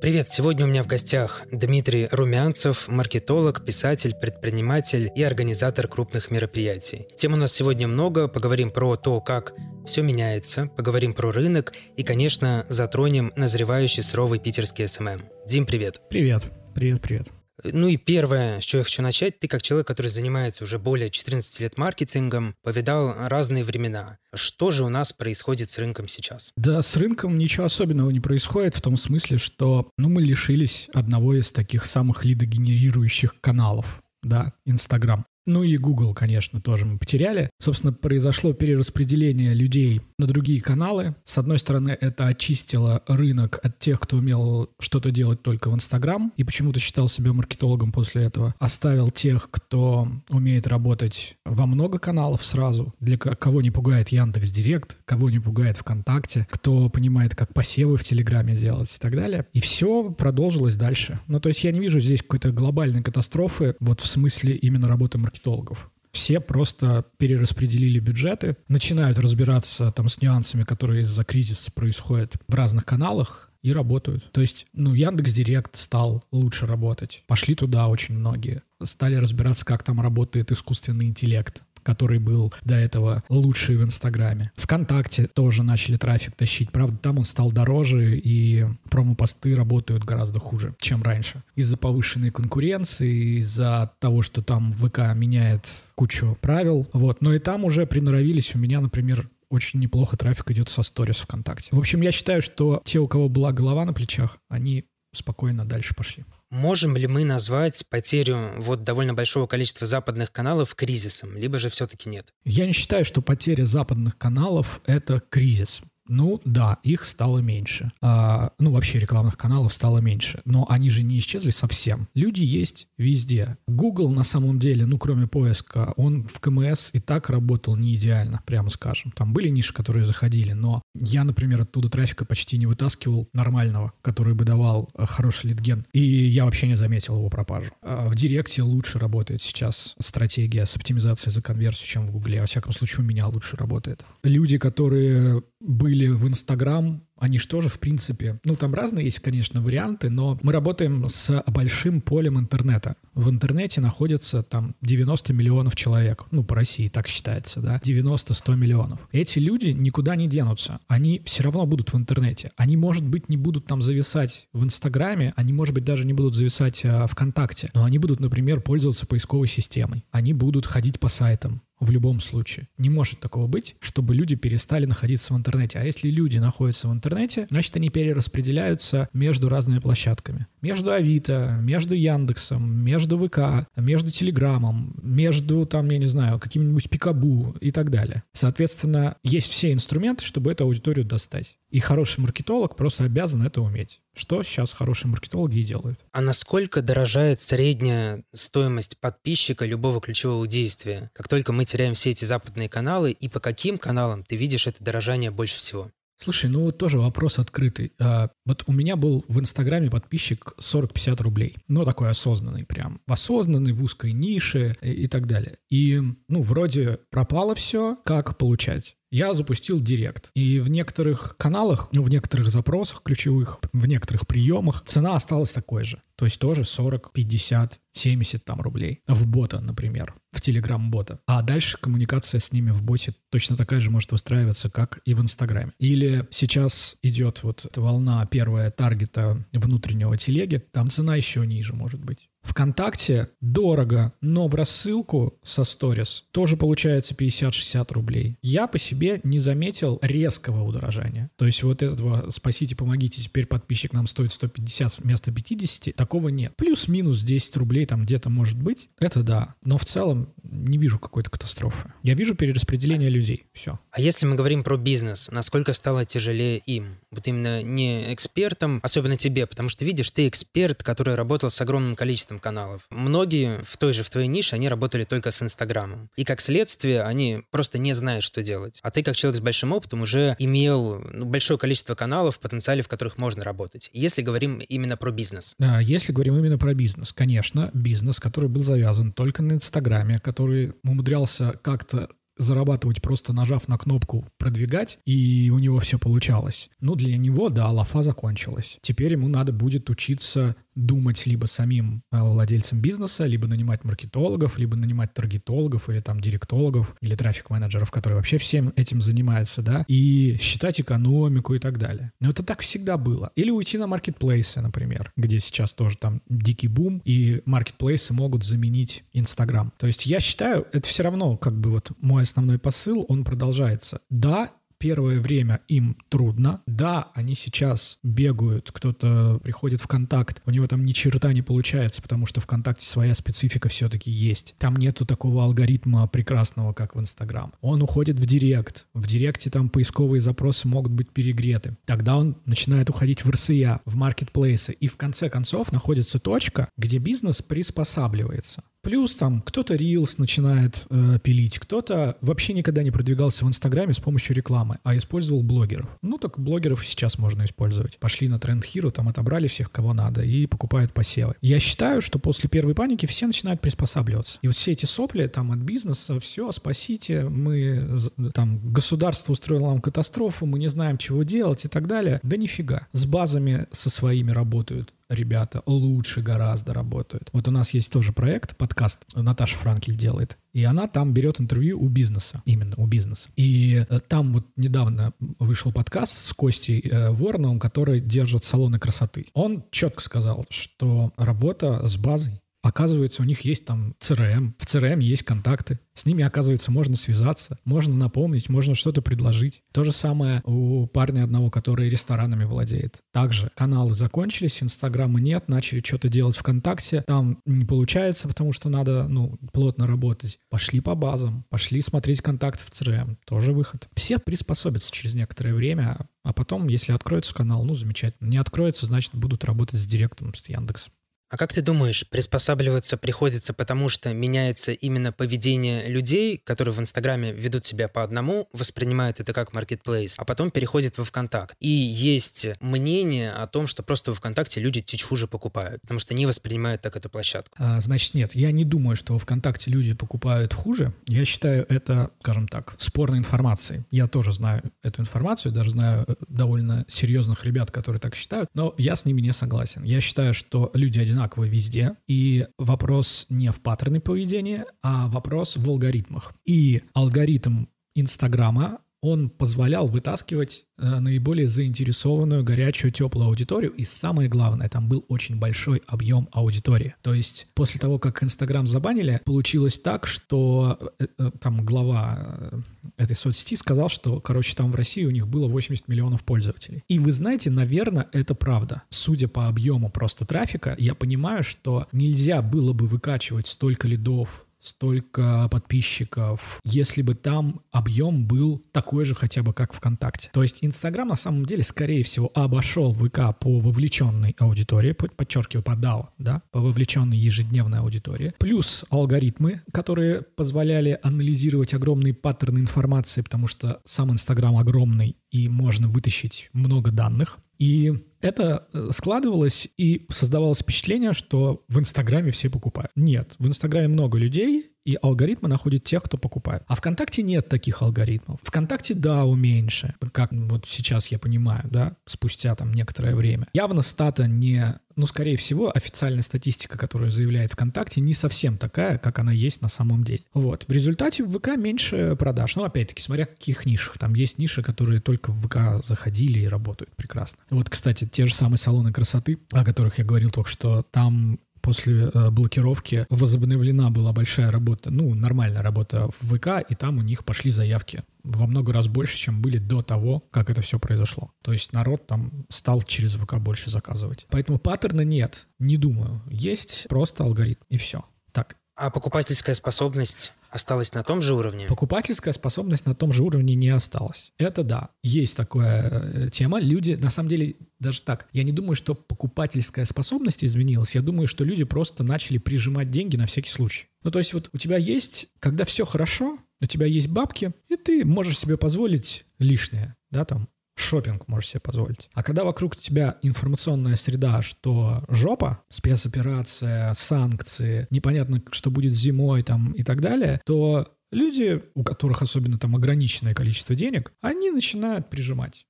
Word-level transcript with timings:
Привет, 0.00 0.30
сегодня 0.30 0.64
у 0.64 0.68
меня 0.68 0.82
в 0.82 0.86
гостях 0.86 1.42
Дмитрий 1.52 2.08
Румянцев, 2.10 2.88
маркетолог, 2.88 3.62
писатель, 3.66 4.14
предприниматель 4.14 5.10
и 5.14 5.22
организатор 5.22 5.88
крупных 5.88 6.30
мероприятий. 6.30 7.06
Тем 7.16 7.34
у 7.34 7.36
нас 7.36 7.52
сегодня 7.52 7.86
много, 7.86 8.26
поговорим 8.26 8.70
про 8.70 8.96
то, 8.96 9.20
как 9.20 9.52
все 9.86 10.00
меняется, 10.00 10.70
поговорим 10.74 11.12
про 11.12 11.32
рынок 11.32 11.74
и, 11.98 12.02
конечно, 12.02 12.64
затронем 12.70 13.30
назревающий 13.36 14.02
суровый 14.02 14.38
питерский 14.38 14.88
SMM. 14.88 15.20
Дим, 15.46 15.66
привет. 15.66 16.00
Привет, 16.08 16.44
привет, 16.74 17.02
привет. 17.02 17.39
Ну 17.64 17.88
и 17.88 17.96
первое, 17.96 18.60
с 18.60 18.64
чего 18.64 18.78
я 18.80 18.84
хочу 18.84 19.02
начать, 19.02 19.38
ты 19.38 19.48
как 19.48 19.62
человек, 19.62 19.86
который 19.86 20.08
занимается 20.08 20.64
уже 20.64 20.78
более 20.78 21.10
14 21.10 21.60
лет 21.60 21.78
маркетингом, 21.78 22.54
повидал 22.62 23.14
разные 23.28 23.64
времена. 23.64 24.18
Что 24.34 24.70
же 24.70 24.84
у 24.84 24.88
нас 24.88 25.12
происходит 25.12 25.70
с 25.70 25.78
рынком 25.78 26.08
сейчас? 26.08 26.52
Да, 26.56 26.82
с 26.82 26.96
рынком 26.96 27.38
ничего 27.38 27.66
особенного 27.66 28.10
не 28.10 28.20
происходит 28.20 28.74
в 28.74 28.82
том 28.82 28.96
смысле, 28.96 29.38
что 29.38 29.90
ну, 29.98 30.08
мы 30.08 30.22
лишились 30.22 30.88
одного 30.94 31.34
из 31.34 31.52
таких 31.52 31.86
самых 31.86 32.24
лидогенерирующих 32.24 33.40
каналов 33.40 34.00
да, 34.22 34.52
Инстаграм. 34.64 35.24
Ну 35.46 35.62
и 35.64 35.76
Google, 35.78 36.14
конечно, 36.14 36.60
тоже 36.60 36.84
мы 36.84 36.98
потеряли. 36.98 37.50
Собственно, 37.58 37.92
произошло 37.92 38.52
перераспределение 38.52 39.54
людей 39.54 40.02
на 40.18 40.26
другие 40.26 40.60
каналы. 40.60 41.16
С 41.24 41.38
одной 41.38 41.58
стороны, 41.58 41.96
это 41.98 42.26
очистило 42.26 43.02
рынок 43.08 43.58
от 43.62 43.78
тех, 43.78 43.98
кто 44.00 44.18
умел 44.18 44.68
что-то 44.78 45.10
делать 45.10 45.42
только 45.42 45.70
в 45.70 45.74
Инстаграм 45.74 46.32
и 46.36 46.44
почему-то 46.44 46.78
считал 46.78 47.08
себя 47.08 47.32
маркетологом 47.32 47.90
после 47.90 48.24
этого. 48.24 48.54
Оставил 48.58 49.10
тех, 49.10 49.50
кто 49.50 50.08
умеет 50.28 50.66
работать 50.66 51.36
во 51.44 51.66
много 51.66 51.98
каналов 51.98 52.44
сразу. 52.44 52.94
Для 53.00 53.16
кого 53.16 53.62
не 53.62 53.70
пугает 53.70 54.10
Яндекс 54.10 54.50
Директ, 54.50 54.98
кого 55.04 55.30
не 55.30 55.40
пугает 55.40 55.78
ВКонтакте, 55.78 56.46
кто 56.50 56.88
понимает, 56.90 57.34
как 57.34 57.52
посевы 57.54 57.96
в 57.96 58.04
Телеграме 58.04 58.54
делать 58.54 58.94
и 58.94 59.00
так 59.00 59.16
далее. 59.16 59.46
И 59.52 59.60
все 59.60 60.10
продолжилось 60.10 60.76
дальше. 60.76 61.18
Ну, 61.26 61.40
то 61.40 61.48
есть 61.48 61.64
я 61.64 61.72
не 61.72 61.80
вижу 61.80 61.98
здесь 61.98 62.20
какой-то 62.20 62.50
глобальной 62.50 63.02
катастрофы, 63.02 63.74
вот 63.80 64.00
в 64.00 64.06
смысле 64.06 64.54
именно 64.54 64.86
работы 64.86 65.18
маркетолога 65.18 65.29
маркетологов. 65.30 65.90
Все 66.10 66.40
просто 66.40 67.04
перераспределили 67.18 68.00
бюджеты, 68.00 68.56
начинают 68.66 69.18
разбираться 69.18 69.92
там 69.92 70.08
с 70.08 70.20
нюансами, 70.20 70.64
которые 70.64 71.02
из-за 71.02 71.24
кризиса 71.24 71.70
происходят 71.70 72.34
в 72.48 72.54
разных 72.54 72.84
каналах, 72.84 73.50
и 73.62 73.72
работают. 73.72 74.32
То 74.32 74.40
есть, 74.40 74.66
ну, 74.72 74.94
Яндекс 74.94 75.34
Директ 75.34 75.76
стал 75.76 76.24
лучше 76.32 76.66
работать. 76.66 77.24
Пошли 77.26 77.54
туда 77.54 77.88
очень 77.88 78.18
многие. 78.18 78.62
Стали 78.82 79.16
разбираться, 79.16 79.66
как 79.66 79.82
там 79.82 80.00
работает 80.00 80.50
искусственный 80.50 81.06
интеллект 81.06 81.62
который 81.82 82.18
был 82.18 82.52
до 82.62 82.74
этого 82.74 83.22
лучший 83.28 83.76
в 83.76 83.84
Инстаграме. 83.84 84.52
Вконтакте 84.56 85.26
тоже 85.26 85.62
начали 85.62 85.96
трафик 85.96 86.34
тащить. 86.36 86.70
Правда, 86.70 86.96
там 86.96 87.18
он 87.18 87.24
стал 87.24 87.52
дороже, 87.52 88.18
и 88.18 88.66
промо-посты 88.90 89.54
работают 89.54 90.04
гораздо 90.04 90.38
хуже, 90.38 90.74
чем 90.80 91.02
раньше. 91.02 91.42
Из-за 91.54 91.76
повышенной 91.76 92.30
конкуренции, 92.30 93.38
из-за 93.38 93.92
того, 93.98 94.22
что 94.22 94.42
там 94.42 94.72
ВК 94.72 95.14
меняет 95.14 95.68
кучу 95.94 96.36
правил. 96.40 96.88
Вот. 96.92 97.22
Но 97.22 97.34
и 97.34 97.38
там 97.38 97.64
уже 97.64 97.86
приноровились. 97.86 98.54
У 98.54 98.58
меня, 98.58 98.80
например, 98.80 99.28
очень 99.50 99.80
неплохо 99.80 100.16
трафик 100.16 100.50
идет 100.52 100.68
со 100.68 100.82
сторис 100.82 101.16
ВКонтакте. 101.16 101.68
В 101.72 101.78
общем, 101.78 102.00
я 102.00 102.12
считаю, 102.12 102.40
что 102.40 102.80
те, 102.84 103.00
у 103.00 103.08
кого 103.08 103.28
была 103.28 103.52
голова 103.52 103.84
на 103.84 103.92
плечах, 103.92 104.38
они 104.48 104.84
спокойно 105.12 105.64
дальше 105.64 105.94
пошли. 105.94 106.24
Можем 106.50 106.96
ли 106.96 107.06
мы 107.06 107.24
назвать 107.24 107.84
потерю 107.88 108.50
вот 108.58 108.82
довольно 108.82 109.14
большого 109.14 109.46
количества 109.46 109.86
западных 109.86 110.32
каналов 110.32 110.74
кризисом, 110.74 111.36
либо 111.36 111.58
же 111.58 111.70
все-таки 111.70 112.08
нет? 112.08 112.32
Я 112.44 112.66
не 112.66 112.72
считаю, 112.72 113.04
что 113.04 113.22
потеря 113.22 113.64
западных 113.64 114.18
каналов— 114.18 114.80
это 114.86 115.20
кризис. 115.20 115.80
Ну 116.10 116.40
да, 116.44 116.78
их 116.82 117.04
стало 117.04 117.38
меньше. 117.38 117.90
А, 118.02 118.50
ну 118.58 118.72
вообще 118.72 118.98
рекламных 118.98 119.38
каналов 119.38 119.72
стало 119.72 119.98
меньше. 119.98 120.42
Но 120.44 120.66
они 120.68 120.90
же 120.90 121.04
не 121.04 121.18
исчезли 121.20 121.50
совсем. 121.50 122.08
Люди 122.14 122.42
есть 122.42 122.88
везде. 122.98 123.56
Google 123.68 124.10
на 124.10 124.24
самом 124.24 124.58
деле, 124.58 124.86
ну 124.86 124.98
кроме 124.98 125.28
поиска, 125.28 125.94
он 125.96 126.24
в 126.24 126.40
КМС 126.40 126.90
и 126.92 126.98
так 126.98 127.30
работал 127.30 127.76
не 127.76 127.94
идеально, 127.94 128.42
прямо 128.44 128.70
скажем. 128.70 129.12
Там 129.12 129.32
были 129.32 129.48
ниши, 129.48 129.72
которые 129.72 130.04
заходили, 130.04 130.52
но 130.52 130.82
я, 130.94 131.22
например, 131.22 131.60
оттуда 131.60 131.88
трафика 131.88 132.24
почти 132.24 132.58
не 132.58 132.66
вытаскивал 132.66 133.28
нормального, 133.32 133.92
который 134.02 134.34
бы 134.34 134.44
давал 134.44 134.90
э, 134.94 135.06
хороший 135.06 135.50
литген. 135.50 135.86
И 135.92 136.00
я 136.00 136.44
вообще 136.44 136.66
не 136.66 136.76
заметил 136.76 137.18
его 137.18 137.28
пропажу. 137.28 137.70
А 137.82 138.08
в 138.08 138.16
Директе 138.16 138.62
лучше 138.62 138.98
работает 138.98 139.42
сейчас 139.42 139.94
стратегия 140.00 140.66
с 140.66 140.74
оптимизацией 140.76 141.32
за 141.32 141.40
конверсию, 141.40 141.86
чем 141.86 142.06
в 142.08 142.10
Гугле. 142.10 142.40
Во 142.40 142.46
всяком 142.46 142.72
случае, 142.72 143.04
у 143.04 143.08
меня 143.08 143.28
лучше 143.28 143.56
работает. 143.56 144.04
Люди, 144.24 144.58
которые 144.58 145.42
были 145.60 145.99
в 146.08 146.26
Инстаграм, 146.28 147.02
они 147.20 147.38
же, 147.38 147.68
в 147.68 147.78
принципе, 147.78 148.40
ну, 148.44 148.56
там 148.56 148.74
разные 148.74 149.04
есть, 149.04 149.20
конечно, 149.20 149.60
варианты, 149.60 150.08
но 150.08 150.38
мы 150.42 150.52
работаем 150.52 151.06
с 151.06 151.44
большим 151.46 152.00
полем 152.00 152.38
интернета. 152.38 152.96
В 153.14 153.28
интернете 153.28 153.82
находится 153.82 154.42
там 154.42 154.74
90 154.80 155.34
миллионов 155.34 155.76
человек. 155.76 156.24
Ну, 156.30 156.42
по 156.44 156.54
России 156.54 156.88
так 156.88 157.08
считается, 157.08 157.60
да? 157.60 157.76
90-100 157.84 158.56
миллионов. 158.56 159.00
Эти 159.12 159.38
люди 159.38 159.68
никуда 159.68 160.16
не 160.16 160.28
денутся. 160.28 160.80
Они 160.88 161.20
все 161.26 161.42
равно 161.42 161.66
будут 161.66 161.92
в 161.92 161.96
интернете. 161.96 162.52
Они, 162.56 162.78
может 162.78 163.06
быть, 163.06 163.28
не 163.28 163.36
будут 163.36 163.66
там 163.66 163.82
зависать 163.82 164.48
в 164.54 164.64
Инстаграме, 164.64 165.34
они, 165.36 165.52
может 165.52 165.74
быть, 165.74 165.84
даже 165.84 166.06
не 166.06 166.14
будут 166.14 166.34
зависать 166.34 166.80
а, 166.84 167.06
ВКонтакте, 167.06 167.70
но 167.74 167.84
они 167.84 167.98
будут, 167.98 168.20
например, 168.20 168.62
пользоваться 168.62 169.06
поисковой 169.06 169.46
системой. 169.46 170.04
Они 170.10 170.32
будут 170.32 170.64
ходить 170.64 170.98
по 170.98 171.08
сайтам, 171.08 171.60
в 171.80 171.90
любом 171.90 172.20
случае. 172.20 172.68
Не 172.78 172.90
может 172.90 173.20
такого 173.20 173.46
быть, 173.46 173.76
чтобы 173.80 174.14
люди 174.14 174.36
перестали 174.36 174.86
находиться 174.86 175.34
в 175.34 175.36
интернете. 175.36 175.78
А 175.78 175.84
если 175.84 176.08
люди 176.08 176.38
находятся 176.38 176.88
в 176.88 176.92
интернете, 176.92 177.46
значит, 177.50 177.74
они 177.76 177.88
перераспределяются 177.88 179.08
между 179.12 179.48
разными 179.48 179.78
площадками. 179.78 180.46
Между 180.60 180.92
Авито, 180.92 181.58
между 181.60 181.94
Яндексом, 181.94 182.70
между 182.70 183.18
ВК, 183.18 183.66
между 183.76 184.10
Телеграмом, 184.10 184.94
между, 185.02 185.66
там, 185.66 185.90
я 185.90 185.98
не 185.98 186.06
знаю, 186.06 186.38
каким-нибудь 186.38 186.88
Пикабу 186.90 187.56
и 187.60 187.70
так 187.70 187.90
далее. 187.90 188.22
Соответственно, 188.32 189.16
есть 189.22 189.48
все 189.48 189.72
инструменты, 189.72 190.24
чтобы 190.24 190.52
эту 190.52 190.64
аудиторию 190.64 191.06
достать. 191.06 191.56
И 191.70 191.80
хороший 191.80 192.20
маркетолог 192.20 192.76
просто 192.76 193.04
обязан 193.04 193.42
это 193.42 193.60
уметь. 193.60 194.00
Что 194.14 194.42
сейчас 194.42 194.72
хорошие 194.72 195.10
маркетологи 195.10 195.58
и 195.58 195.64
делают. 195.64 196.00
А 196.12 196.20
насколько 196.20 196.82
дорожает 196.82 197.40
средняя 197.40 198.24
стоимость 198.32 199.00
подписчика 199.00 199.64
любого 199.64 200.00
ключевого 200.00 200.46
действия? 200.46 201.10
Как 201.14 201.28
только 201.28 201.52
мы 201.52 201.64
теряем 201.64 201.94
все 201.94 202.10
эти 202.10 202.24
западные 202.24 202.68
каналы, 202.68 203.12
и 203.12 203.28
по 203.28 203.40
каким 203.40 203.78
каналам 203.78 204.24
ты 204.24 204.36
видишь 204.36 204.66
это 204.66 204.82
дорожание 204.82 205.30
больше 205.30 205.58
всего? 205.58 205.90
Слушай, 206.22 206.50
ну 206.50 206.64
вот 206.64 206.76
тоже 206.76 206.98
вопрос 206.98 207.38
открытый. 207.38 207.94
А, 207.98 208.28
вот 208.44 208.64
у 208.66 208.72
меня 208.72 208.96
был 208.96 209.24
в 209.28 209.40
Инстаграме 209.40 209.90
подписчик 209.90 210.52
40-50 210.60 211.22
рублей. 211.22 211.56
Ну, 211.66 211.82
такой 211.86 212.10
осознанный 212.10 212.66
прям. 212.66 213.00
Осознанный, 213.06 213.72
в 213.72 213.82
узкой 213.82 214.12
нише 214.12 214.76
и, 214.82 214.90
и 214.90 215.06
так 215.06 215.26
далее. 215.26 215.56
И, 215.70 215.98
ну, 216.28 216.42
вроде 216.42 216.98
пропало 217.10 217.54
все. 217.54 217.96
Как 218.04 218.36
получать? 218.36 218.96
Я 219.10 219.34
запустил 219.34 219.80
Директ. 219.80 220.30
И 220.34 220.60
в 220.60 220.70
некоторых 220.70 221.36
каналах, 221.36 221.88
ну, 221.92 222.02
в 222.02 222.10
некоторых 222.10 222.50
запросах 222.50 223.02
ключевых, 223.02 223.58
в 223.72 223.86
некоторых 223.86 224.26
приемах 224.26 224.82
цена 224.84 225.14
осталась 225.14 225.52
такой 225.52 225.84
же. 225.84 226.00
То 226.16 226.26
есть 226.26 226.38
тоже 226.38 226.64
40, 226.64 227.12
50, 227.12 227.80
70 227.92 228.44
там 228.44 228.60
рублей. 228.60 229.02
В 229.06 229.26
бота, 229.26 229.60
например, 229.60 230.14
в 230.32 230.40
Телеграм-бота. 230.40 231.20
А 231.26 231.42
дальше 231.42 231.78
коммуникация 231.80 232.38
с 232.38 232.52
ними 232.52 232.70
в 232.70 232.82
боте 232.82 233.14
точно 233.30 233.56
такая 233.56 233.80
же 233.80 233.90
может 233.90 234.12
выстраиваться, 234.12 234.70
как 234.70 235.00
и 235.04 235.14
в 235.14 235.20
Инстаграме. 235.20 235.72
Или 235.78 236.26
сейчас 236.30 236.96
идет 237.02 237.42
вот 237.42 237.66
волна 237.76 238.24
первая 238.26 238.70
таргета 238.70 239.44
внутреннего 239.52 240.16
телеги, 240.16 240.58
там 240.58 240.90
цена 240.90 241.16
еще 241.16 241.46
ниже 241.46 241.74
может 241.74 242.04
быть. 242.04 242.29
ВКонтакте 242.50 243.28
дорого, 243.40 244.12
но 244.20 244.48
в 244.48 244.54
рассылку 244.54 245.38
со 245.44 245.64
сторис 245.64 246.24
тоже 246.32 246.56
получается 246.56 247.14
50-60 247.14 247.92
рублей. 247.92 248.36
Я 248.42 248.66
по 248.66 248.78
себе 248.78 249.20
не 249.22 249.38
заметил 249.38 249.98
резкого 250.02 250.64
удорожания. 250.64 251.30
То 251.36 251.46
есть 251.46 251.62
вот 251.62 251.82
этого 251.82 252.30
«спасите, 252.30 252.74
помогите, 252.74 253.22
теперь 253.22 253.46
подписчик 253.46 253.92
нам 253.92 254.06
стоит 254.06 254.32
150 254.32 254.98
вместо 254.98 255.30
50» 255.30 255.92
такого 255.92 256.28
нет. 256.28 256.54
Плюс-минус 256.56 257.22
10 257.22 257.56
рублей 257.56 257.86
там 257.86 258.04
где-то 258.04 258.30
может 258.30 258.60
быть, 258.60 258.88
это 258.98 259.22
да. 259.22 259.54
Но 259.62 259.78
в 259.78 259.84
целом 259.84 260.32
не 260.42 260.76
вижу 260.76 260.98
какой-то 260.98 261.30
катастрофы. 261.30 261.92
Я 262.02 262.14
вижу 262.14 262.34
перераспределение 262.34 263.10
людей. 263.10 263.44
Все. 263.52 263.78
А 263.92 264.00
если 264.00 264.26
мы 264.26 264.34
говорим 264.34 264.64
про 264.64 264.76
бизнес, 264.76 265.30
насколько 265.30 265.72
стало 265.72 266.04
тяжелее 266.04 266.58
им? 266.58 266.96
Вот 267.12 267.28
именно 267.28 267.62
не 267.62 268.12
экспертам, 268.12 268.80
особенно 268.82 269.16
тебе, 269.16 269.46
потому 269.46 269.68
что 269.68 269.84
видишь, 269.84 270.10
ты 270.10 270.26
эксперт, 270.26 270.82
который 270.82 271.14
работал 271.14 271.50
с 271.50 271.60
огромным 271.60 271.94
количеством 271.94 272.39
каналов. 272.40 272.82
Многие 272.90 273.62
в 273.64 273.76
той 273.76 273.92
же 273.92 274.02
в 274.02 274.10
твоей 274.10 274.28
нише, 274.28 274.56
они 274.56 274.68
работали 274.68 275.04
только 275.04 275.30
с 275.30 275.42
Инстаграмом. 275.42 276.10
И 276.16 276.24
как 276.24 276.40
следствие, 276.40 277.02
они 277.02 277.42
просто 277.50 277.78
не 277.78 277.92
знают, 277.92 278.24
что 278.24 278.42
делать. 278.42 278.80
А 278.82 278.90
ты, 278.90 279.02
как 279.02 279.16
человек 279.16 279.40
с 279.40 279.42
большим 279.42 279.72
опытом, 279.72 280.02
уже 280.02 280.36
имел 280.38 281.00
ну, 281.12 281.24
большое 281.24 281.58
количество 281.58 281.94
каналов, 281.94 282.38
потенциале 282.38 282.82
в 282.82 282.88
которых 282.88 283.18
можно 283.18 283.44
работать. 283.44 283.90
Если 283.92 284.22
говорим 284.22 284.58
именно 284.58 284.96
про 284.96 285.10
бизнес. 285.10 285.54
Да, 285.58 285.80
если 285.80 286.12
говорим 286.12 286.36
именно 286.36 286.58
про 286.58 286.74
бизнес, 286.74 287.12
конечно, 287.12 287.70
бизнес, 287.74 288.18
который 288.20 288.48
был 288.48 288.62
завязан 288.62 289.12
только 289.12 289.42
на 289.42 289.52
Инстаграме, 289.52 290.18
который 290.18 290.74
умудрялся 290.82 291.58
как-то 291.62 292.08
зарабатывать 292.40 293.02
просто 293.02 293.32
нажав 293.32 293.68
на 293.68 293.78
кнопку 293.78 294.26
«продвигать», 294.38 294.98
и 295.04 295.50
у 295.50 295.58
него 295.58 295.78
все 295.80 295.98
получалось. 295.98 296.70
Ну, 296.80 296.94
для 296.94 297.16
него, 297.16 297.50
да, 297.50 297.70
лафа 297.70 298.02
закончилась. 298.02 298.78
Теперь 298.80 299.12
ему 299.12 299.28
надо 299.28 299.52
будет 299.52 299.90
учиться 299.90 300.56
думать 300.86 301.26
либо 301.26 301.46
самим 301.46 302.02
э, 302.10 302.20
владельцам 302.20 302.80
бизнеса, 302.80 303.26
либо 303.26 303.46
нанимать 303.46 303.84
маркетологов, 303.84 304.58
либо 304.58 304.76
нанимать 304.76 305.14
таргетологов 305.14 305.88
или 305.88 306.00
там 306.00 306.20
директологов 306.20 306.94
или 307.00 307.14
трафик-менеджеров, 307.14 307.90
которые 307.90 308.16
вообще 308.16 308.38
всем 308.38 308.72
этим 308.76 309.00
занимаются, 309.00 309.62
да, 309.62 309.84
и 309.88 310.36
считать 310.40 310.80
экономику 310.80 311.54
и 311.54 311.58
так 311.58 311.78
далее. 311.78 312.12
Но 312.20 312.30
это 312.30 312.42
так 312.42 312.60
всегда 312.60 312.96
было. 312.96 313.30
Или 313.36 313.50
уйти 313.50 313.78
на 313.78 313.86
маркетплейсы, 313.86 314.60
например, 314.60 315.12
где 315.16 315.40
сейчас 315.40 315.72
тоже 315.72 315.96
там 315.96 316.22
дикий 316.28 316.68
бум, 316.68 317.02
и 317.04 317.42
маркетплейсы 317.44 318.12
могут 318.12 318.44
заменить 318.44 319.04
Инстаграм. 319.12 319.72
То 319.78 319.86
есть 319.86 320.06
я 320.06 320.20
считаю, 320.20 320.66
это 320.72 320.88
все 320.88 321.02
равно 321.02 321.36
как 321.36 321.58
бы 321.58 321.70
вот 321.70 321.90
мой 322.00 322.22
основной 322.22 322.58
посыл, 322.58 323.04
он 323.08 323.24
продолжается. 323.24 324.00
Да, 324.10 324.52
первое 324.80 325.20
время 325.20 325.60
им 325.68 325.96
трудно. 326.08 326.62
Да, 326.66 327.10
они 327.14 327.34
сейчас 327.34 327.98
бегают, 328.02 328.72
кто-то 328.72 329.38
приходит 329.44 329.80
в 329.80 329.86
контакт, 329.86 330.42
у 330.46 330.50
него 330.50 330.66
там 330.66 330.84
ни 330.84 330.92
черта 330.92 331.32
не 331.32 331.42
получается, 331.42 332.02
потому 332.02 332.26
что 332.26 332.40
ВКонтакте 332.40 332.86
своя 332.86 333.14
специфика 333.14 333.68
все-таки 333.68 334.10
есть. 334.10 334.54
Там 334.58 334.74
нету 334.76 335.04
такого 335.04 335.44
алгоритма 335.44 336.08
прекрасного, 336.08 336.72
как 336.72 336.96
в 336.96 337.00
Инстаграм. 337.00 337.52
Он 337.60 337.82
уходит 337.82 338.18
в 338.18 338.26
Директ. 338.26 338.86
В 338.94 339.06
Директе 339.06 339.50
там 339.50 339.68
поисковые 339.68 340.20
запросы 340.20 340.66
могут 340.66 340.92
быть 340.92 341.10
перегреты. 341.10 341.76
Тогда 341.84 342.16
он 342.16 342.38
начинает 342.46 342.88
уходить 342.88 343.24
в 343.24 343.30
РСЯ, 343.30 343.80
в 343.84 343.96
маркетплейсы. 343.96 344.72
И 344.72 344.88
в 344.88 344.96
конце 344.96 345.28
концов 345.28 345.72
находится 345.72 346.18
точка, 346.18 346.68
где 346.78 346.98
бизнес 346.98 347.42
приспосабливается. 347.42 348.62
Плюс 348.82 349.14
там 349.14 349.42
кто-то 349.42 349.74
Reels 349.74 350.14
начинает 350.16 350.86
э, 350.88 351.18
пилить, 351.22 351.58
кто-то 351.58 352.16
вообще 352.22 352.54
никогда 352.54 352.82
не 352.82 352.90
продвигался 352.90 353.44
в 353.44 353.48
Инстаграме 353.48 353.92
с 353.92 354.00
помощью 354.00 354.34
рекламы, 354.34 354.78
а 354.84 354.96
использовал 354.96 355.42
блогеров. 355.42 355.88
Ну 356.00 356.16
так 356.16 356.38
блогеров 356.38 356.86
сейчас 356.86 357.18
можно 357.18 357.44
использовать. 357.44 357.98
Пошли 357.98 358.28
на 358.28 358.36
Trend 358.36 358.62
Hero, 358.62 358.90
там 358.90 359.08
отобрали 359.08 359.48
всех, 359.48 359.70
кого 359.70 359.92
надо, 359.92 360.22
и 360.22 360.46
покупают 360.46 360.94
посевы. 360.94 361.34
Я 361.42 361.60
считаю, 361.60 362.00
что 362.00 362.18
после 362.18 362.48
первой 362.48 362.74
паники 362.74 363.04
все 363.04 363.26
начинают 363.26 363.60
приспосабливаться. 363.60 364.38
И 364.40 364.46
вот 364.46 364.56
все 364.56 364.72
эти 364.72 364.86
сопли 364.86 365.26
там 365.26 365.52
от 365.52 365.58
бизнеса, 365.58 366.18
все, 366.18 366.50
спасите, 366.50 367.24
мы 367.24 367.98
там 368.32 368.58
государство 368.72 369.32
устроило 369.32 369.70
нам 369.70 369.82
катастрофу, 369.82 370.46
мы 370.46 370.58
не 370.58 370.68
знаем, 370.68 370.96
чего 370.96 371.22
делать 371.22 371.66
и 371.66 371.68
так 371.68 371.86
далее. 371.86 372.20
Да 372.22 372.38
нифига. 372.38 372.86
С 372.92 373.04
базами 373.04 373.66
со 373.72 373.90
своими 373.90 374.30
работают 374.30 374.94
ребята 375.10 375.62
лучше 375.66 376.22
гораздо 376.22 376.72
работают. 376.72 377.28
Вот 377.32 377.46
у 377.48 377.50
нас 377.50 377.74
есть 377.74 377.92
тоже 377.92 378.12
проект, 378.12 378.56
подкаст, 378.56 379.04
Наташа 379.14 379.56
Франкель 379.58 379.96
делает, 379.96 380.38
и 380.52 380.64
она 380.64 380.88
там 380.88 381.12
берет 381.12 381.40
интервью 381.40 381.80
у 381.80 381.88
бизнеса, 381.88 382.42
именно 382.46 382.74
у 382.76 382.86
бизнеса. 382.86 383.28
И 383.36 383.84
э, 383.88 384.00
там 384.00 384.32
вот 384.32 384.46
недавно 384.56 385.12
вышел 385.38 385.72
подкаст 385.72 386.16
с 386.16 386.32
Костей 386.32 386.80
э, 386.80 387.10
Вороновым, 387.10 387.58
который 387.58 388.00
держит 388.00 388.44
салоны 388.44 388.78
красоты. 388.78 389.26
Он 389.34 389.64
четко 389.70 390.02
сказал, 390.02 390.46
что 390.48 391.12
работа 391.16 391.86
с 391.86 391.96
базой 391.96 392.40
Оказывается, 392.62 393.22
у 393.22 393.24
них 393.24 393.40
есть 393.42 393.64
там 393.64 393.94
CRM, 394.00 394.54
в 394.58 394.64
CRM 394.66 395.02
есть 395.02 395.22
контакты. 395.22 395.80
С 395.94 396.06
ними, 396.06 396.24
оказывается, 396.24 396.70
можно 396.70 396.96
связаться, 396.96 397.58
можно 397.64 397.94
напомнить, 397.94 398.48
можно 398.48 398.74
что-то 398.74 399.02
предложить. 399.02 399.62
То 399.72 399.84
же 399.84 399.92
самое 399.92 400.42
у 400.44 400.86
парня 400.86 401.24
одного, 401.24 401.50
который 401.50 401.88
ресторанами 401.88 402.44
владеет. 402.44 402.98
Также 403.12 403.50
каналы 403.54 403.94
закончились, 403.94 404.62
Инстаграма 404.62 405.20
нет, 405.20 405.48
начали 405.48 405.82
что-то 405.84 406.08
делать 406.08 406.36
ВКонтакте. 406.36 407.02
Там 407.06 407.40
не 407.46 407.64
получается, 407.64 408.28
потому 408.28 408.52
что 408.52 408.68
надо, 408.68 409.08
ну, 409.08 409.38
плотно 409.52 409.86
работать. 409.86 410.38
Пошли 410.50 410.80
по 410.80 410.94
базам, 410.94 411.44
пошли 411.48 411.80
смотреть 411.80 412.20
контакты 412.20 412.64
в 412.64 412.70
CRM. 412.70 413.16
Тоже 413.24 413.52
выход. 413.52 413.88
Все 413.94 414.18
приспособятся 414.18 414.92
через 414.92 415.14
некоторое 415.14 415.54
время, 415.54 416.08
а 416.22 416.32
потом, 416.32 416.68
если 416.68 416.92
откроется 416.92 417.34
канал, 417.34 417.64
ну, 417.64 417.74
замечательно. 417.74 418.28
Не 418.28 418.36
откроется, 418.36 418.86
значит, 418.86 419.14
будут 419.14 419.44
работать 419.44 419.80
с 419.80 419.86
директом, 419.86 420.34
с 420.34 420.48
Яндексом. 420.48 420.92
А 421.30 421.36
как 421.36 421.52
ты 421.52 421.62
думаешь, 421.62 422.04
приспосабливаться 422.08 422.96
приходится 422.96 423.52
потому, 423.52 423.88
что 423.88 424.12
меняется 424.12 424.72
именно 424.72 425.12
поведение 425.12 425.86
людей, 425.86 426.36
которые 426.38 426.74
в 426.74 426.80
Инстаграме 426.80 427.32
ведут 427.32 427.64
себя 427.64 427.86
по 427.86 428.02
одному, 428.02 428.48
воспринимают 428.52 429.20
это 429.20 429.32
как 429.32 429.52
маркетплейс, 429.52 430.16
а 430.18 430.24
потом 430.24 430.50
переходят 430.50 430.98
во 430.98 431.04
ВКонтакт. 431.04 431.54
И 431.60 431.68
есть 431.68 432.48
мнение 432.60 433.30
о 433.30 433.46
том, 433.46 433.68
что 433.68 433.84
просто 433.84 434.10
во 434.10 434.16
ВКонтакте 434.16 434.60
люди 434.60 434.80
чуть 434.80 435.04
хуже 435.04 435.28
покупают, 435.28 435.80
потому 435.82 436.00
что 436.00 436.14
не 436.14 436.26
воспринимают 436.26 436.82
так 436.82 436.96
эту 436.96 437.08
площадку. 437.08 437.56
А, 437.60 437.80
значит, 437.80 438.14
нет, 438.14 438.34
я 438.34 438.50
не 438.50 438.64
думаю, 438.64 438.96
что 438.96 439.12
во 439.12 439.20
ВКонтакте 439.20 439.70
люди 439.70 439.94
покупают 439.94 440.52
хуже. 440.52 440.92
Я 441.06 441.24
считаю 441.24 441.64
это, 441.68 442.10
скажем 442.22 442.48
так, 442.48 442.74
спорной 442.78 443.18
информацией. 443.18 443.84
Я 443.92 444.08
тоже 444.08 444.32
знаю 444.32 444.64
эту 444.82 445.02
информацию, 445.02 445.52
даже 445.52 445.70
знаю 445.70 446.04
э, 446.08 446.14
довольно 446.28 446.84
серьезных 446.88 447.44
ребят, 447.44 447.70
которые 447.70 448.00
так 448.00 448.16
считают, 448.16 448.50
но 448.52 448.74
я 448.78 448.96
с 448.96 449.04
ними 449.04 449.20
не 449.20 449.32
согласен. 449.32 449.84
Я 449.84 450.00
считаю, 450.00 450.34
что 450.34 450.72
люди 450.74 450.98
одинаковые 450.98 451.19
одинаково 451.20 451.44
везде. 451.44 451.96
И 452.08 452.46
вопрос 452.58 453.26
не 453.28 453.50
в 453.50 453.60
паттерне 453.60 454.00
поведения, 454.00 454.66
а 454.82 455.08
вопрос 455.08 455.56
в 455.56 455.68
алгоритмах. 455.68 456.32
И 456.44 456.82
алгоритм 456.94 457.66
Инстаграма 457.94 458.78
он 459.02 459.30
позволял 459.30 459.86
вытаскивать 459.86 460.66
э, 460.78 460.98
наиболее 461.00 461.48
заинтересованную, 461.48 462.44
горячую, 462.44 462.92
теплую 462.92 463.28
аудиторию. 463.28 463.72
И 463.72 463.84
самое 463.84 464.28
главное, 464.28 464.68
там 464.68 464.88
был 464.88 465.04
очень 465.08 465.36
большой 465.36 465.82
объем 465.86 466.28
аудитории. 466.32 466.94
То 467.02 467.14
есть 467.14 467.48
после 467.54 467.80
того, 467.80 467.98
как 467.98 468.22
Инстаграм 468.22 468.66
забанили, 468.66 469.20
получилось 469.24 469.78
так, 469.78 470.06
что 470.06 470.78
э, 470.98 471.06
э, 471.18 471.30
там 471.40 471.64
глава 471.64 472.52
этой 472.98 473.16
соцсети 473.16 473.56
сказал, 473.56 473.88
что, 473.88 474.20
короче, 474.20 474.54
там 474.54 474.70
в 474.70 474.74
России 474.74 475.04
у 475.04 475.10
них 475.10 475.26
было 475.26 475.48
80 475.48 475.88
миллионов 475.88 476.22
пользователей. 476.22 476.84
И 476.88 476.98
вы 476.98 477.12
знаете, 477.12 477.50
наверное, 477.50 478.08
это 478.12 478.34
правда. 478.34 478.82
Судя 478.90 479.28
по 479.28 479.48
объему 479.48 479.90
просто 479.90 480.26
трафика, 480.26 480.74
я 480.78 480.94
понимаю, 480.94 481.42
что 481.42 481.86
нельзя 481.92 482.42
было 482.42 482.74
бы 482.74 482.86
выкачивать 482.86 483.46
столько 483.46 483.88
лидов 483.88 484.46
столько 484.60 485.48
подписчиков, 485.50 486.60
если 486.64 487.02
бы 487.02 487.14
там 487.14 487.62
объем 487.70 488.26
был 488.26 488.62
такой 488.72 489.04
же 489.04 489.14
хотя 489.14 489.42
бы, 489.42 489.52
как 489.52 489.72
ВКонтакте. 489.72 490.30
То 490.32 490.42
есть 490.42 490.58
Инстаграм 490.62 491.08
на 491.08 491.16
самом 491.16 491.46
деле, 491.46 491.62
скорее 491.62 492.02
всего, 492.02 492.30
обошел 492.34 492.92
ВК 492.92 493.36
по 493.38 493.58
вовлеченной 493.58 494.36
аудитории, 494.38 494.92
подчеркиваю, 494.92 495.62
по 495.62 495.72
DAO, 495.72 496.08
да, 496.18 496.42
по 496.50 496.60
вовлеченной 496.60 497.16
ежедневной 497.16 497.78
аудитории, 497.78 498.34
плюс 498.38 498.84
алгоритмы, 498.90 499.62
которые 499.72 500.22
позволяли 500.22 500.98
анализировать 501.02 501.74
огромные 501.74 502.14
паттерны 502.14 502.58
информации, 502.58 503.22
потому 503.22 503.46
что 503.46 503.80
сам 503.84 504.12
Инстаграм 504.12 504.56
огромный, 504.56 505.16
и 505.30 505.48
можно 505.48 505.88
вытащить 505.88 506.50
много 506.52 506.90
данных. 506.90 507.38
И 507.60 507.92
это 508.22 508.68
э, 508.72 508.88
складывалось 508.90 509.68
и 509.76 510.06
создавалось 510.10 510.60
впечатление, 510.60 511.12
что 511.12 511.62
в 511.68 511.78
Инстаграме 511.78 512.32
все 512.32 512.48
покупают. 512.48 512.90
Нет, 512.96 513.34
в 513.38 513.46
Инстаграме 513.46 513.88
много 513.88 514.16
людей, 514.16 514.69
и 514.84 514.98
алгоритмы 515.00 515.48
находят 515.48 515.84
тех, 515.84 516.02
кто 516.02 516.16
покупает. 516.16 516.62
А 516.66 516.74
ВКонтакте 516.74 517.22
нет 517.22 517.48
таких 517.48 517.82
алгоритмов. 517.82 518.40
ВКонтакте, 518.42 518.94
да, 518.94 519.24
уменьше, 519.24 519.94
как 520.12 520.32
вот 520.32 520.66
сейчас 520.66 521.08
я 521.08 521.18
понимаю, 521.18 521.62
да, 521.70 521.96
спустя 522.06 522.54
там 522.54 522.72
некоторое 522.72 523.14
время. 523.14 523.46
Явно 523.52 523.82
стата 523.82 524.26
не 524.26 524.78
ну, 524.96 525.06
скорее 525.06 525.38
всего, 525.38 525.74
официальная 525.74 526.22
статистика, 526.22 526.76
которую 526.76 527.10
заявляет 527.10 527.52
ВКонтакте, 527.52 528.02
не 528.02 528.12
совсем 528.12 528.58
такая, 528.58 528.98
как 528.98 529.18
она 529.18 529.32
есть 529.32 529.62
на 529.62 529.70
самом 529.70 530.04
деле. 530.04 530.24
Вот. 530.34 530.64
В 530.68 530.72
результате 530.72 531.24
в 531.24 531.38
ВК 531.38 531.56
меньше 531.56 532.16
продаж. 532.18 532.56
Ну, 532.56 532.64
опять-таки, 532.64 533.00
смотря 533.00 533.24
каких 533.24 533.64
нишах. 533.64 533.96
Там 533.96 534.14
есть 534.14 534.36
ниши, 534.36 534.62
которые 534.62 535.00
только 535.00 535.30
в 535.32 535.46
ВК 535.46 535.82
заходили 535.86 536.40
и 536.40 536.46
работают 536.46 536.94
прекрасно. 536.96 537.42
Вот, 537.48 537.70
кстати, 537.70 538.06
те 538.06 538.26
же 538.26 538.34
самые 538.34 538.58
салоны 538.58 538.92
красоты, 538.92 539.38
о 539.52 539.64
которых 539.64 539.98
я 539.98 540.04
говорил 540.04 540.30
только 540.30 540.50
что, 540.50 540.82
там 540.82 541.38
после 541.60 542.10
э, 542.12 542.30
блокировки 542.30 543.06
возобновлена 543.10 543.90
была 543.90 544.12
большая 544.12 544.50
работа, 544.50 544.90
ну, 544.90 545.14
нормальная 545.14 545.62
работа 545.62 546.08
в 546.18 546.36
ВК, 546.36 546.64
и 546.68 546.74
там 546.74 546.98
у 546.98 547.02
них 547.02 547.24
пошли 547.24 547.50
заявки 547.50 548.04
во 548.22 548.46
много 548.46 548.72
раз 548.72 548.88
больше, 548.88 549.16
чем 549.16 549.40
были 549.40 549.58
до 549.58 549.82
того, 549.82 550.20
как 550.30 550.50
это 550.50 550.60
все 550.62 550.78
произошло. 550.78 551.32
То 551.42 551.52
есть 551.52 551.72
народ 551.72 552.06
там 552.06 552.46
стал 552.48 552.82
через 552.82 553.14
ВК 553.14 553.36
больше 553.36 553.70
заказывать. 553.70 554.26
Поэтому 554.30 554.58
паттерна 554.58 555.02
нет, 555.02 555.48
не 555.58 555.76
думаю. 555.76 556.22
Есть 556.30 556.86
просто 556.88 557.24
алгоритм, 557.24 557.62
и 557.68 557.76
все. 557.76 558.04
Так. 558.32 558.56
А 558.80 558.88
покупательская 558.88 559.54
способность 559.54 560.32
осталась 560.48 560.94
на 560.94 561.04
том 561.04 561.20
же 561.20 561.34
уровне? 561.34 561.66
Покупательская 561.66 562.32
способность 562.32 562.86
на 562.86 562.94
том 562.94 563.12
же 563.12 563.22
уровне 563.22 563.54
не 563.54 563.68
осталась. 563.68 564.32
Это 564.38 564.62
да, 564.62 564.88
есть 565.02 565.36
такая 565.36 565.90
э, 565.90 566.30
тема. 566.30 566.58
Люди, 566.58 566.92
на 566.92 567.10
самом 567.10 567.28
деле, 567.28 567.56
даже 567.78 568.00
так, 568.00 568.26
я 568.32 568.42
не 568.42 568.52
думаю, 568.52 568.76
что 568.76 568.94
покупательская 568.94 569.84
способность 569.84 570.42
изменилась. 570.42 570.94
Я 570.94 571.02
думаю, 571.02 571.26
что 571.28 571.44
люди 571.44 571.64
просто 571.64 572.04
начали 572.04 572.38
прижимать 572.38 572.90
деньги 572.90 573.18
на 573.18 573.26
всякий 573.26 573.50
случай. 573.50 573.88
Ну, 574.02 574.10
то 574.10 574.18
есть 574.18 574.32
вот 574.32 574.48
у 574.54 574.56
тебя 574.56 574.78
есть, 574.78 575.26
когда 575.40 575.66
все 575.66 575.84
хорошо, 575.84 576.38
у 576.62 576.64
тебя 576.64 576.86
есть 576.86 577.08
бабки, 577.08 577.52
и 577.68 577.76
ты 577.76 578.06
можешь 578.06 578.38
себе 578.38 578.56
позволить 578.56 579.26
лишнее, 579.38 579.94
да, 580.10 580.24
там, 580.24 580.48
шопинг 580.80 581.28
можешь 581.28 581.50
себе 581.50 581.60
позволить. 581.60 582.10
А 582.14 582.22
когда 582.22 582.44
вокруг 582.44 582.76
тебя 582.76 583.18
информационная 583.22 583.96
среда, 583.96 584.42
что 584.42 585.04
жопа, 585.08 585.62
спецоперация, 585.68 586.94
санкции, 586.94 587.86
непонятно, 587.90 588.42
что 588.52 588.70
будет 588.70 588.94
зимой 588.94 589.42
там 589.42 589.72
и 589.72 589.82
так 589.82 590.00
далее, 590.00 590.40
то 590.44 590.88
Люди, 591.12 591.60
у 591.74 591.82
которых 591.82 592.22
особенно 592.22 592.56
там 592.56 592.76
ограниченное 592.76 593.34
количество 593.34 593.74
денег, 593.74 594.12
они 594.20 594.52
начинают 594.52 595.10
прижимать. 595.10 595.66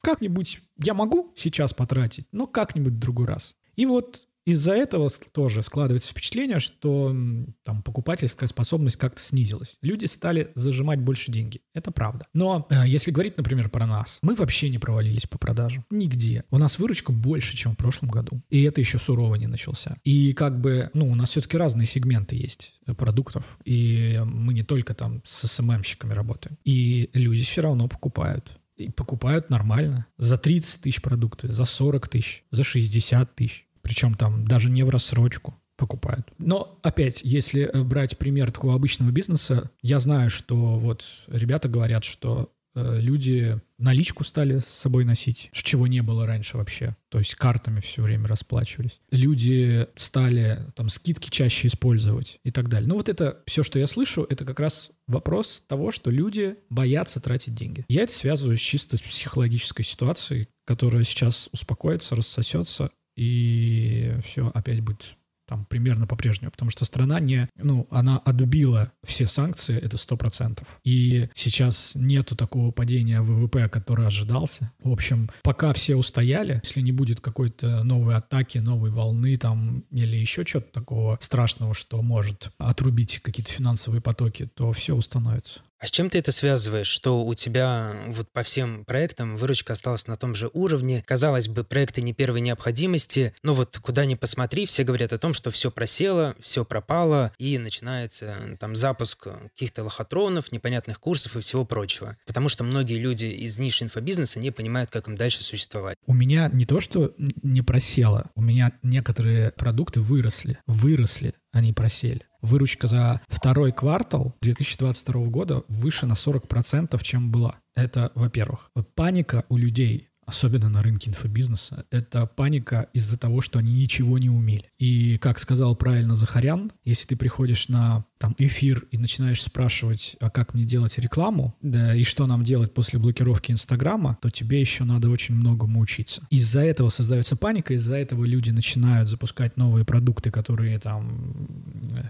Как-нибудь 0.00 0.60
я 0.82 0.94
могу 0.94 1.32
сейчас 1.36 1.74
потратить, 1.74 2.26
но 2.32 2.46
как-нибудь 2.46 2.94
в 2.94 2.98
другой 2.98 3.26
раз. 3.26 3.54
И 3.76 3.84
вот 3.84 4.22
из-за 4.48 4.72
этого 4.72 5.10
тоже 5.32 5.62
складывается 5.62 6.10
впечатление, 6.10 6.58
что 6.58 7.14
там 7.62 7.82
покупательская 7.82 8.48
способность 8.48 8.96
как-то 8.96 9.20
снизилась. 9.20 9.76
Люди 9.82 10.06
стали 10.06 10.52
зажимать 10.54 11.00
больше 11.00 11.30
деньги. 11.30 11.60
Это 11.74 11.90
правда. 11.90 12.26
Но 12.32 12.66
э, 12.70 12.84
если 12.86 13.10
говорить, 13.10 13.36
например, 13.36 13.68
про 13.68 13.86
нас, 13.86 14.20
мы 14.22 14.34
вообще 14.34 14.70
не 14.70 14.78
провалились 14.78 15.26
по 15.26 15.36
продажам. 15.36 15.84
Нигде. 15.90 16.44
У 16.50 16.56
нас 16.56 16.78
выручка 16.78 17.12
больше, 17.12 17.58
чем 17.58 17.72
в 17.72 17.76
прошлом 17.76 18.08
году. 18.08 18.42
И 18.48 18.62
это 18.62 18.80
еще 18.80 18.98
сурово 18.98 19.34
не 19.34 19.46
начался. 19.46 19.98
И 20.02 20.32
как 20.32 20.58
бы, 20.58 20.90
ну, 20.94 21.08
у 21.08 21.14
нас 21.14 21.28
все-таки 21.28 21.58
разные 21.58 21.86
сегменты 21.86 22.34
есть 22.34 22.72
продуктов. 22.96 23.58
И 23.66 24.18
мы 24.24 24.54
не 24.54 24.62
только 24.62 24.94
там 24.94 25.20
с 25.26 25.46
СММщиками 25.46 26.14
работаем. 26.14 26.56
И 26.64 27.10
люди 27.12 27.44
все 27.44 27.60
равно 27.60 27.86
покупают. 27.86 28.58
И 28.78 28.90
покупают 28.90 29.50
нормально. 29.50 30.06
За 30.16 30.38
30 30.38 30.82
тысяч 30.82 31.02
продукты, 31.02 31.52
за 31.52 31.64
40 31.64 32.08
тысяч, 32.08 32.44
за 32.50 32.64
60 32.64 33.34
тысяч 33.34 33.67
причем 33.88 34.12
там 34.12 34.46
даже 34.46 34.68
не 34.68 34.82
в 34.82 34.90
рассрочку 34.90 35.54
покупают. 35.78 36.30
Но 36.36 36.78
опять, 36.82 37.22
если 37.24 37.62
э, 37.62 37.82
брать 37.82 38.18
пример 38.18 38.52
такого 38.52 38.74
обычного 38.74 39.10
бизнеса, 39.10 39.70
я 39.80 39.98
знаю, 39.98 40.28
что 40.28 40.78
вот 40.78 41.06
ребята 41.26 41.70
говорят, 41.70 42.04
что 42.04 42.52
э, 42.74 42.98
люди 43.00 43.58
наличку 43.78 44.24
стали 44.24 44.58
с 44.58 44.66
собой 44.66 45.06
носить, 45.06 45.48
чего 45.52 45.86
не 45.86 46.02
было 46.02 46.26
раньше 46.26 46.58
вообще. 46.58 46.96
То 47.08 47.16
есть 47.16 47.34
картами 47.34 47.80
все 47.80 48.02
время 48.02 48.26
расплачивались. 48.26 49.00
Люди 49.10 49.86
стали 49.94 50.66
там 50.76 50.90
скидки 50.90 51.30
чаще 51.30 51.68
использовать 51.68 52.40
и 52.44 52.50
так 52.50 52.68
далее. 52.68 52.88
Ну 52.88 52.96
вот 52.96 53.08
это 53.08 53.40
все, 53.46 53.62
что 53.62 53.78
я 53.78 53.86
слышу, 53.86 54.26
это 54.28 54.44
как 54.44 54.60
раз 54.60 54.92
вопрос 55.06 55.62
того, 55.66 55.92
что 55.92 56.10
люди 56.10 56.56
боятся 56.68 57.20
тратить 57.20 57.54
деньги. 57.54 57.86
Я 57.88 58.02
это 58.02 58.12
связываю 58.12 58.58
чисто 58.58 58.98
с 58.98 59.00
психологической 59.00 59.84
ситуацией, 59.84 60.48
которая 60.66 61.04
сейчас 61.04 61.48
успокоится, 61.52 62.14
рассосется, 62.14 62.90
и 63.18 64.14
все 64.22 64.50
опять 64.54 64.80
будет 64.80 65.16
там 65.48 65.64
примерно 65.64 66.06
по-прежнему, 66.06 66.50
потому 66.50 66.70
что 66.70 66.84
страна 66.84 67.18
не, 67.20 67.48
ну, 67.56 67.88
она 67.90 68.18
отбила 68.18 68.92
все 69.02 69.26
санкции, 69.26 69.76
это 69.78 69.96
сто 69.96 70.16
процентов. 70.16 70.78
И 70.84 71.30
сейчас 71.34 71.94
нету 71.94 72.36
такого 72.36 72.70
падения 72.70 73.22
ВВП, 73.22 73.68
который 73.68 74.06
ожидался. 74.06 74.70
В 74.82 74.92
общем, 74.92 75.30
пока 75.42 75.72
все 75.72 75.96
устояли, 75.96 76.60
если 76.62 76.82
не 76.82 76.92
будет 76.92 77.20
какой-то 77.20 77.82
новой 77.82 78.16
атаки, 78.16 78.58
новой 78.58 78.90
волны 78.90 79.36
там 79.38 79.80
или 79.90 80.16
еще 80.16 80.44
чего-то 80.44 80.70
такого 80.70 81.18
страшного, 81.20 81.74
что 81.74 82.02
может 82.02 82.50
отрубить 82.58 83.20
какие-то 83.20 83.50
финансовые 83.50 84.02
потоки, 84.02 84.46
то 84.54 84.72
все 84.72 84.94
установится. 84.94 85.60
А 85.80 85.86
с 85.86 85.90
чем 85.92 86.10
ты 86.10 86.18
это 86.18 86.32
связываешь, 86.32 86.88
что 86.88 87.24
у 87.24 87.34
тебя 87.34 87.92
вот 88.08 88.28
по 88.32 88.42
всем 88.42 88.84
проектам 88.84 89.36
выручка 89.36 89.74
осталась 89.74 90.08
на 90.08 90.16
том 90.16 90.34
же 90.34 90.50
уровне? 90.52 91.04
Казалось 91.06 91.46
бы, 91.46 91.62
проекты 91.62 92.02
не 92.02 92.12
первой 92.12 92.40
необходимости, 92.40 93.32
но 93.44 93.54
вот 93.54 93.78
куда 93.78 94.04
ни 94.04 94.16
посмотри, 94.16 94.66
все 94.66 94.82
говорят 94.82 95.12
о 95.12 95.18
том, 95.18 95.34
что 95.34 95.52
все 95.52 95.70
просело, 95.70 96.34
все 96.40 96.64
пропало, 96.64 97.32
и 97.38 97.58
начинается 97.58 98.56
там 98.58 98.74
запуск 98.74 99.28
каких-то 99.54 99.84
лохотронов, 99.84 100.50
непонятных 100.50 100.98
курсов 100.98 101.36
и 101.36 101.40
всего 101.40 101.64
прочего. 101.64 102.16
Потому 102.26 102.48
что 102.48 102.64
многие 102.64 102.96
люди 102.96 103.26
из 103.26 103.60
ниш 103.60 103.80
инфобизнеса 103.80 104.40
не 104.40 104.50
понимают, 104.50 104.90
как 104.90 105.06
им 105.06 105.16
дальше 105.16 105.44
существовать. 105.44 105.96
У 106.06 106.12
меня 106.12 106.50
не 106.52 106.66
то, 106.66 106.80
что 106.80 107.14
не 107.16 107.62
просело, 107.62 108.30
у 108.34 108.42
меня 108.42 108.72
некоторые 108.82 109.52
продукты 109.52 110.00
выросли, 110.00 110.58
выросли 110.66 111.34
они 111.52 111.72
просели. 111.72 112.22
Выручка 112.40 112.86
за 112.86 113.20
второй 113.28 113.72
квартал 113.72 114.36
2022 114.40 115.26
года 115.26 115.64
выше 115.68 116.06
на 116.06 116.12
40%, 116.12 117.02
чем 117.02 117.30
была. 117.30 117.56
Это, 117.74 118.12
во-первых. 118.14 118.70
Паника 118.94 119.44
у 119.48 119.56
людей 119.56 120.08
особенно 120.28 120.68
на 120.68 120.82
рынке 120.82 121.08
инфобизнеса, 121.08 121.86
это 121.90 122.26
паника 122.26 122.90
из-за 122.92 123.18
того, 123.18 123.40
что 123.40 123.58
они 123.58 123.72
ничего 123.72 124.18
не 124.18 124.28
умели. 124.28 124.70
И, 124.78 125.16
как 125.16 125.38
сказал 125.38 125.74
правильно 125.74 126.14
Захарян, 126.14 126.70
если 126.84 127.08
ты 127.08 127.16
приходишь 127.16 127.68
на 127.68 128.04
там 128.18 128.34
эфир 128.38 128.84
и 128.90 128.98
начинаешь 128.98 129.42
спрашивать, 129.42 130.16
а 130.20 130.30
как 130.30 130.54
мне 130.54 130.64
делать 130.64 130.98
рекламу, 130.98 131.54
да, 131.62 131.94
и 131.94 132.02
что 132.02 132.26
нам 132.26 132.44
делать 132.44 132.74
после 132.74 132.98
блокировки 132.98 133.52
Инстаграма, 133.52 134.18
то 134.20 134.30
тебе 134.30 134.60
еще 134.60 134.84
надо 134.84 135.08
очень 135.08 135.34
многому 135.34 135.80
учиться. 135.80 136.22
Из-за 136.30 136.60
этого 136.60 136.88
создается 136.88 137.36
паника, 137.36 137.74
из-за 137.74 137.96
этого 137.96 138.24
люди 138.24 138.50
начинают 138.50 139.08
запускать 139.08 139.56
новые 139.56 139.84
продукты, 139.84 140.30
которые 140.30 140.78
там 140.78 141.48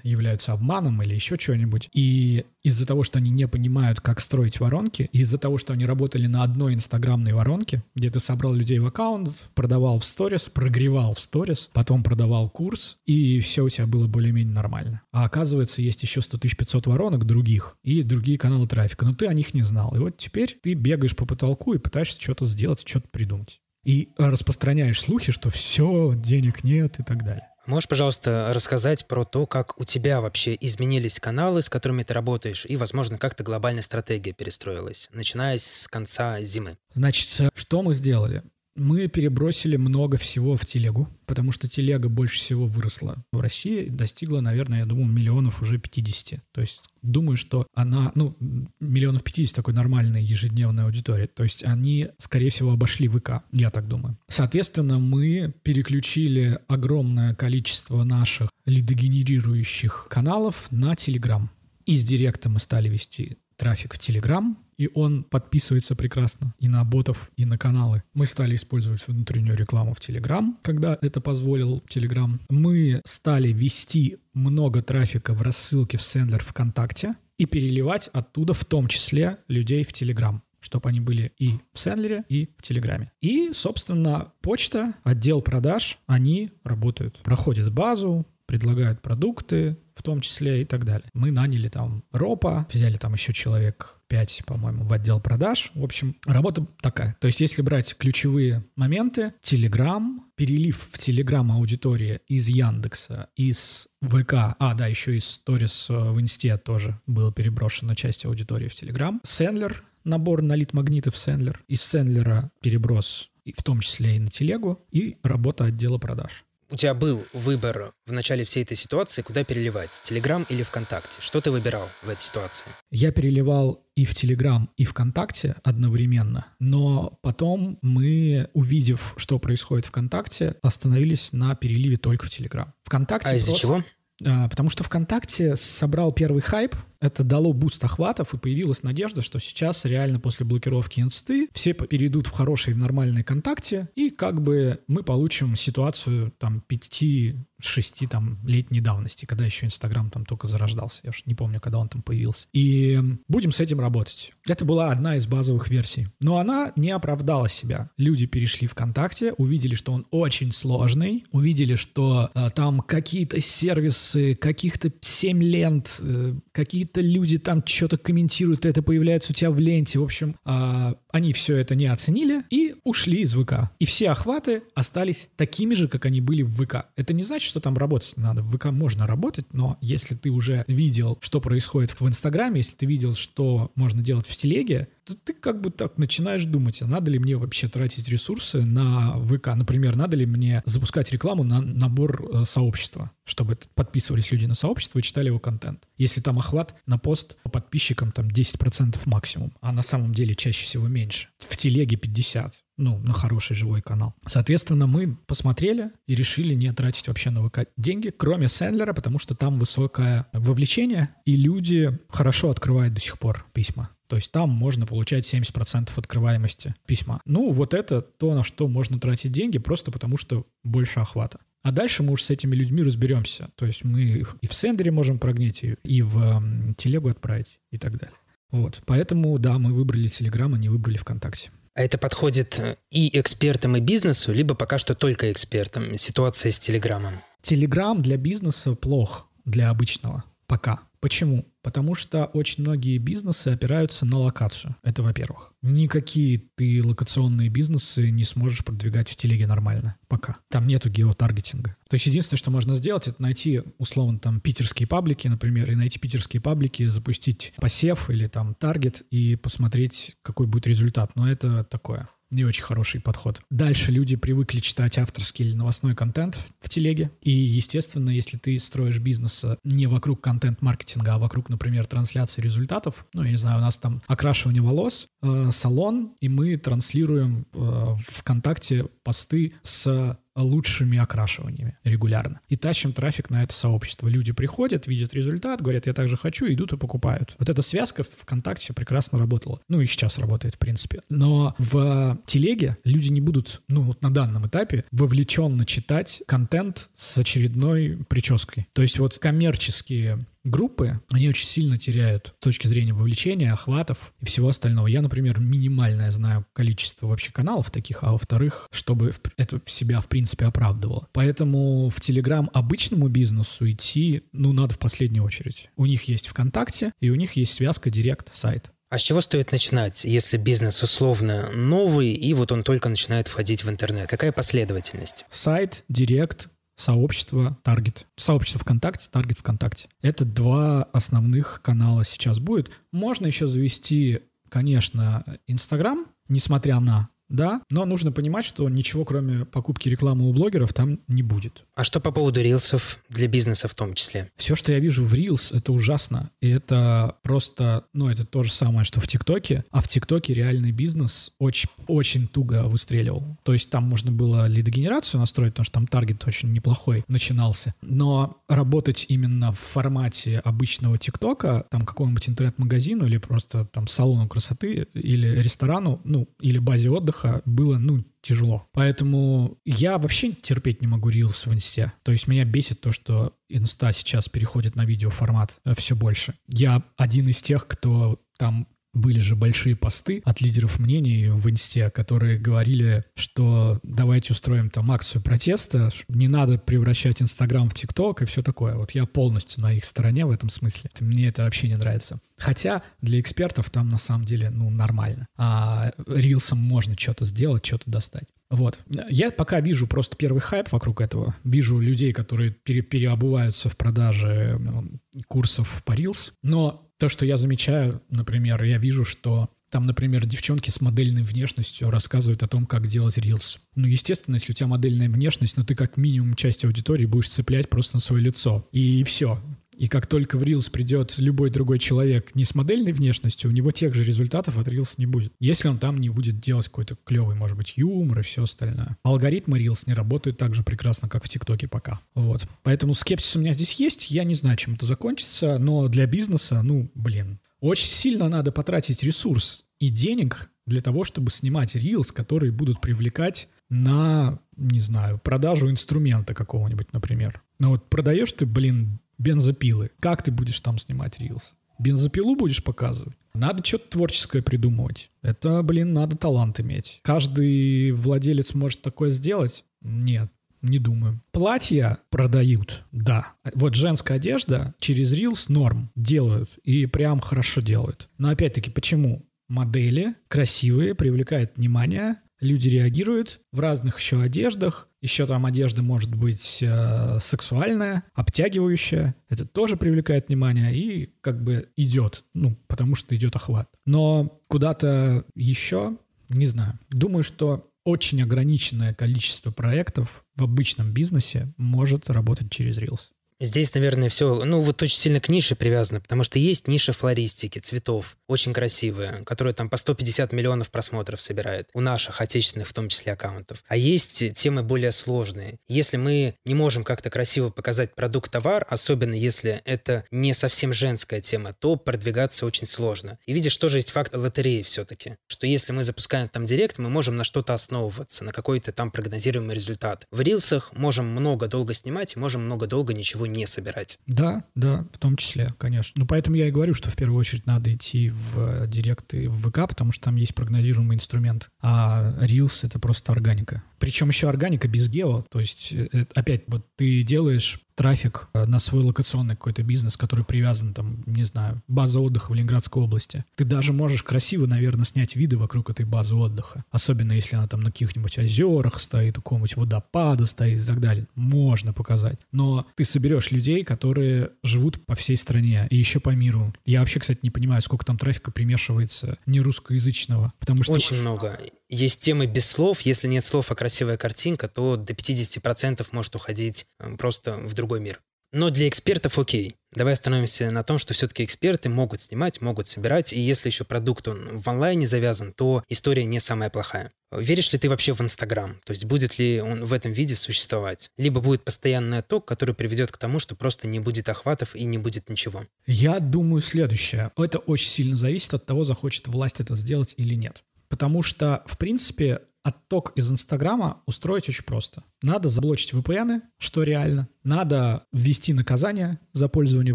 являются 0.03 0.53
обманом 0.53 1.03
или 1.03 1.15
еще 1.15 1.37
что-нибудь. 1.39 1.91
И 1.93 2.45
из-за 2.63 2.87
того, 2.87 3.03
что 3.03 3.19
они 3.19 3.31
не 3.31 3.47
понимают, 3.47 4.01
как 4.01 4.21
строить 4.21 4.61
воронки, 4.61 5.09
из-за 5.13 5.39
того, 5.39 5.59
что 5.59 5.73
они 5.73 5.87
работали 5.87 6.27
на 6.27 6.43
одной 6.43 6.75
инстаграмной 6.75 7.33
воронке, 7.33 7.83
где 7.95 8.11
ты 8.11 8.21
собрал 8.21 8.55
людей 8.55 8.79
в 8.79 8.87
аккаунт, 8.87 9.31
продавал 9.55 9.99
в 9.99 10.05
сторис, 10.05 10.49
прогревал 10.49 11.15
в 11.15 11.21
сторис, 11.21 11.71
потом 11.73 12.03
продавал 12.03 12.49
курс, 12.49 12.99
и 13.07 13.41
все 13.41 13.65
у 13.65 13.69
тебя 13.69 13.87
было 13.87 14.07
более-менее 14.07 14.55
нормально. 14.55 15.03
А 15.13 15.25
оказывается, 15.25 15.83
есть 15.83 15.98
есть 15.99 16.03
еще 16.03 16.23
100 16.23 16.39
500 16.39 16.87
воронок 16.87 17.25
других 17.25 17.77
и 17.83 18.03
другие 18.03 18.39
каналы 18.39 18.69
трафика, 18.69 19.05
но 19.05 19.15
ты 19.15 19.27
о 19.27 19.35
них 19.35 19.55
не 19.55 19.63
знал. 19.63 19.95
И 19.95 19.99
вот 19.99 20.17
теперь 20.17 20.59
ты 20.63 20.75
бегаешь 20.75 21.17
по 21.17 21.27
потолку 21.27 21.75
и 21.75 21.79
пытаешься 21.79 22.21
что-то 22.21 22.45
сделать, 22.45 22.87
что-то 22.87 23.09
придумать. 23.09 23.61
И 23.85 24.11
распространяешь 24.19 25.01
слухи, 25.01 25.33
что 25.33 25.51
все, 25.51 26.15
денег 26.15 26.63
нет 26.65 27.01
и 27.01 27.03
так 27.03 27.25
далее. 27.25 27.49
Можешь, 27.67 27.89
пожалуйста, 27.89 28.51
рассказать 28.55 29.07
про 29.07 29.25
то, 29.25 29.47
как 29.47 29.79
у 29.79 29.85
тебя 29.85 30.23
вообще 30.23 30.57
изменились 30.59 31.21
каналы, 31.21 31.63
с 31.63 31.69
которыми 31.69 32.03
ты 32.03 32.15
работаешь, 32.15 32.65
и, 32.67 32.77
возможно, 32.77 33.19
как-то 33.19 33.45
глобальная 33.45 33.83
стратегия 33.83 34.33
перестроилась, 34.33 35.09
начиная 35.13 35.59
с 35.59 35.87
конца 35.87 36.41
зимы? 36.41 36.79
Значит, 36.95 37.51
что 37.55 37.83
мы 37.83 37.93
сделали? 37.93 38.43
Мы 38.79 39.09
перебросили 39.09 39.77
много 39.77 40.17
всего 40.17 40.57
в 40.57 40.65
телегу, 40.65 41.09
потому 41.27 41.51
что 41.51 41.69
телега 41.69 42.09
больше 42.09 42.37
всего 42.37 42.67
выросла 42.67 43.25
в 43.33 43.41
России, 43.41 43.89
достигла, 43.89 44.41
наверное, 44.41 44.81
я 44.81 44.87
думаю, 44.87 45.09
миллионов 45.09 45.63
уже 45.63 45.79
50. 45.79 46.41
То 46.53 46.61
есть 46.61 46.85
думаю, 47.03 47.37
что 47.37 47.67
она, 47.75 48.13
ну, 48.15 48.37
миллионов 48.79 49.25
50 49.25 49.57
такой 49.57 49.75
нормальной 49.75 50.23
ежедневной 50.23 50.85
аудитории. 50.85 51.27
То 51.27 51.43
есть 51.43 51.65
они, 51.65 52.09
скорее 52.19 52.51
всего, 52.51 52.71
обошли 52.71 53.09
ВК, 53.09 53.43
я 53.51 53.71
так 53.71 53.89
думаю. 53.89 54.17
Соответственно, 54.29 55.01
мы 55.01 55.53
переключили 55.65 56.61
огромное 56.69 57.35
количество 57.35 58.05
наших 58.05 58.49
лидогенерирующих 58.65 60.07
каналов 60.09 60.71
на 60.71 60.95
Телеграм. 60.95 61.51
Из 61.85 62.05
Директа 62.05 62.49
мы 62.49 62.61
стали 62.61 62.89
вести 62.89 63.39
трафик 63.57 63.95
в 63.95 63.99
Телеграм, 63.99 64.57
и 64.79 64.89
он 64.95 65.25
подписывается 65.25 65.95
прекрасно 65.95 66.55
и 66.59 66.69
на 66.69 66.85
ботов, 66.85 67.31
и 67.37 67.45
на 67.45 67.59
каналы. 67.59 68.03
Мы 68.15 68.27
стали 68.27 68.55
использовать 68.55 69.07
внутреннюю 69.07 69.57
рекламу 69.57 69.95
в 69.95 70.01
Telegram, 70.01 70.55
когда 70.63 70.97
это 71.03 71.21
позволил 71.21 71.83
Telegram. 71.89 72.39
Мы 72.49 73.03
стали 73.05 73.53
вести 73.53 74.19
много 74.33 74.83
трафика 74.83 75.35
в 75.35 75.43
рассылке 75.43 75.99
в 75.99 76.03
сендлер 76.03 76.43
ВКонтакте 76.43 77.17
и 77.37 77.47
переливать 77.47 78.09
оттуда 78.13 78.55
в 78.55 78.65
том 78.65 78.89
числе 78.89 79.39
людей 79.49 79.85
в 79.85 79.93
Telegram 79.93 80.41
чтобы 80.61 80.89
они 80.89 81.01
были 81.01 81.33
и 81.39 81.53
в 81.73 81.79
Сендлере, 81.79 82.25
и 82.29 82.51
в 82.57 82.63
Телеграме. 82.63 83.13
И, 83.21 83.53
собственно, 83.53 84.33
почта, 84.43 84.95
отдел 85.05 85.41
продаж, 85.41 85.99
они 86.07 86.51
работают. 86.65 87.21
Проходят 87.23 87.73
базу, 87.73 88.27
предлагают 88.49 89.03
продукты, 89.03 89.77
в 89.95 90.03
том 90.03 90.23
числе 90.23 90.63
и 90.63 90.65
так 90.65 90.85
далее. 90.85 91.09
Мы 91.13 91.31
наняли 91.31 91.69
там 91.69 92.03
ропа, 92.13 92.67
взяли 92.73 92.97
там 92.97 93.13
еще 93.13 93.33
человек 93.33 93.99
5, 94.09 94.43
по-моему, 94.47 94.85
в 94.85 94.93
отдел 94.93 95.21
продаж. 95.21 95.71
В 95.75 95.85
общем, 95.85 96.17
работа 96.25 96.67
такая. 96.81 97.17
То 97.21 97.27
есть, 97.27 97.43
если 97.43 97.61
брать 97.61 97.95
ключевые 97.99 98.65
моменты, 98.75 99.35
Telegram, 99.43 100.03
перелив 100.35 100.89
в 100.91 100.95
Telegram 100.95 101.53
аудитории 101.53 102.21
из 102.27 102.49
Яндекса, 102.49 103.29
из 103.37 103.89
ВК, 104.01 104.57
а, 104.59 104.75
да, 104.75 104.87
еще 104.87 105.17
из 105.17 105.43
Stories 105.47 105.93
э, 105.93 106.13
в 106.13 106.21
Инсте 106.21 106.57
тоже 106.57 106.99
было 107.07 107.31
переброшено 107.31 107.95
часть 107.95 108.25
аудитории 108.25 108.69
в 108.69 108.83
Telegram. 108.83 109.19
Сендлер, 109.25 109.85
набор 110.05 110.41
на 110.41 110.55
лид-магнитов 110.55 111.19
Сендлер. 111.19 111.63
Из 111.69 111.83
Сендлера 111.83 112.51
переброс 112.63 113.31
в 113.57 113.63
том 113.63 113.81
числе 113.81 114.17
и 114.17 114.19
на 114.19 114.29
телегу, 114.29 114.85
и 114.91 115.17
работа 115.23 115.65
отдела 115.65 115.99
продаж 115.99 116.45
у 116.71 116.77
тебя 116.77 116.95
был 116.95 117.25
выбор 117.33 117.93
в 118.07 118.13
начале 118.13 118.45
всей 118.45 118.63
этой 118.63 118.77
ситуации, 118.77 119.23
куда 119.23 119.45
переливать, 119.45 119.99
Телеграм 120.03 120.45
или 120.49 120.63
ВКонтакте? 120.63 121.21
Что 121.21 121.41
ты 121.41 121.51
выбирал 121.51 121.89
в 122.03 122.09
этой 122.09 122.21
ситуации? 122.21 122.67
Я 122.91 123.11
переливал 123.11 123.87
и 123.95 124.05
в 124.05 124.15
Телеграм, 124.15 124.71
и 124.77 124.85
ВКонтакте 124.85 125.57
одновременно, 125.65 126.47
но 126.59 127.19
потом 127.23 127.79
мы, 127.83 128.49
увидев, 128.53 129.15
что 129.17 129.39
происходит 129.39 129.87
ВКонтакте, 129.87 130.57
остановились 130.63 131.33
на 131.33 131.55
переливе 131.55 131.97
только 131.97 132.27
в 132.27 132.31
Телеграм. 132.31 132.75
ВКонтакте 132.85 133.31
а 133.31 133.35
из-за 133.35 133.53
просто... 133.53 133.67
чего? 133.67 133.85
А, 134.25 134.49
потому 134.49 134.69
что 134.71 134.85
ВКонтакте 134.85 135.57
собрал 135.57 136.13
первый 136.13 136.43
хайп, 136.43 136.75
Это 137.01 137.23
дало 137.23 137.53
буст 137.53 137.83
охватов, 137.85 138.35
и 138.35 138.39
появилась 138.39 138.83
надежда, 138.83 139.23
что 139.23 139.39
сейчас 139.39 139.85
реально 139.85 140.19
после 140.19 140.45
блокировки 140.45 141.01
инсты 141.01 141.49
все 141.53 141.73
перейдут 141.73 142.27
в 142.27 142.31
хорошие, 142.31 142.75
в 142.75 142.79
нормальные 142.79 143.25
контакте, 143.25 143.89
и 143.95 144.11
как 144.11 144.43
бы 144.43 144.81
мы 144.89 145.03
получим 145.03 145.55
ситуацию 145.55 146.33
там 146.39 146.63
5-6 146.69 148.09
там 148.11 148.39
летней 148.45 148.81
давности, 148.81 149.27
когда 149.27 149.45
еще 149.45 149.67
Инстаграм 149.67 150.11
там 150.11 150.25
только 150.25 150.49
зарождался. 150.49 151.01
Я 151.05 151.11
уж 151.11 151.25
не 151.27 151.35
помню, 151.35 151.61
когда 151.61 151.79
он 151.79 151.89
там 151.89 152.03
появился. 152.03 152.47
И 152.53 153.01
будем 153.29 153.53
с 153.53 153.61
этим 153.61 153.81
работать. 153.81 154.33
Это 154.47 154.65
была 154.65 154.91
одна 154.91 155.17
из 155.17 155.27
базовых 155.27 155.69
версий. 155.69 156.09
Но 156.21 156.39
она 156.39 156.73
не 156.77 156.91
оправдала 156.91 157.49
себя. 157.49 157.91
Люди 157.97 158.27
перешли 158.27 158.67
ВКонтакте, 158.67 159.33
увидели, 159.35 159.75
что 159.75 159.93
он 159.93 160.05
очень 160.11 160.53
сложный, 160.53 161.25
увидели, 161.31 161.77
что 161.77 162.31
э, 162.35 162.51
там 162.55 162.81
какие-то 162.81 163.41
сервисы, 163.41 164.35
каких-то 164.35 164.93
7 165.01 165.43
лент, 165.43 166.01
э, 166.01 166.35
какие-то 166.53 166.88
люди 166.97 167.39
там 167.39 167.63
что-то 167.65 167.99
комментируют, 167.99 168.67
это 168.67 168.83
появляется 168.83 169.33
у 169.33 169.35
тебя 169.35 169.51
в 169.51 169.59
ленте. 169.59 169.99
В 169.99 170.05
общем, 170.05 170.37
э, 170.45 170.95
они 171.11 171.33
все 171.33 171.57
это 171.57 171.75
не 171.75 171.87
оценили 171.87 172.45
и 172.51 172.77
ушли 172.85 173.23
из 173.23 173.35
ВК. 173.35 173.71
И 173.79 173.85
все 173.85 174.11
охваты 174.11 174.63
остались 174.75 175.29
такими 175.37 175.75
же, 175.75 175.89
как 175.89 176.07
они 176.07 176.21
были 176.21 176.43
в 176.43 176.63
ВК. 176.63 176.87
Это 176.97 177.13
не 177.13 177.23
значит, 177.23 177.49
что 177.49 177.61
там 177.61 177.77
работать 177.77 178.17
надо. 178.17 178.43
В 178.43 178.57
ВК 178.57 178.67
можно 178.67 179.07
работать, 179.07 179.47
но 179.53 179.79
если 179.81 180.15
ты 180.15 180.31
уже 180.31 180.65
видел, 180.69 181.19
что 181.21 181.41
происходит 181.41 181.99
в 182.01 182.07
Инстаграме, 182.07 182.59
если 182.59 182.75
ты 182.75 182.87
видел, 182.87 183.15
что 183.15 183.71
можно 183.75 184.03
делать 184.03 184.27
в 184.27 184.37
телеге, 184.37 184.89
ты 185.15 185.33
как 185.33 185.61
бы 185.61 185.71
так 185.71 185.99
начинаешь 185.99 186.45
думать, 186.45 186.83
а 186.83 186.87
надо 186.87 187.11
ли 187.11 187.19
мне 187.19 187.37
вообще 187.37 187.69
тратить 187.69 188.09
ресурсы 188.09 188.63
на 188.63 189.19
ВК? 189.23 189.49
Например, 189.55 189.97
надо 189.97 190.17
ли 190.17 190.27
мне 190.27 190.63
запускать 190.65 191.13
рекламу 191.13 191.45
на 191.45 191.61
набор 191.61 192.29
э, 192.31 192.45
сообщества, 192.45 193.11
чтобы 193.25 193.59
подписывались 193.75 194.31
люди 194.31 194.47
на 194.47 194.55
сообщество 194.55 194.99
и 194.99 195.03
читали 195.03 195.27
его 195.27 195.39
контент. 195.39 195.89
Если 195.97 196.21
там 196.21 196.39
охват 196.39 196.75
на 196.87 196.99
пост 196.99 197.37
по 197.43 197.51
подписчикам 197.51 198.13
там 198.13 198.29
10% 198.29 199.01
максимум, 199.07 199.53
а 199.61 199.73
на 199.73 199.83
самом 199.83 200.15
деле 200.15 200.35
чаще 200.35 200.65
всего 200.65 200.89
меньше. 200.89 201.29
В 201.39 201.57
телеге 201.57 201.97
50 201.97 202.55
ну, 202.79 202.99
на 203.01 203.13
хороший 203.13 203.57
живой 203.57 203.83
канал. 203.83 204.15
Соответственно, 204.27 204.87
мы 204.87 205.17
посмотрели 205.27 205.91
и 206.07 206.15
решили 206.15 206.55
не 206.55 206.73
тратить 206.73 207.09
вообще 207.09 207.31
на 207.31 207.47
ВК 207.47 207.67
деньги, 207.77 208.11
кроме 208.17 208.49
Сэндлера, 208.49 208.95
потому 208.95 209.19
что 209.19 209.35
там 209.35 209.59
высокое 209.59 210.29
вовлечение, 210.33 211.15
и 211.25 211.37
люди 211.37 211.99
хорошо 212.09 212.51
открывают 212.51 212.95
до 212.95 213.01
сих 213.01 213.19
пор 213.19 213.47
письма. 213.53 213.91
То 214.09 214.17
есть 214.17 214.33
там 214.33 214.49
можно 214.49 214.87
получать 214.87 215.33
70% 215.33 215.91
открываемости 215.95 216.75
письма. 216.87 217.21
Ну, 217.25 217.53
вот 217.53 217.75
это 217.75 218.03
то, 218.03 218.35
на 218.35 218.43
что 218.43 218.67
можно 218.67 218.99
тратить 218.99 219.33
деньги, 219.33 219.59
просто 219.59 219.91
потому 219.93 220.17
что 220.17 220.47
больше 220.65 221.01
охвата. 221.01 221.39
А 221.63 221.71
дальше 221.71 222.03
мы 222.03 222.13
уж 222.13 222.23
с 222.23 222.31
этими 222.31 222.55
людьми 222.57 222.83
разберемся. 222.83 223.51
То 223.55 223.67
есть 223.67 223.85
мы 223.85 224.01
их 224.01 224.37
и 224.41 224.47
в 224.47 224.55
сендере 224.55 224.91
можем 224.91 225.19
прогнать, 225.19 225.63
и 225.63 226.03
в 226.03 226.43
телегу 226.79 227.09
отправить, 227.09 227.61
и 227.71 227.79
так 227.79 227.99
далее. 227.99 228.17
Вот. 228.51 228.81
Поэтому, 228.87 229.39
да, 229.39 229.59
мы 229.59 229.75
выбрали 229.75 230.09
Телеграм, 230.09 230.55
а 230.55 230.59
не 230.59 230.71
выбрали 230.71 230.97
ВКонтакте. 230.97 231.51
А 231.75 231.83
это 231.83 231.99
подходит 231.99 232.59
э, 232.59 232.77
и 232.91 233.19
экспертам, 233.21 233.77
и 233.77 233.81
бизнесу, 233.81 234.33
либо 234.33 234.55
пока 234.55 234.79
что 234.79 234.95
только 234.95 235.31
экспертам? 235.31 235.97
Ситуация 235.97 236.51
с 236.51 236.59
Телеграмом. 236.59 237.21
Телеграм 237.43 238.01
для 238.01 238.17
бизнеса 238.17 238.75
плох, 238.75 239.29
для 239.45 239.69
обычного. 239.69 240.25
Пока. 240.49 240.81
Почему? 241.01 241.47
Потому 241.63 241.95
что 241.95 242.25
очень 242.25 242.65
многие 242.65 242.99
бизнесы 242.99 243.49
опираются 243.49 244.05
на 244.05 244.19
локацию. 244.19 244.75
Это 244.83 245.03
во-первых. 245.03 245.53
Никакие 245.63 246.43
ты 246.57 246.83
локационные 246.83 247.51
бизнесы 247.51 248.11
не 248.11 248.25
сможешь 248.25 248.65
продвигать 248.65 249.09
в 249.09 249.15
телеге 249.15 249.47
нормально. 249.47 249.97
Пока. 250.09 250.39
Там 250.51 250.67
нету 250.67 250.89
геотаргетинга. 250.89 251.77
То 251.89 251.95
есть 251.95 252.07
единственное, 252.07 252.39
что 252.39 252.51
можно 252.51 252.75
сделать, 252.75 253.07
это 253.07 253.21
найти, 253.23 253.63
условно, 253.77 254.19
там, 254.19 254.41
питерские 254.41 254.89
паблики, 254.89 255.29
например, 255.29 255.71
и 255.71 255.77
найти 255.77 256.01
питерские 256.01 256.41
паблики, 256.41 256.89
запустить 256.89 257.53
посев 257.59 258.11
или 258.11 258.27
там 258.27 258.55
таргет 258.55 259.03
и 259.11 259.37
посмотреть, 259.37 260.17
какой 260.23 260.47
будет 260.47 260.67
результат. 260.67 261.13
Но 261.15 261.31
это 261.31 261.63
такое 261.63 262.09
не 262.31 262.45
очень 262.45 262.63
хороший 262.63 263.01
подход. 263.01 263.41
Дальше 263.51 263.93
люди 263.93 264.17
привыкли 264.17 264.61
читать 264.61 264.99
авторский 264.99 265.47
или 265.47 265.55
новостной 265.55 265.95
контент 265.95 266.39
в 266.61 266.69
телеге. 266.69 267.11
И, 267.23 267.31
естественно, 267.31 268.11
если 268.11 268.37
ты 268.37 268.59
строишь 268.59 268.99
бизнес 268.99 269.45
не 269.65 269.87
вокруг 269.87 270.21
контент-маркетинга, 270.21 271.15
а 271.15 271.19
вокруг, 271.19 271.49
например, 271.49 271.87
трансляции 271.87 272.43
результатов, 272.43 273.07
ну, 273.15 273.23
я 273.23 273.31
не 273.31 273.37
знаю, 273.37 273.59
у 273.59 273.63
нас 273.63 273.79
там 273.79 274.03
окрашивание 274.07 274.63
волос, 274.63 275.09
э, 275.23 275.51
салон, 275.53 276.15
и 276.21 276.29
мы 276.29 276.57
транслируем 276.57 277.47
э, 277.53 277.97
ВКонтакте 278.09 278.85
посты 279.03 279.55
с 279.63 280.19
лучшими 280.43 280.99
окрашиваниями 280.99 281.77
регулярно. 281.85 282.41
И 282.49 282.57
тащим 282.57 282.93
трафик 282.93 283.31
на 283.31 283.43
это 283.43 283.55
сообщество. 283.55 284.09
Люди 284.09 284.33
приходят, 284.33 284.87
видят 284.87 285.15
результат, 285.15 285.61
говорят, 285.61 285.87
я 285.87 285.93
также 285.93 286.17
хочу, 286.17 286.47
идут 286.47 286.73
и 286.73 286.77
покупают. 286.77 287.35
Вот 287.39 287.49
эта 287.49 287.63
связка 287.63 288.03
в 288.03 288.09
ВКонтакте 288.09 288.73
прекрасно 288.73 289.19
работала. 289.19 289.61
Ну 289.69 289.81
и 289.81 289.87
сейчас 289.87 290.19
работает, 290.19 290.55
в 290.55 290.59
принципе. 290.59 291.03
Но 291.09 291.55
в 291.59 292.19
телеге 292.27 292.77
люди 292.85 293.09
не 293.09 293.21
будут, 293.21 293.63
ну 293.69 293.83
вот 293.83 294.03
на 294.03 294.13
данном 294.13 294.47
этапе, 294.47 294.85
вовлеченно 294.91 295.65
читать 295.65 296.23
контент 296.27 296.89
с 296.97 297.19
очередной 297.19 297.99
прической. 298.09 298.67
То 298.73 298.83
есть 298.83 298.99
вот 298.99 299.19
коммерческие 299.19 300.27
группы, 300.45 301.01
они 301.11 301.29
очень 301.29 301.47
сильно 301.47 301.79
теряют 301.79 302.35
с 302.41 302.45
точки 302.45 302.67
зрения 302.67 302.93
вовлечения, 302.93 303.53
охватов 303.53 304.13
и 304.21 304.27
всего 304.27 304.49
остального. 304.49 304.87
Я, 304.87 305.03
например, 305.03 305.41
минимальное 305.41 306.11
знаю 306.11 306.47
количество 306.53 307.07
вообще 307.07 307.33
каналов 307.33 307.71
таких, 307.71 308.03
а 308.03 308.13
во-вторых, 308.13 308.69
чтобы 308.73 309.13
это 309.37 309.61
себя, 309.67 310.01
в 310.01 310.09
принципе, 310.09 310.47
оправдывало. 310.47 311.09
Поэтому 311.13 311.91
в 311.91 312.01
Телеграм 312.01 312.51
обычному 312.53 313.09
бизнесу 313.09 313.71
идти, 313.71 314.23
ну, 314.33 314.53
надо 314.53 314.75
в 314.75 314.79
последнюю 314.79 315.25
очередь. 315.25 315.71
У 315.77 315.87
них 315.87 316.05
есть 316.05 316.29
ВКонтакте, 316.29 316.93
и 317.01 317.11
у 317.11 317.15
них 317.15 317.33
есть 317.33 317.55
связка 317.55 317.91
Директ-сайт. 317.91 318.71
А 318.91 318.99
с 318.99 319.03
чего 319.03 319.21
стоит 319.21 319.53
начинать, 319.53 320.07
если 320.07 320.39
бизнес 320.39 320.83
условно 320.83 321.51
новый, 321.53 322.15
и 322.15 322.33
вот 322.33 322.53
он 322.53 322.63
только 322.63 322.89
начинает 322.89 323.29
входить 323.29 323.63
в 323.63 323.69
интернет? 323.69 324.09
Какая 324.09 324.33
последовательность? 324.33 325.27
Сайт, 325.29 325.85
Директ, 325.91 326.49
сообщество, 326.79 327.59
таргет. 327.65 328.07
Сообщество 328.17 328.61
ВКонтакте, 328.61 329.11
таргет 329.13 329.37
ВКонтакте. 329.39 329.89
Это 330.01 330.25
два 330.25 330.85
основных 330.85 331.61
канала 331.63 332.05
сейчас 332.05 332.39
будет. 332.39 332.71
Можно 332.93 333.27
еще 333.27 333.47
завести, 333.47 334.21
конечно, 334.49 335.39
Инстаграм, 335.47 336.07
несмотря 336.29 336.81
на 336.81 337.11
да, 337.29 337.63
но 337.71 337.85
нужно 337.85 338.13
понимать, 338.13 338.45
что 338.45 338.69
ничего, 338.69 339.05
кроме 339.05 339.45
покупки 339.45 339.89
рекламы 339.89 340.29
у 340.29 340.33
блогеров, 340.33 340.73
там 340.73 341.01
не 341.09 341.23
будет. 341.23 341.65
А 341.75 341.85
что 341.85 342.01
по 342.01 342.11
поводу 342.11 342.41
Reels 342.41 342.82
ов 342.82 342.99
для 343.09 343.29
бизнеса 343.29 343.69
в 343.69 343.75
том 343.75 343.95
числе? 343.95 344.31
Все, 344.37 344.55
что 344.55 344.73
я 344.73 344.79
вижу 344.79 345.05
в 345.05 345.15
Reels, 345.15 345.53
это 345.53 345.73
ужасно. 345.73 346.31
И 346.41 346.49
это 346.49 347.17
просто, 347.23 347.85
ну, 347.93 348.09
это 348.09 348.25
то 348.25 348.43
же 348.43 348.53
самое, 348.53 348.85
что 348.85 349.01
в 349.01 349.07
ТикТоке. 349.07 349.65
А 349.71 349.81
в 349.81 349.89
ТикТоке 349.89 350.33
реальный 350.35 350.73
бизнес 350.73 351.33
очень, 351.39 351.69
очень 351.87 352.29
туго 352.29 352.65
выстреливал. 352.65 353.25
То 353.43 353.53
есть 353.53 353.71
там 353.71 353.85
можно 353.85 354.11
было 354.11 354.47
лидогенерацию 354.47 355.21
настроить, 355.21 355.53
потому 355.53 355.65
что 355.65 355.75
там 355.75 355.87
таргет 355.87 356.27
очень 356.27 356.53
неплохой 356.53 357.05
начинался. 357.09 357.75
Но 357.83 358.39
работать 358.49 359.07
именно 359.09 359.53
в 359.53 359.59
формате 359.59 360.41
обычного 360.45 360.99
ТикТока, 360.99 361.67
там 361.71 361.85
какому-нибудь 361.85 362.29
интернет-магазину 362.29 363.07
или 363.07 363.19
просто 363.19 363.67
там 363.67 363.87
салону 363.87 364.29
красоты 364.29 364.87
или 364.95 365.41
ресторану, 365.41 366.01
ну, 366.05 366.29
или 366.41 366.59
базе 366.59 366.91
отдыха, 366.91 367.18
отдыха 367.19 367.43
было, 367.45 367.79
ну, 367.79 368.05
тяжело. 368.23 368.67
Поэтому 368.73 369.59
я 369.65 369.99
вообще 369.99 370.33
терпеть 370.33 370.81
не 370.81 370.87
могу 370.87 371.09
рилс 371.09 371.47
в 371.47 371.53
инсте. 371.53 371.93
То 372.03 372.13
есть 372.13 372.29
меня 372.29 372.45
бесит 372.45 372.81
то, 372.81 372.93
что 372.93 373.35
инста 373.49 373.93
сейчас 373.93 374.29
переходит 374.29 374.77
на 374.77 374.85
видеоформат 374.85 375.59
э, 375.65 375.75
все 375.77 375.95
больше. 375.95 376.35
Я 376.49 376.83
один 376.97 377.29
из 377.29 377.43
тех, 377.43 377.67
кто 377.67 378.21
там 378.39 378.69
были 378.95 379.21
же 379.21 379.37
большие 379.37 379.77
посты 379.77 380.23
от 380.25 380.41
лидеров 380.41 380.79
мнений 380.79 381.29
в 381.29 381.49
Инсте, 381.51 381.91
которые 381.91 382.39
говорили, 382.39 383.05
что 383.15 383.79
давайте 383.83 384.33
устроим 384.33 384.71
там 384.71 384.91
акцию 384.91 385.23
протеста, 385.23 385.91
не 386.09 386.29
надо 386.29 386.59
превращать 386.59 387.23
Инстаграм 387.23 387.69
в 387.69 387.75
ТикТок 387.75 388.23
и 388.23 388.25
все 388.25 388.43
такое. 388.43 388.77
Вот 388.77 388.93
я 388.93 389.07
полностью 389.07 389.63
на 389.63 389.73
их 389.73 389.85
стороне 389.85 390.27
в 390.27 390.31
этом 390.31 390.51
смысле. 390.51 390.91
Мне 391.01 391.29
это 391.29 391.43
вообще 391.43 391.69
не 391.69 391.77
нравится. 391.77 392.21
Хотя 392.37 392.83
для 393.01 393.21
экспертов 393.21 393.71
там 393.71 393.89
на 393.89 393.99
самом 393.99 394.25
деле, 394.25 394.51
ну, 394.51 394.71
нормально. 394.71 395.27
А 395.37 395.93
рилсом 396.07 396.59
можно 396.59 396.97
что-то 396.99 397.25
сделать, 397.25 397.65
что-то 397.65 397.91
достать. 397.91 398.29
Вот. 398.51 398.79
Я 399.11 399.31
пока 399.31 399.61
вижу 399.61 399.87
просто 399.87 400.17
первый 400.17 400.41
хайп 400.41 400.73
вокруг 400.73 401.03
этого. 401.03 401.37
Вижу 401.45 401.79
людей, 401.79 402.13
которые 402.13 402.51
пере 402.51 402.81
переобуваются 402.81 403.69
в 403.69 403.77
продаже 403.77 404.57
ну, 404.59 404.89
курсов 405.27 405.83
по 405.85 405.93
Reels. 405.93 406.33
Но 406.43 406.88
то, 406.99 407.09
что 407.09 407.25
я 407.25 407.37
замечаю, 407.37 408.03
например, 408.11 408.63
я 408.65 408.79
вижу, 408.79 409.05
что 409.05 409.49
там, 409.71 409.87
например, 409.87 410.27
девчонки 410.27 410.71
с 410.71 410.81
модельной 410.81 411.23
внешностью 411.23 411.91
рассказывают 411.91 412.43
о 412.43 412.49
том, 412.49 412.67
как 412.67 412.87
делать 412.87 413.19
рилс. 413.19 413.61
Ну, 413.75 413.87
естественно, 413.87 414.37
если 414.37 414.53
у 414.53 414.55
тебя 414.55 414.67
модельная 414.67 415.11
внешность, 415.11 415.57
ну, 415.57 415.65
ты 415.65 415.75
как 415.75 415.97
минимум 415.97 416.35
часть 416.35 416.65
аудитории 416.65 417.05
будешь 417.05 417.29
цеплять 417.29 417.69
просто 417.69 417.97
на 417.97 418.01
свое 418.01 418.23
лицо. 418.23 418.67
И 418.73 419.05
все. 419.05 419.41
И 419.79 419.87
как 419.87 420.09
только 420.09 420.37
в 420.37 420.43
Reels 420.43 420.71
придет 420.73 421.15
любой 421.19 421.51
другой 421.51 421.79
человек 421.79 422.35
не 422.35 422.45
с 422.45 422.57
модельной 422.57 422.93
внешностью, 422.93 423.49
у 423.49 423.53
него 423.53 423.71
тех 423.71 423.95
же 423.95 424.03
результатов 424.03 424.59
от 424.59 424.67
Reels 424.67 424.95
не 424.97 425.07
будет. 425.07 425.33
Если 425.39 425.69
он 425.69 425.79
там 425.79 426.01
не 426.01 426.09
будет 426.09 426.41
делать 426.41 426.67
какой-то 426.67 426.97
клевый, 427.05 427.37
может 427.37 427.57
быть, 427.57 427.75
юмор 427.77 428.19
и 428.19 428.23
все 428.23 428.43
остальное. 428.43 428.97
Алгоритмы 429.05 429.61
Reels 429.61 429.85
не 429.87 429.95
работают 429.95 430.37
так 430.37 430.57
же 430.57 430.65
прекрасно, 430.65 431.09
как 431.09 431.25
в 431.25 431.29
ТикТоке 431.29 431.69
пока. 431.69 432.01
Вот. 432.17 432.45
Поэтому 432.65 432.95
скепсис 432.95 433.37
у 433.37 433.39
меня 433.39 433.53
здесь 433.53 433.75
есть. 433.75 434.11
Я 434.11 434.25
не 434.25 434.35
знаю, 434.35 434.57
чем 434.57 434.75
это 434.75 434.85
закончится, 434.85 435.59
но 435.59 435.87
для 435.87 436.07
бизнеса, 436.07 436.61
ну, 436.65 436.91
блин, 436.97 437.39
очень 437.61 437.87
сильно 437.87 438.29
надо 438.29 438.51
потратить 438.51 439.05
ресурс 439.05 439.65
и 439.79 439.91
денег 439.91 440.51
для 440.67 440.81
того, 440.81 441.05
чтобы 441.05 441.31
снимать 441.31 441.77
Reels, 441.77 442.13
которые 442.13 442.51
будут 442.51 442.81
привлекать 442.81 443.49
на, 443.71 444.41
не 444.57 444.81
знаю, 444.81 445.19
продажу 445.23 445.71
инструмента 445.71 446.35
какого-нибудь, 446.35 446.93
например. 446.93 447.43
Но 447.61 447.71
вот 447.71 447.89
продаешь 447.89 448.33
ты, 448.33 448.45
блин, 448.45 448.99
бензопилы. 449.19 449.91
Как 450.01 450.23
ты 450.23 450.33
будешь 450.33 450.61
там 450.61 450.79
снимать 450.79 451.19
Reels? 451.21 451.55
Бензопилу 451.79 452.35
будешь 452.35 452.63
показывать? 452.63 453.17
Надо 453.35 453.65
что-то 453.65 453.91
творческое 453.91 454.43
придумывать. 454.43 455.11
Это, 455.23 455.63
блин, 455.63 455.93
надо 455.93 456.17
талант 456.17 456.59
иметь. 456.61 457.01
Каждый 457.03 457.93
владелец 457.93 458.55
может 458.55 458.83
такое 458.83 459.11
сделать? 459.11 459.65
Нет. 459.81 460.31
Не 460.61 460.81
думаю. 460.81 461.21
Платья 461.31 461.99
продают, 462.11 462.83
да. 462.91 463.35
Вот 463.55 463.77
женская 463.77 464.15
одежда 464.15 464.75
через 464.81 465.17
Reels 465.17 465.45
норм 465.49 465.93
делают 465.95 466.51
и 466.65 466.87
прям 466.87 467.21
хорошо 467.21 467.61
делают. 467.61 468.09
Но 468.19 468.31
опять-таки, 468.31 468.71
почему? 468.71 469.25
Модели 469.49 470.17
красивые, 470.27 470.95
привлекают 470.95 471.57
внимание, 471.57 472.17
люди 472.41 472.69
реагируют 472.69 473.41
в 473.53 473.61
разных 473.61 473.99
еще 473.99 474.21
одеждах. 474.21 474.88
Еще 475.01 475.27
там 475.27 475.47
одежда 475.47 475.83
может 475.83 476.15
быть 476.15 476.59
э, 476.61 477.19
сексуальная, 477.21 478.05
обтягивающая. 478.15 479.15
Это 479.29 479.45
тоже 479.47 479.77
привлекает 479.77 480.29
внимание 480.29 480.75
и 480.75 481.11
как 481.21 481.43
бы 481.43 481.69
идет, 481.77 482.25
ну, 482.35 482.57
потому 482.67 482.97
что 482.97 483.15
идет 483.15 483.37
охват. 483.37 483.69
Но 483.87 484.41
куда-то 484.49 485.25
еще, 485.35 485.97
не 486.29 486.47
знаю. 486.47 486.79
Думаю, 486.91 487.23
что 487.23 487.71
очень 487.85 488.23
ограниченное 488.23 488.93
количество 488.93 489.51
проектов 489.51 490.25
в 490.35 490.43
обычном 490.43 490.93
бизнесе 490.93 491.55
может 491.57 492.11
работать 492.11 492.51
через 492.51 492.79
Reels. 492.79 493.09
Здесь, 493.41 493.73
наверное, 493.75 494.09
все, 494.09 494.45
ну, 494.45 494.61
вот 494.61 494.83
очень 494.83 494.99
сильно 494.99 495.21
к 495.21 495.29
нише 495.29 495.55
привязано, 495.55 496.01
потому 496.01 496.25
что 496.25 496.39
есть 496.39 496.69
ниша 496.69 496.93
флористики, 496.93 497.61
цветов, 497.61 498.17
очень 498.27 498.53
красивая, 498.53 499.23
которая 499.25 499.55
там 499.55 499.71
по 499.71 499.77
150 499.77 500.33
миллионов 500.33 500.71
просмотров 500.71 501.23
собирает, 501.23 501.69
у 501.73 501.81
наших 501.81 502.21
отечественных 502.21 502.69
в 502.69 502.73
том 502.73 502.89
числе 502.89 503.13
аккаунтов. 503.13 503.63
А 503.69 503.77
есть 503.77 504.35
темы 504.35 504.63
более 504.63 504.93
сложные. 504.93 505.59
Если 505.69 505.97
мы 505.97 506.35
не 506.45 506.55
можем 506.55 506.85
как-то 506.85 507.11
красиво 507.11 507.51
показать 507.51 507.95
продукт-товар, 507.95 508.67
особенно 508.69 509.15
если 509.15 509.63
это 509.65 510.05
не 510.11 510.35
совсем 510.35 510.75
женская 510.75 511.21
тема, 511.21 511.53
то 511.53 511.77
продвигаться 511.77 512.45
очень 512.45 512.67
сложно. 512.67 513.19
И 513.27 513.33
видишь, 513.33 513.57
тоже 513.57 513.79
есть 513.79 513.93
факт 513.93 514.15
лотереи 514.17 514.63
все-таки, 514.63 515.17
что 515.29 515.47
если 515.47 515.73
мы 515.73 515.85
запускаем 515.85 516.29
там 516.29 516.45
директ, 516.45 516.79
мы 516.79 516.91
можем 516.91 517.17
на 517.17 517.25
что-то 517.25 517.55
основываться, 517.55 518.25
на 518.25 518.33
какой-то 518.33 518.73
там 518.73 518.91
прогнозируемый 518.91 519.55
результат. 519.55 520.07
В 520.11 520.21
рилсах 520.21 520.73
можем 520.73 521.07
много 521.07 521.47
долго 521.47 521.73
снимать 521.73 522.17
можем 522.19 522.45
много 522.45 522.67
долго 522.67 522.93
ничего 522.93 523.28
не 523.29 523.47
собирать. 523.47 523.99
Да, 524.07 524.45
да, 524.55 524.87
в 524.93 524.99
том 524.99 525.17
числе, 525.17 525.49
конечно. 525.59 525.95
Ну, 525.97 526.07
поэтому 526.07 526.37
я 526.37 526.49
и 526.49 526.51
говорю, 526.51 526.75
что 526.75 526.91
в 526.91 526.97
первую 526.97 527.19
очередь 527.19 527.47
надо 527.47 527.73
идти 527.73 528.11
в 528.11 528.67
Директ 528.67 529.15
и 529.15 529.29
в 529.29 529.49
ВК, 529.49 529.69
потому 529.69 529.93
что 529.93 530.05
там 530.05 530.17
есть 530.17 530.35
прогнозируемый 530.35 530.97
инструмент. 530.97 531.51
А 531.61 532.15
Reels— 532.21 532.61
это 532.67 532.79
просто 532.79 533.13
органика. 533.13 533.63
Причем 533.79 534.09
еще 534.09 534.29
органика 534.29 534.69
без 534.69 534.89
гео. 534.89 535.25
То 535.31 535.41
есть, 535.41 535.73
э, 535.73 536.07
опять, 536.15 536.45
вот 536.47 536.67
ты 536.77 537.03
делаешь 537.03 537.61
трафик 537.79 538.29
э, 538.35 538.45
на 538.45 538.59
свой 538.59 538.83
локационный 538.83 539.37
какой-то 539.37 539.63
бизнес, 539.63 539.97
который 539.97 540.25
привязан, 540.25 540.75
там, 540.75 540.99
не 541.07 541.23
знаю, 541.23 541.63
база 541.69 542.01
отдыха 542.01 542.33
в 542.33 542.35
Ленинградской 542.35 542.83
области. 542.83 543.25
Ты 543.37 543.45
даже 543.45 543.73
можешь 543.73 544.03
красиво, 544.03 544.47
наверное, 544.47 544.85
снять 544.85 545.15
виды 545.15 545.39
вокруг 545.39 545.71
этой 545.71 545.87
базы 545.87 546.17
отдыха. 546.17 546.65
Особенно 546.73 547.13
если 547.13 547.37
она 547.37 547.47
там 547.47 547.61
на 547.61 547.71
каких-нибудь 547.71 548.19
озерах 548.19 548.81
стоит, 548.81 549.17
у 549.19 549.23
какого-нибудь 549.23 549.57
водопада 549.57 550.27
стоит 550.27 550.61
и 550.61 550.65
так 550.65 550.81
далее. 550.81 551.07
Можно 551.15 551.73
показать. 551.73 552.19
Но 552.33 552.67
ты 552.75 552.85
соберешь 552.85 553.31
людей, 553.31 553.63
которые 553.63 554.31
живут 554.43 554.85
по 554.85 554.97
всей 554.97 555.17
стране 555.17 555.69
и 555.71 555.77
еще 555.77 556.01
по 556.01 556.11
миру. 556.11 556.53
Я 556.67 556.81
вообще, 556.81 556.99
кстати, 556.99 557.21
не 557.23 557.31
понимаю, 557.31 557.63
сколько 557.63 557.87
там 557.87 557.97
трафика 557.97 558.33
примешивается 558.33 559.19
не 559.25 559.41
русскоязычного. 559.41 560.33
Потому 560.41 560.65
что... 560.65 560.73
Очень 560.73 561.01
много. 561.01 561.39
Есть 561.71 562.01
темы 562.01 562.27
без 562.27 562.49
слов. 562.49 562.81
Если 562.81 563.09
нет 563.09 563.25
слов, 563.25 563.51
а 563.51 563.55
красивая 563.55 563.97
картинка, 563.97 564.49
то 564.49 564.77
до 564.77 564.93
50% 564.93 565.87
может 565.93 566.15
уходить 566.15 566.67
э, 566.81 566.97
просто 566.97 567.37
в 567.37 567.55
другой 567.55 567.69
другой 567.69 567.81
мир. 567.81 568.01
Но 568.31 568.51
для 568.51 568.69
экспертов 568.69 569.19
окей. 569.19 569.57
Давай 569.75 569.95
остановимся 569.95 570.51
на 570.51 570.63
том, 570.63 570.79
что 570.79 570.93
все-таки 570.93 571.25
эксперты 571.25 571.71
могут 571.71 572.03
снимать, 572.03 572.43
могут 572.43 572.69
собирать, 572.69 573.13
и 573.15 573.21
если 573.21 573.49
еще 573.49 573.65
продукт 573.65 574.07
он 574.07 574.41
в 574.41 574.49
онлайне 574.49 574.87
завязан, 574.87 575.33
то 575.33 575.63
история 575.69 576.05
не 576.05 576.21
самая 576.21 576.51
плохая. 576.51 576.93
Веришь 577.11 577.53
ли 577.53 577.59
ты 577.59 577.71
вообще 577.71 577.95
в 577.95 578.01
Инстаграм? 578.03 578.61
То 578.67 578.73
есть 578.73 578.85
будет 578.85 579.19
ли 579.19 579.41
он 579.41 579.65
в 579.65 579.73
этом 579.73 579.93
виде 579.93 580.15
существовать? 580.15 580.91
Либо 580.99 581.23
будет 581.23 581.43
постоянный 581.43 581.99
отток, 581.99 582.27
который 582.27 582.55
приведет 582.55 582.93
к 582.93 582.99
тому, 582.99 583.19
что 583.19 583.35
просто 583.35 583.67
не 583.67 583.81
будет 583.81 584.09
охватов 584.11 584.55
и 584.55 584.65
не 584.65 584.77
будет 584.77 585.09
ничего? 585.09 585.47
Я 585.67 585.99
думаю 585.99 586.43
следующее. 586.43 587.11
Это 587.17 587.39
очень 587.39 587.69
сильно 587.69 587.97
зависит 587.97 588.35
от 588.35 588.45
того, 588.45 588.65
захочет 588.65 589.09
власть 589.09 589.41
это 589.41 589.55
сделать 589.55 589.95
или 589.97 590.15
нет. 590.15 590.43
Потому 590.69 591.03
что, 591.03 591.43
в 591.47 591.57
принципе, 591.59 592.23
отток 592.43 592.93
из 592.97 593.11
Инстаграма 593.11 593.83
устроить 593.87 594.29
очень 594.29 594.45
просто. 594.45 594.83
Надо 595.03 595.29
заблочить 595.29 595.73
VPN, 595.73 596.23
что 596.39 596.63
реально. 596.63 597.09
Надо 597.23 597.85
ввести 597.93 598.33
наказание 598.33 598.99
за 599.13 599.29
пользование 599.29 599.75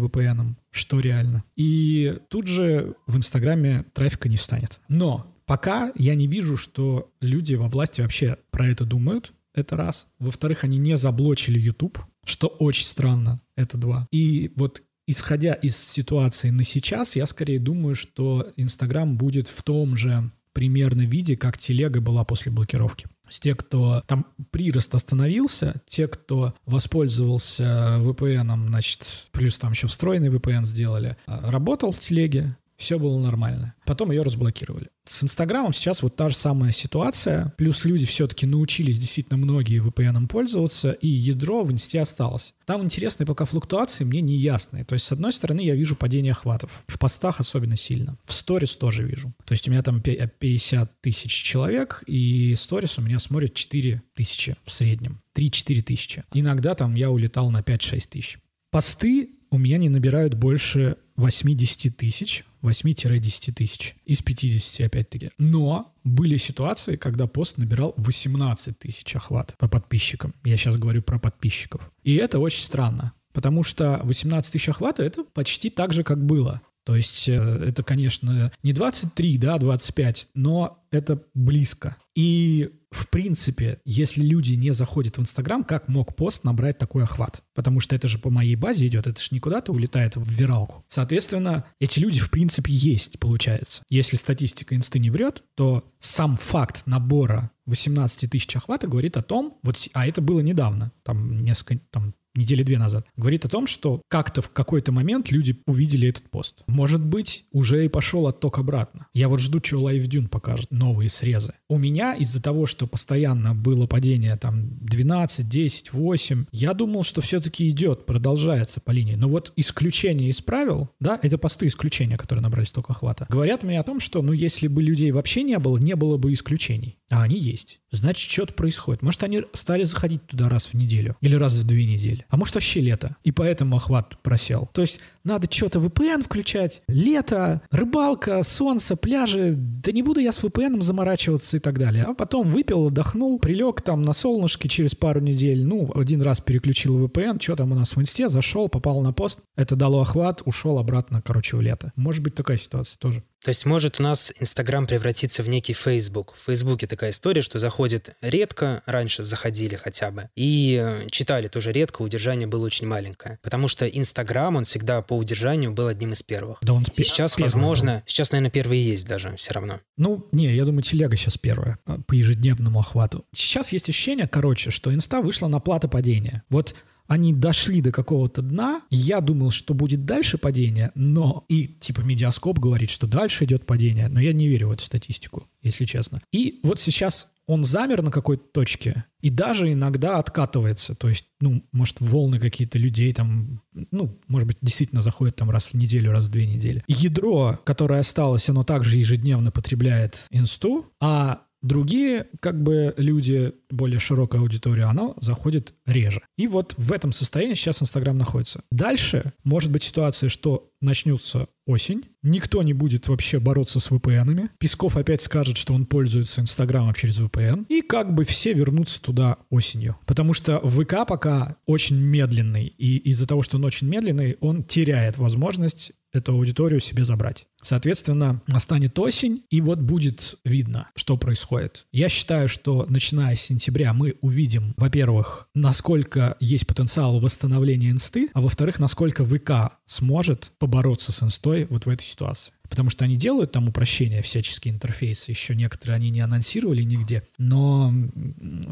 VPN, 0.00 0.56
что 0.70 1.00
реально. 1.00 1.44
И 1.56 2.18
тут 2.28 2.46
же 2.46 2.94
в 3.06 3.16
Инстаграме 3.16 3.84
трафика 3.92 4.28
не 4.28 4.36
станет. 4.36 4.80
Но 4.88 5.34
пока 5.46 5.92
я 5.96 6.14
не 6.14 6.26
вижу, 6.26 6.56
что 6.56 7.12
люди 7.20 7.54
во 7.54 7.68
власти 7.68 8.00
вообще 8.00 8.38
про 8.50 8.68
это 8.68 8.84
думают. 8.84 9.32
Это 9.54 9.76
раз. 9.76 10.08
Во-вторых, 10.18 10.64
они 10.64 10.78
не 10.78 10.96
заблочили 10.96 11.60
YouTube, 11.60 11.98
что 12.24 12.48
очень 12.48 12.84
странно. 12.84 13.40
Это 13.54 13.78
два. 13.78 14.08
И 14.10 14.52
вот 14.56 14.82
исходя 15.06 15.54
из 15.54 15.76
ситуации 15.76 16.50
на 16.50 16.64
сейчас, 16.64 17.14
я 17.14 17.26
скорее 17.26 17.60
думаю, 17.60 17.94
что 17.94 18.52
Инстаграм 18.56 19.16
будет 19.16 19.46
в 19.46 19.62
том 19.62 19.96
же 19.96 20.30
примерно 20.54 21.02
виде, 21.02 21.36
как 21.36 21.58
телега 21.58 22.00
была 22.00 22.24
после 22.24 22.50
блокировки. 22.50 23.06
Те, 23.28 23.54
кто 23.54 24.02
там 24.06 24.26
прирост 24.50 24.94
остановился, 24.94 25.82
те, 25.86 26.06
кто 26.08 26.54
воспользовался 26.64 27.98
VPN, 27.98 28.68
значит, 28.68 29.26
плюс 29.32 29.58
там 29.58 29.72
еще 29.72 29.88
встроенный 29.88 30.28
VPN 30.28 30.64
сделали, 30.64 31.16
а, 31.26 31.50
работал 31.50 31.90
в 31.90 31.98
телеге, 31.98 32.56
все 32.76 32.98
было 32.98 33.18
нормально. 33.18 33.74
Потом 33.84 34.10
ее 34.10 34.22
разблокировали. 34.22 34.88
С 35.06 35.22
Инстаграмом 35.22 35.72
сейчас 35.72 36.02
вот 36.02 36.16
та 36.16 36.28
же 36.30 36.34
самая 36.34 36.72
ситуация, 36.72 37.52
плюс 37.58 37.84
люди 37.84 38.06
все-таки 38.06 38.46
научились 38.46 38.98
действительно 38.98 39.36
многие 39.36 39.82
VPN 39.82 40.26
пользоваться, 40.26 40.92
и 40.92 41.08
ядро 41.08 41.62
в 41.62 41.70
Инсте 41.70 42.00
осталось. 42.00 42.54
Там 42.64 42.82
интересные 42.82 43.26
пока 43.26 43.44
флуктуации 43.44 44.04
мне 44.04 44.22
не 44.22 44.36
ясные. 44.36 44.84
То 44.84 44.94
есть, 44.94 45.04
с 45.04 45.12
одной 45.12 45.32
стороны, 45.32 45.60
я 45.60 45.74
вижу 45.74 45.94
падение 45.94 46.32
охватов. 46.32 46.82
В 46.86 46.98
постах 46.98 47.40
особенно 47.40 47.76
сильно. 47.76 48.16
В 48.24 48.32
сторис 48.32 48.76
тоже 48.76 49.04
вижу. 49.04 49.34
То 49.44 49.52
есть, 49.52 49.68
у 49.68 49.70
меня 49.70 49.82
там 49.82 50.00
50 50.00 51.00
тысяч 51.02 51.32
человек, 51.32 52.02
и 52.06 52.54
сторис 52.56 52.98
у 52.98 53.02
меня 53.02 53.18
смотрит 53.18 53.54
4 53.54 54.02
тысячи 54.14 54.56
в 54.64 54.72
среднем. 54.72 55.20
3-4 55.36 55.82
тысячи. 55.82 56.24
Иногда 56.32 56.74
там 56.74 56.94
я 56.94 57.10
улетал 57.10 57.50
на 57.50 57.60
5-6 57.60 58.08
тысяч. 58.08 58.38
Посты 58.70 59.30
у 59.54 59.58
меня 59.58 59.78
не 59.78 59.88
набирают 59.88 60.34
больше 60.34 60.96
80 61.14 61.96
тысяч, 61.96 62.44
8-10 62.62 63.52
тысяч 63.52 63.94
из 64.04 64.20
50 64.20 64.84
опять-таки. 64.84 65.30
Но 65.38 65.94
были 66.02 66.38
ситуации, 66.38 66.96
когда 66.96 67.28
пост 67.28 67.56
набирал 67.56 67.94
18 67.96 68.76
тысяч 68.76 69.14
охват 69.14 69.54
по 69.56 69.68
подписчикам. 69.68 70.34
Я 70.42 70.56
сейчас 70.56 70.76
говорю 70.76 71.02
про 71.02 71.20
подписчиков. 71.20 71.88
И 72.02 72.16
это 72.16 72.40
очень 72.40 72.62
странно. 72.62 73.12
Потому 73.32 73.62
что 73.62 74.00
18 74.02 74.50
тысяч 74.50 74.68
охвата— 74.68 75.02
это 75.04 75.22
почти 75.22 75.70
так 75.70 75.92
же, 75.92 76.02
как 76.02 76.24
было. 76.26 76.60
То 76.84 76.94
есть 76.94 77.28
э, 77.28 77.32
это, 77.34 77.82
конечно, 77.82 78.52
не 78.62 78.72
23, 78.72 79.38
да, 79.38 79.58
25, 79.58 80.28
но 80.34 80.84
это 80.90 81.22
близко. 81.34 81.96
И, 82.14 82.70
в 82.90 83.08
принципе, 83.08 83.80
если 83.84 84.22
люди 84.22 84.54
не 84.54 84.72
заходят 84.72 85.16
в 85.16 85.20
Инстаграм, 85.20 85.64
как 85.64 85.88
мог 85.88 86.14
пост 86.14 86.44
набрать 86.44 86.78
такой 86.78 87.04
охват? 87.04 87.42
Потому 87.54 87.80
что 87.80 87.96
это 87.96 88.06
же 88.06 88.18
по 88.18 88.30
моей 88.30 88.54
базе 88.54 88.86
идет, 88.86 89.06
это 89.06 89.20
же 89.20 89.28
не 89.32 89.40
куда-то 89.40 89.72
улетает 89.72 90.16
в 90.16 90.30
виралку. 90.30 90.84
Соответственно, 90.88 91.64
эти 91.80 91.98
люди, 91.98 92.20
в 92.20 92.30
принципе, 92.30 92.72
есть, 92.72 93.18
получается. 93.18 93.82
Если 93.88 94.16
статистика 94.16 94.76
Инсты 94.76 94.98
не 94.98 95.10
врет, 95.10 95.42
то 95.56 95.90
сам 95.98 96.36
факт 96.36 96.86
набора 96.86 97.50
18 97.66 98.30
тысяч 98.30 98.54
охвата 98.54 98.86
говорит 98.86 99.16
о 99.16 99.22
том, 99.22 99.58
вот, 99.62 99.76
а 99.94 100.06
это 100.06 100.20
было 100.20 100.40
недавно, 100.40 100.92
там 101.02 101.42
несколько, 101.42 101.82
там 101.90 102.14
недели 102.34 102.62
две 102.62 102.78
назад, 102.78 103.06
говорит 103.16 103.44
о 103.44 103.48
том, 103.48 103.66
что 103.66 104.00
как-то 104.08 104.42
в 104.42 104.50
какой-то 104.50 104.92
момент 104.92 105.30
люди 105.30 105.56
увидели 105.66 106.08
этот 106.08 106.30
пост. 106.30 106.62
Может 106.66 107.04
быть, 107.04 107.44
уже 107.52 107.84
и 107.84 107.88
пошел 107.88 108.26
отток 108.26 108.58
обратно. 108.58 109.06
Я 109.14 109.28
вот 109.28 109.40
жду, 109.40 109.60
что 109.62 109.90
LiveDune 109.90 110.28
покажет, 110.28 110.70
новые 110.70 111.08
срезы. 111.08 111.54
У 111.68 111.78
меня 111.78 112.14
из-за 112.14 112.42
того, 112.42 112.66
что 112.66 112.86
постоянно 112.86 113.54
было 113.54 113.86
падение 113.86 114.36
там 114.36 114.78
12, 114.80 115.48
10, 115.48 115.92
8, 115.92 116.46
я 116.52 116.74
думал, 116.74 117.04
что 117.04 117.20
все-таки 117.20 117.68
идет, 117.70 118.06
продолжается 118.06 118.80
по 118.80 118.90
линии. 118.90 119.14
Но 119.14 119.28
вот 119.28 119.52
исключение 119.56 120.30
из 120.30 120.40
правил, 120.40 120.90
да, 121.00 121.18
это 121.22 121.38
посты 121.38 121.66
исключения, 121.66 122.16
которые 122.16 122.42
набрали 122.42 122.66
столько 122.66 122.92
охвата, 122.92 123.26
говорят 123.28 123.62
мне 123.62 123.80
о 123.80 123.84
том, 123.84 124.00
что, 124.00 124.22
ну, 124.22 124.32
если 124.32 124.68
бы 124.68 124.82
людей 124.82 125.10
вообще 125.12 125.42
не 125.42 125.58
было, 125.58 125.78
не 125.78 125.94
было 125.94 126.16
бы 126.16 126.32
исключений. 126.32 126.98
А 127.10 127.22
они 127.22 127.38
есть. 127.38 127.80
Значит, 127.94 128.30
что-то 128.30 128.52
происходит. 128.54 129.02
Может, 129.02 129.22
они 129.22 129.42
стали 129.52 129.84
заходить 129.84 130.26
туда 130.26 130.48
раз 130.48 130.66
в 130.66 130.74
неделю 130.74 131.16
или 131.20 131.34
раз 131.34 131.54
в 131.54 131.66
две 131.66 131.86
недели. 131.86 132.26
А 132.28 132.36
может, 132.36 132.54
вообще 132.54 132.80
лето. 132.80 133.16
И 133.24 133.32
поэтому 133.32 133.76
охват 133.76 134.18
просел. 134.22 134.68
То 134.72 134.82
есть 134.82 135.00
надо 135.24 135.48
что-то 135.50 135.80
VPN 135.80 136.24
включать. 136.24 136.82
Лето, 136.86 137.62
рыбалка, 137.70 138.42
солнце, 138.42 138.96
пляжи. 138.96 139.54
Да 139.56 139.90
не 139.90 140.02
буду 140.02 140.20
я 140.20 140.32
с 140.32 140.42
VPN 140.42 140.82
заморачиваться 140.82 141.56
и 141.56 141.60
так 141.60 141.78
далее. 141.78 142.04
А 142.04 142.14
потом 142.14 142.50
выпил, 142.50 142.88
отдохнул, 142.88 143.38
прилег 143.38 143.82
там 143.82 144.02
на 144.02 144.12
солнышке 144.12 144.68
через 144.68 144.94
пару 144.94 145.20
недель. 145.20 145.64
Ну, 145.64 145.90
один 145.94 146.20
раз 146.22 146.40
переключил 146.40 147.04
VPN. 147.04 147.40
Что 147.40 147.56
там 147.56 147.72
у 147.72 147.74
нас 147.74 147.96
в 147.96 148.00
инсте? 148.00 148.28
Зашел, 148.28 148.68
попал 148.68 149.00
на 149.00 149.12
пост. 149.12 149.40
Это 149.56 149.76
дало 149.76 150.02
охват, 150.02 150.42
ушел 150.44 150.78
обратно, 150.78 151.22
короче, 151.22 151.56
в 151.56 151.62
лето. 151.62 151.92
Может 151.96 152.22
быть 152.22 152.34
такая 152.34 152.58
ситуация 152.58 152.98
тоже. 152.98 153.22
То 153.44 153.50
есть 153.50 153.66
может 153.66 154.00
у 154.00 154.02
нас 154.02 154.32
Инстаграм 154.40 154.86
превратиться 154.86 155.42
в 155.42 155.50
некий 155.50 155.74
Фейсбук. 155.74 156.34
В 156.34 156.46
Фейсбуке 156.46 156.86
такая 156.86 157.10
история, 157.10 157.42
что 157.42 157.58
заходит 157.58 158.16
редко, 158.22 158.82
раньше 158.86 159.22
заходили 159.22 159.76
хотя 159.76 160.10
бы, 160.10 160.30
и 160.34 160.82
э, 160.82 161.10
читали 161.10 161.48
тоже 161.48 161.70
редко, 161.70 162.00
удержание 162.00 162.46
было 162.46 162.64
очень 162.64 162.86
маленькое. 162.86 163.38
Потому 163.42 163.68
что 163.68 163.86
Инстаграм, 163.86 164.56
он 164.56 164.64
всегда 164.64 165.02
по 165.02 165.13
удержанию 165.18 165.72
был 165.72 165.86
одним 165.86 166.12
из 166.12 166.22
первых. 166.22 166.58
Да 166.62 166.72
он 166.72 166.82
и 166.82 167.02
сейчас, 167.02 167.34
первый, 167.34 167.44
возможно, 167.44 167.86
да. 167.86 168.02
сейчас, 168.06 168.32
наверное, 168.32 168.50
первый 168.50 168.78
есть 168.78 169.06
даже 169.06 169.36
все 169.36 169.52
равно. 169.52 169.80
Ну, 169.96 170.26
не, 170.32 170.54
я 170.54 170.64
думаю, 170.64 170.82
телега 170.82 171.16
сейчас 171.16 171.38
первая 171.38 171.78
а, 171.86 171.98
по 172.00 172.14
ежедневному 172.14 172.78
охвату. 172.78 173.24
Сейчас 173.34 173.72
есть 173.72 173.88
ощущение, 173.88 174.26
короче, 174.26 174.70
что 174.70 174.94
Инста 174.94 175.20
вышла 175.20 175.48
на 175.48 175.60
плата 175.60 175.88
падения. 175.88 176.42
Вот 176.48 176.74
они 177.06 177.32
дошли 177.34 177.80
до 177.80 177.92
какого-то 177.92 178.42
дна. 178.42 178.82
Я 178.90 179.20
думал, 179.20 179.50
что 179.50 179.74
будет 179.74 180.04
дальше 180.04 180.38
падение, 180.38 180.90
но 180.94 181.44
и 181.48 181.66
типа 181.66 182.00
медиаскоп 182.00 182.58
говорит, 182.58 182.90
что 182.90 183.06
дальше 183.06 183.44
идет 183.44 183.66
падение, 183.66 184.08
но 184.08 184.20
я 184.20 184.32
не 184.32 184.48
верю 184.48 184.68
в 184.68 184.72
эту 184.72 184.84
статистику, 184.84 185.48
если 185.62 185.84
честно. 185.84 186.22
И 186.32 186.60
вот 186.62 186.80
сейчас 186.80 187.30
он 187.46 187.64
замер 187.64 188.02
на 188.02 188.10
какой-то 188.10 188.44
точке 188.52 189.04
и 189.20 189.30
даже 189.30 189.72
иногда 189.72 190.18
откатывается. 190.18 190.94
То 190.94 191.08
есть, 191.08 191.26
ну, 191.40 191.64
может, 191.72 192.00
волны 192.00 192.38
какие-то 192.38 192.78
людей 192.78 193.12
там, 193.12 193.62
ну, 193.72 194.18
может 194.28 194.46
быть, 194.46 194.58
действительно 194.60 195.02
заходят 195.02 195.36
там 195.36 195.50
раз 195.50 195.68
в 195.68 195.74
неделю, 195.74 196.12
раз 196.12 196.26
в 196.26 196.30
две 196.30 196.46
недели. 196.46 196.84
Ядро, 196.88 197.58
которое 197.64 198.00
осталось, 198.00 198.48
оно 198.48 198.64
также 198.64 198.98
ежедневно 198.98 199.50
потребляет 199.50 200.26
инсту, 200.30 200.92
а 201.00 201.42
Другие, 201.64 202.26
как 202.40 202.62
бы, 202.62 202.92
люди, 202.98 203.54
более 203.70 203.98
широкая 203.98 204.42
аудитория, 204.42 204.84
оно 204.84 205.16
заходит 205.18 205.72
реже. 205.86 206.20
И 206.36 206.46
вот 206.46 206.74
в 206.76 206.92
этом 206.92 207.10
состоянии 207.10 207.54
сейчас 207.54 207.80
Инстаграм 207.80 208.18
находится. 208.18 208.60
Дальше 208.70 209.32
может 209.44 209.72
быть 209.72 209.82
ситуация, 209.82 210.28
что 210.28 210.68
начнется 210.82 211.48
осень, 211.66 212.04
никто 212.22 212.62
не 212.62 212.72
будет 212.72 213.08
вообще 213.08 213.38
бороться 213.38 213.80
с 213.80 213.90
VPN-ами, 213.90 214.50
Песков 214.58 214.96
опять 214.96 215.22
скажет, 215.22 215.56
что 215.56 215.74
он 215.74 215.86
пользуется 215.86 216.40
Инстаграмом 216.40 216.94
через 216.94 217.20
VPN, 217.20 217.66
и 217.68 217.80
как 217.80 218.14
бы 218.14 218.24
все 218.24 218.52
вернутся 218.52 219.00
туда 219.00 219.38
осенью. 219.50 219.96
Потому 220.06 220.34
что 220.34 220.60
ВК 220.60 221.06
пока 221.06 221.56
очень 221.66 221.96
медленный, 221.96 222.66
и 222.66 222.96
из-за 223.10 223.26
того, 223.26 223.42
что 223.42 223.56
он 223.56 223.64
очень 223.64 223.88
медленный, 223.88 224.36
он 224.40 224.64
теряет 224.64 225.18
возможность 225.18 225.92
эту 226.14 226.32
аудиторию 226.32 226.80
себе 226.80 227.04
забрать. 227.04 227.46
Соответственно, 227.60 228.40
настанет 228.46 228.98
осень, 228.98 229.42
и 229.50 229.60
вот 229.60 229.80
будет 229.80 230.36
видно, 230.44 230.88
что 230.94 231.16
происходит. 231.16 231.86
Я 231.92 232.08
считаю, 232.08 232.48
что 232.48 232.86
начиная 232.88 233.34
с 233.34 233.40
сентября 233.40 233.92
мы 233.92 234.16
увидим, 234.20 234.74
во-первых, 234.76 235.48
насколько 235.54 236.36
есть 236.40 236.66
потенциал 236.66 237.18
восстановления 237.18 237.90
инсты, 237.90 238.30
а 238.32 238.40
во-вторых, 238.40 238.78
насколько 238.78 239.24
ВК 239.24 239.76
сможет 239.86 240.52
побороться 240.58 241.12
с 241.12 241.22
инстой 241.22 241.66
вот 241.66 241.86
в 241.86 241.88
этой 241.88 242.02
ситуации. 242.02 242.52
Потому 242.68 242.90
что 242.90 243.04
они 243.04 243.16
делают 243.16 243.52
там 243.52 243.68
упрощения, 243.68 244.22
всяческие 244.22 244.74
интерфейсы, 244.74 245.30
еще 245.30 245.54
некоторые 245.54 245.96
они 245.96 246.10
не 246.10 246.20
анонсировали 246.20 246.82
нигде, 246.82 247.26
но 247.38 247.92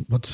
вот 0.09 0.29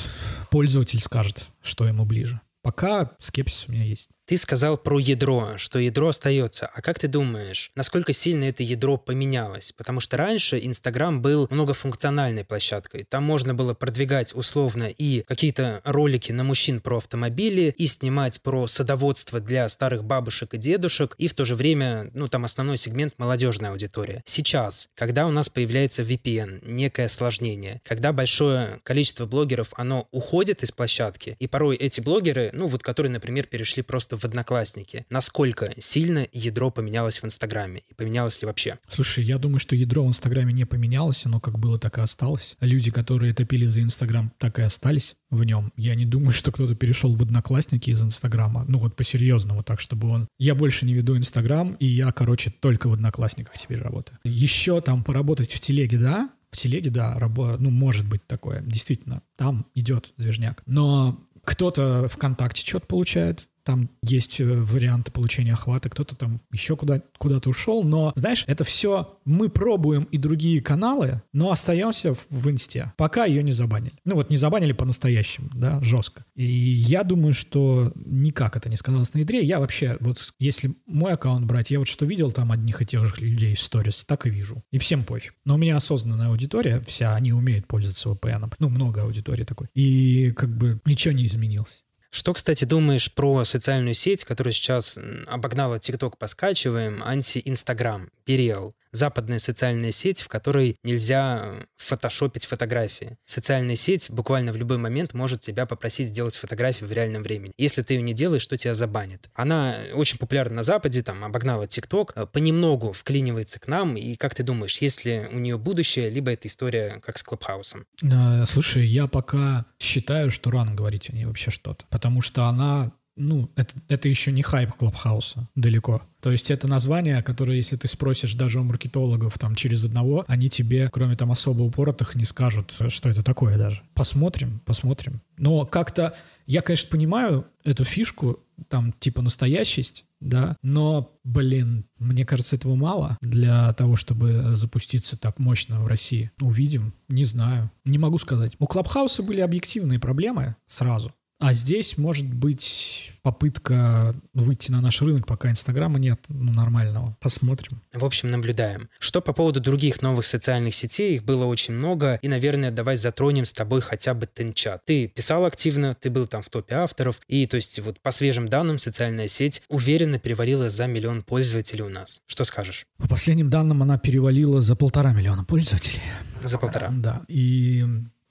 пользователь 0.49 0.99
скажет, 0.99 1.49
что 1.61 1.85
ему 1.85 2.05
ближе. 2.05 2.41
Пока 2.61 3.11
скепсис 3.19 3.67
у 3.67 3.71
меня 3.71 3.83
есть. 3.83 4.09
Ты 4.29 4.37
сказал 4.37 4.77
про 4.77 4.99
ядро, 4.99 5.57
что 5.57 5.79
ядро 5.79 6.09
остается. 6.09 6.67
А 6.67 6.83
как 6.83 6.99
ты 6.99 7.07
думаешь, 7.07 7.71
насколько 7.73 8.13
сильно 8.13 8.43
это 8.43 8.61
ядро 8.61 8.95
поменялось? 8.95 9.71
Потому 9.71 10.01
что 10.01 10.17
раньше 10.17 10.59
Инстаграм 10.61 11.19
был 11.19 11.47
многофункциональной 11.49 12.45
площадкой. 12.45 13.05
Там 13.09 13.23
можно 13.23 13.55
было 13.55 13.73
продвигать 13.73 14.35
условно 14.35 14.83
и 14.83 15.23
какие-то 15.23 15.81
ролики 15.83 16.31
на 16.31 16.43
мужчин 16.43 16.79
про 16.79 16.97
автомобили, 16.97 17.73
и 17.75 17.87
снимать 17.87 18.39
про 18.43 18.67
садоводство 18.67 19.39
для 19.39 19.67
старых 19.67 20.03
бабушек 20.03 20.53
и 20.53 20.57
дедушек, 20.59 21.15
и 21.17 21.27
в 21.27 21.33
то 21.33 21.43
же 21.43 21.55
время, 21.55 22.11
ну, 22.13 22.27
там 22.27 22.45
основной 22.45 22.77
сегмент 22.77 23.15
молодежная 23.17 23.71
аудитория. 23.71 24.21
Сейчас, 24.27 24.89
когда 24.93 25.25
у 25.25 25.31
нас 25.31 25.49
появляется 25.49 26.03
VPN, 26.03 26.69
некое 26.69 27.07
осложнение, 27.07 27.81
когда 27.83 28.13
большое 28.13 28.79
количество 28.83 29.25
блогеров, 29.25 29.69
оно 29.75 30.07
уходит 30.11 30.61
из 30.61 30.71
площадки, 30.71 31.35
и 31.39 31.47
порой 31.47 31.77
эти 31.77 31.99
блогеры, 31.99 32.51
ну, 32.53 32.67
вот 32.67 32.83
которые, 32.83 33.11
например, 33.11 33.47
перешли 33.47 33.81
просто 33.81 34.18
в 34.19 34.25
Одноклассники. 34.25 35.05
Насколько 35.09 35.73
сильно 35.79 36.27
ядро 36.31 36.69
поменялось 36.69 37.21
в 37.21 37.25
Инстаграме? 37.25 37.81
И 37.89 37.93
поменялось 37.93 38.41
ли 38.41 38.47
вообще? 38.47 38.77
Слушай, 38.89 39.23
я 39.23 39.37
думаю, 39.37 39.59
что 39.59 39.75
ядро 39.75 40.03
в 40.03 40.07
Инстаграме 40.07 40.53
не 40.53 40.65
поменялось, 40.65 41.25
оно 41.25 41.39
как 41.39 41.57
было, 41.59 41.79
так 41.79 41.97
и 41.97 42.01
осталось. 42.01 42.55
Люди, 42.59 42.91
которые 42.91 43.33
топили 43.33 43.65
за 43.65 43.81
Инстаграм, 43.81 44.31
так 44.37 44.59
и 44.59 44.61
остались 44.61 45.15
в 45.29 45.43
нем. 45.43 45.71
Я 45.77 45.95
не 45.95 46.05
думаю, 46.05 46.31
что 46.31 46.51
кто-то 46.51 46.75
перешел 46.75 47.15
в 47.15 47.21
Одноклассники 47.21 47.89
из 47.89 48.01
Инстаграма. 48.01 48.65
Ну 48.67 48.79
вот 48.79 48.95
по-серьезному, 48.95 49.63
так 49.63 49.79
чтобы 49.79 50.09
он... 50.09 50.27
Я 50.37 50.55
больше 50.55 50.85
не 50.85 50.93
веду 50.93 51.17
Инстаграм, 51.17 51.73
и 51.79 51.85
я, 51.85 52.11
короче, 52.11 52.49
только 52.49 52.89
в 52.89 52.93
Одноклассниках 52.93 53.57
теперь 53.57 53.79
работаю. 53.79 54.17
Еще 54.23 54.81
там 54.81 55.03
поработать 55.03 55.53
в 55.53 55.59
телеге, 55.59 55.97
да, 55.97 56.29
в 56.51 56.57
телеге, 56.57 56.89
да, 56.89 57.13
рабо... 57.19 57.57
ну, 57.59 57.69
может 57.69 58.07
быть 58.07 58.25
такое, 58.25 58.61
действительно, 58.61 59.21
там 59.35 59.67
идет 59.75 60.13
движняк. 60.17 60.63
Но 60.65 61.19
кто-то 61.43 62.07
ВКонтакте 62.09 62.65
что-то 62.65 62.87
получает, 62.87 63.47
там 63.63 63.89
есть 64.03 64.39
э, 64.39 64.45
варианты 64.45 65.11
получения 65.11 65.53
охвата, 65.53 65.89
кто-то 65.89 66.15
там 66.15 66.41
еще 66.51 66.75
куда, 66.75 67.01
куда-то 67.17 67.49
ушел, 67.49 67.83
но, 67.83 68.13
знаешь, 68.15 68.43
это 68.47 68.63
все 68.63 69.19
мы 69.25 69.49
пробуем 69.49 70.03
и 70.03 70.17
другие 70.17 70.61
каналы, 70.61 71.21
но 71.33 71.51
остаемся 71.51 72.13
в, 72.13 72.27
в 72.29 72.49
инсте, 72.49 72.93
пока 72.97 73.25
ее 73.25 73.43
не 73.43 73.51
забанили. 73.51 73.93
Ну 74.05 74.15
вот 74.15 74.29
не 74.29 74.37
забанили 74.37 74.71
по-настоящему, 74.71 75.49
да, 75.53 75.81
жестко. 75.81 76.25
И 76.35 76.45
я 76.45 77.03
думаю, 77.03 77.33
что 77.33 77.91
никак 77.95 78.57
это 78.57 78.69
не 78.69 78.75
сказалось 78.75 79.13
на 79.13 79.19
ядре. 79.19 79.43
Я 79.43 79.59
вообще, 79.59 79.97
вот 79.99 80.33
если 80.39 80.75
мой 80.85 81.13
аккаунт 81.13 81.45
брать, 81.45 81.71
я 81.71 81.79
вот 81.79 81.87
что 81.87 82.05
видел 82.05 82.31
там 82.31 82.51
одних 82.51 82.81
и 82.81 82.85
тех 82.85 83.05
же 83.05 83.15
людей 83.21 83.53
в 83.53 83.61
сторис, 83.61 84.03
так 84.05 84.25
и 84.25 84.29
вижу. 84.29 84.63
И 84.71 84.77
всем 84.77 85.03
пофиг. 85.03 85.33
Но 85.45 85.55
у 85.55 85.57
меня 85.57 85.75
осознанная 85.75 86.27
аудитория, 86.27 86.81
вся, 86.81 87.15
они 87.15 87.33
умеют 87.33 87.67
пользоваться 87.67 88.09
VPN. 88.09 88.51
Ну, 88.59 88.69
много 88.69 89.03
аудитории 89.03 89.43
такой. 89.43 89.67
И 89.73 90.31
как 90.31 90.55
бы 90.55 90.79
ничего 90.85 91.13
не 91.13 91.25
изменилось. 91.25 91.83
Что, 92.11 92.33
кстати, 92.33 92.65
думаешь 92.65 93.13
про 93.13 93.45
социальную 93.45 93.93
сеть, 93.93 94.23
которая 94.23 94.51
сейчас 94.51 94.97
обогнала 95.27 95.75
TikTok 95.75 96.17
по 96.17 96.27
скачиваем, 96.27 97.03
анти-Инстаграм, 97.03 98.09
Периал? 98.25 98.73
Западная 98.91 99.39
социальная 99.39 99.91
сеть, 99.91 100.21
в 100.21 100.27
которой 100.27 100.77
нельзя 100.83 101.41
э, 101.43 101.63
фотошопить 101.75 102.45
фотографии. 102.45 103.17
Социальная 103.25 103.75
сеть 103.75 104.09
буквально 104.09 104.51
в 104.51 104.57
любой 104.57 104.77
момент 104.77 105.13
может 105.13 105.41
тебя 105.41 105.65
попросить 105.65 106.09
сделать 106.09 106.35
фотографию 106.35 106.89
в 106.89 106.91
реальном 106.91 107.23
времени. 107.23 107.51
Если 107.57 107.81
ты 107.81 107.95
ее 107.95 108.01
не 108.01 108.13
делаешь, 108.13 108.45
то 108.45 108.57
тебя 108.57 108.73
забанит. 108.73 109.29
Она 109.33 109.77
очень 109.93 110.17
популярна 110.17 110.57
на 110.57 110.63
Западе, 110.63 111.03
там, 111.03 111.23
обогнала 111.23 111.67
ТикТок, 111.67 112.13
э, 112.15 112.25
понемногу 112.25 112.93
вклинивается 112.93 113.59
к 113.59 113.67
нам, 113.67 113.95
и 113.95 114.15
как 114.15 114.35
ты 114.35 114.43
думаешь, 114.43 114.77
есть 114.79 115.05
ли 115.05 115.27
у 115.31 115.39
нее 115.39 115.57
будущее, 115.57 116.09
либо 116.09 116.31
эта 116.31 116.47
история 116.47 117.01
как 117.03 117.17
с 117.17 117.23
Клабхаусом? 117.23 117.85
Э, 118.03 118.45
слушай, 118.45 118.85
я 118.85 119.07
пока 119.07 119.65
считаю, 119.79 120.31
что 120.31 120.51
рано 120.51 120.73
говорить 120.73 121.09
о 121.09 121.13
ней 121.13 121.25
вообще 121.25 121.51
что-то, 121.51 121.85
потому 121.89 122.21
что 122.21 122.45
она 122.45 122.91
ну, 123.19 123.51
это, 123.55 123.73
это 123.89 124.07
еще 124.07 124.31
не 124.31 124.41
хайп 124.41 124.73
Клабхауса 124.73 125.47
далеко. 125.55 126.01
То 126.21 126.31
есть 126.31 126.49
это 126.51 126.67
название, 126.67 127.21
которое, 127.21 127.57
если 127.57 127.75
ты 127.75 127.87
спросишь 127.87 128.33
даже 128.33 128.59
у 128.59 128.63
маркетологов 128.63 129.37
там 129.37 129.55
через 129.55 129.85
одного, 129.85 130.25
они 130.27 130.49
тебе, 130.49 130.89
кроме 130.91 131.15
там 131.15 131.31
особо 131.31 131.63
упоротых, 131.63 132.15
не 132.15 132.25
скажут, 132.25 132.73
что 132.87 133.09
это 133.09 133.23
такое 133.23 133.57
даже. 133.57 133.81
Посмотрим, 133.93 134.61
посмотрим. 134.65 135.21
Но 135.37 135.65
как-то, 135.65 136.15
я, 136.45 136.61
конечно, 136.61 136.89
понимаю 136.89 137.45
эту 137.63 137.83
фишку, 137.85 138.39
там 138.67 138.93
типа 138.99 139.21
настоящесть, 139.21 140.05
да, 140.19 140.57
но, 140.61 141.17
блин, 141.23 141.85
мне 141.97 142.25
кажется, 142.25 142.57
этого 142.57 142.75
мало 142.75 143.17
для 143.21 143.71
того, 143.73 143.95
чтобы 143.95 144.53
запуститься 144.53 145.17
так 145.17 145.39
мощно 145.39 145.81
в 145.81 145.87
России. 145.87 146.31
Увидим, 146.41 146.93
не 147.07 147.23
знаю, 147.23 147.71
не 147.85 147.97
могу 147.97 148.17
сказать. 148.17 148.55
У 148.59 148.67
Клабхауса 148.67 149.23
были 149.23 149.39
объективные 149.39 149.99
проблемы 149.99 150.55
сразу. 150.67 151.13
А 151.39 151.53
здесь 151.53 151.97
может 151.97 152.31
быть 152.31 153.13
попытка 153.21 154.13
выйти 154.33 154.71
на 154.71 154.81
наш 154.81 155.01
рынок, 155.01 155.25
пока 155.25 155.49
Инстаграма 155.49 155.97
нет 155.97 156.19
ну, 156.27 156.51
нормального. 156.51 157.15
Посмотрим. 157.21 157.81
В 157.93 158.03
общем, 158.03 158.29
наблюдаем. 158.29 158.89
Что 158.99 159.21
по 159.21 159.31
поводу 159.31 159.61
других 159.61 160.01
новых 160.01 160.25
социальных 160.25 160.75
сетей, 160.75 161.15
их 161.15 161.23
было 161.23 161.45
очень 161.45 161.73
много, 161.73 162.19
и, 162.21 162.27
наверное, 162.27 162.71
давай 162.71 162.97
затронем 162.97 163.45
с 163.45 163.53
тобой 163.53 163.79
хотя 163.79 164.13
бы 164.13 164.27
Тенчат. 164.27 164.83
Ты 164.85 165.07
писал 165.07 165.45
активно, 165.45 165.95
ты 165.95 166.09
был 166.09 166.27
там 166.27 166.43
в 166.43 166.49
топе 166.49 166.75
авторов, 166.75 167.21
и, 167.27 167.47
то 167.47 167.55
есть, 167.55 167.79
вот 167.79 168.01
по 168.01 168.11
свежим 168.11 168.49
данным, 168.49 168.77
социальная 168.77 169.29
сеть 169.29 169.61
уверенно 169.69 170.19
перевалила 170.19 170.69
за 170.69 170.87
миллион 170.87 171.23
пользователей 171.23 171.83
у 171.83 171.89
нас. 171.89 172.21
Что 172.27 172.43
скажешь? 172.43 172.85
По 172.97 173.07
последним 173.07 173.49
данным, 173.49 173.81
она 173.81 173.97
перевалила 173.97 174.61
за 174.61 174.75
полтора 174.75 175.13
миллиона 175.13 175.45
пользователей. 175.45 176.01
За 176.41 176.57
полтора. 176.57 176.89
Да, 176.91 177.21
и 177.29 177.85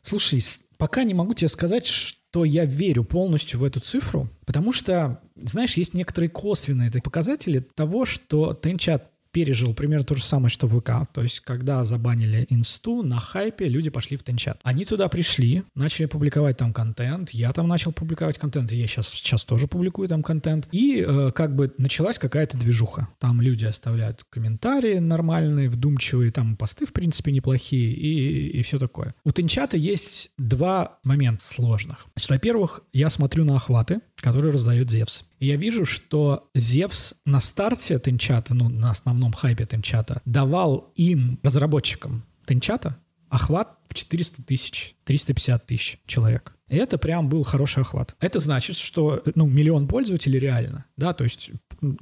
Слушай, 0.09 0.43
пока 0.79 1.05
не 1.05 1.13
могу 1.13 1.35
тебе 1.35 1.51
сказать, 1.51 1.87
что 2.31 2.45
я 2.45 2.65
верю 2.65 3.05
полностью 3.05 3.61
в 3.61 3.65
эту 3.65 3.81
цифру, 3.81 4.29
потому 4.45 4.73
что, 4.73 5.21
знаешь, 5.37 5.77
есть 5.77 5.95
некоторые 5.95 6.29
косвенные 6.29 6.91
показатели 7.01 7.61
того, 7.61 8.05
что 8.05 8.53
Тенчат 8.53 9.11
пережил 9.33 9.75
примерно 9.75 10.05
то 10.05 10.15
же 10.15 10.23
самое, 10.23 10.51
что 10.51 10.69
ВК. 10.69 11.11
То 11.13 11.23
есть, 11.23 11.41
когда 11.41 11.85
забанили 11.85 12.47
инсту, 12.51 13.03
на 13.03 13.21
хайпе 13.21 13.69
люди 13.69 13.91
пошли 13.91 14.17
в 14.17 14.23
Тенчат. 14.23 14.61
Они 14.63 14.85
туда 14.85 15.09
пришли, 15.09 15.65
начали 15.75 16.07
публиковать 16.07 16.57
там 16.57 16.73
контент. 16.73 17.31
Я 17.31 17.53
там 17.53 17.69
начал 17.69 17.93
публиковать 17.93 18.39
контент. 18.39 18.73
Я 18.73 18.87
сейчас, 18.87 19.09
сейчас 19.09 19.45
тоже 19.45 19.69
публикую 19.69 20.09
там 20.09 20.23
контент. 20.23 20.69
И 20.73 21.05
э, 21.07 21.31
как 21.35 21.55
бы 21.55 21.73
началась 21.79 22.19
какая-то 22.19 22.57
движуха. 22.57 23.09
Там 23.19 23.41
люди 23.41 23.65
оставляют 23.65 24.25
комментарии 24.31 24.99
нормальные, 24.99 25.69
вдумчивые, 25.69 26.31
там 26.31 26.57
посты, 26.57 26.87
в 26.87 26.93
принципе, 26.93 27.33
неплохие 27.33 27.93
и, 27.93 28.59
и 28.59 28.63
все 28.63 28.79
такое. 28.79 29.15
У 29.25 29.33
Тенчата 29.33 29.77
есть 29.77 30.33
два 30.39 30.99
момента 31.05 31.45
сложных. 31.45 32.07
во-первых, 32.29 32.81
я 32.93 33.11
смотрю 33.11 33.45
на 33.45 33.57
охваты, 33.57 34.01
которые 34.17 34.53
раздает 34.53 34.91
Зевс. 34.91 35.25
И 35.39 35.47
я 35.47 35.57
вижу, 35.57 35.85
что 35.85 36.51
Зевс 36.55 37.15
на 37.25 37.41
старте 37.41 37.99
Тенчата, 37.99 38.55
ну, 38.55 38.69
на 38.69 38.91
основном 38.91 39.33
хайпе 39.33 39.67
Тенчата, 39.67 40.21
давал 40.25 40.93
им, 40.95 41.39
разработчикам 41.43 42.25
Тенчата, 42.47 42.97
охват 43.29 43.79
в 43.89 43.95
400 43.95 44.43
тысяч, 44.43 44.95
350 45.05 45.67
тысяч 45.67 45.99
человек. 46.07 46.55
И 46.69 46.77
это 46.77 46.99
прям 46.99 47.29
был 47.29 47.43
хороший 47.45 47.83
охват. 47.83 48.15
Это 48.21 48.41
значит, 48.41 48.77
что 48.77 49.23
ну, 49.35 49.47
миллион 49.47 49.89
пользователей 49.89 50.39
реально, 50.39 50.85
да, 50.97 51.15
то 51.15 51.25
есть 51.25 51.51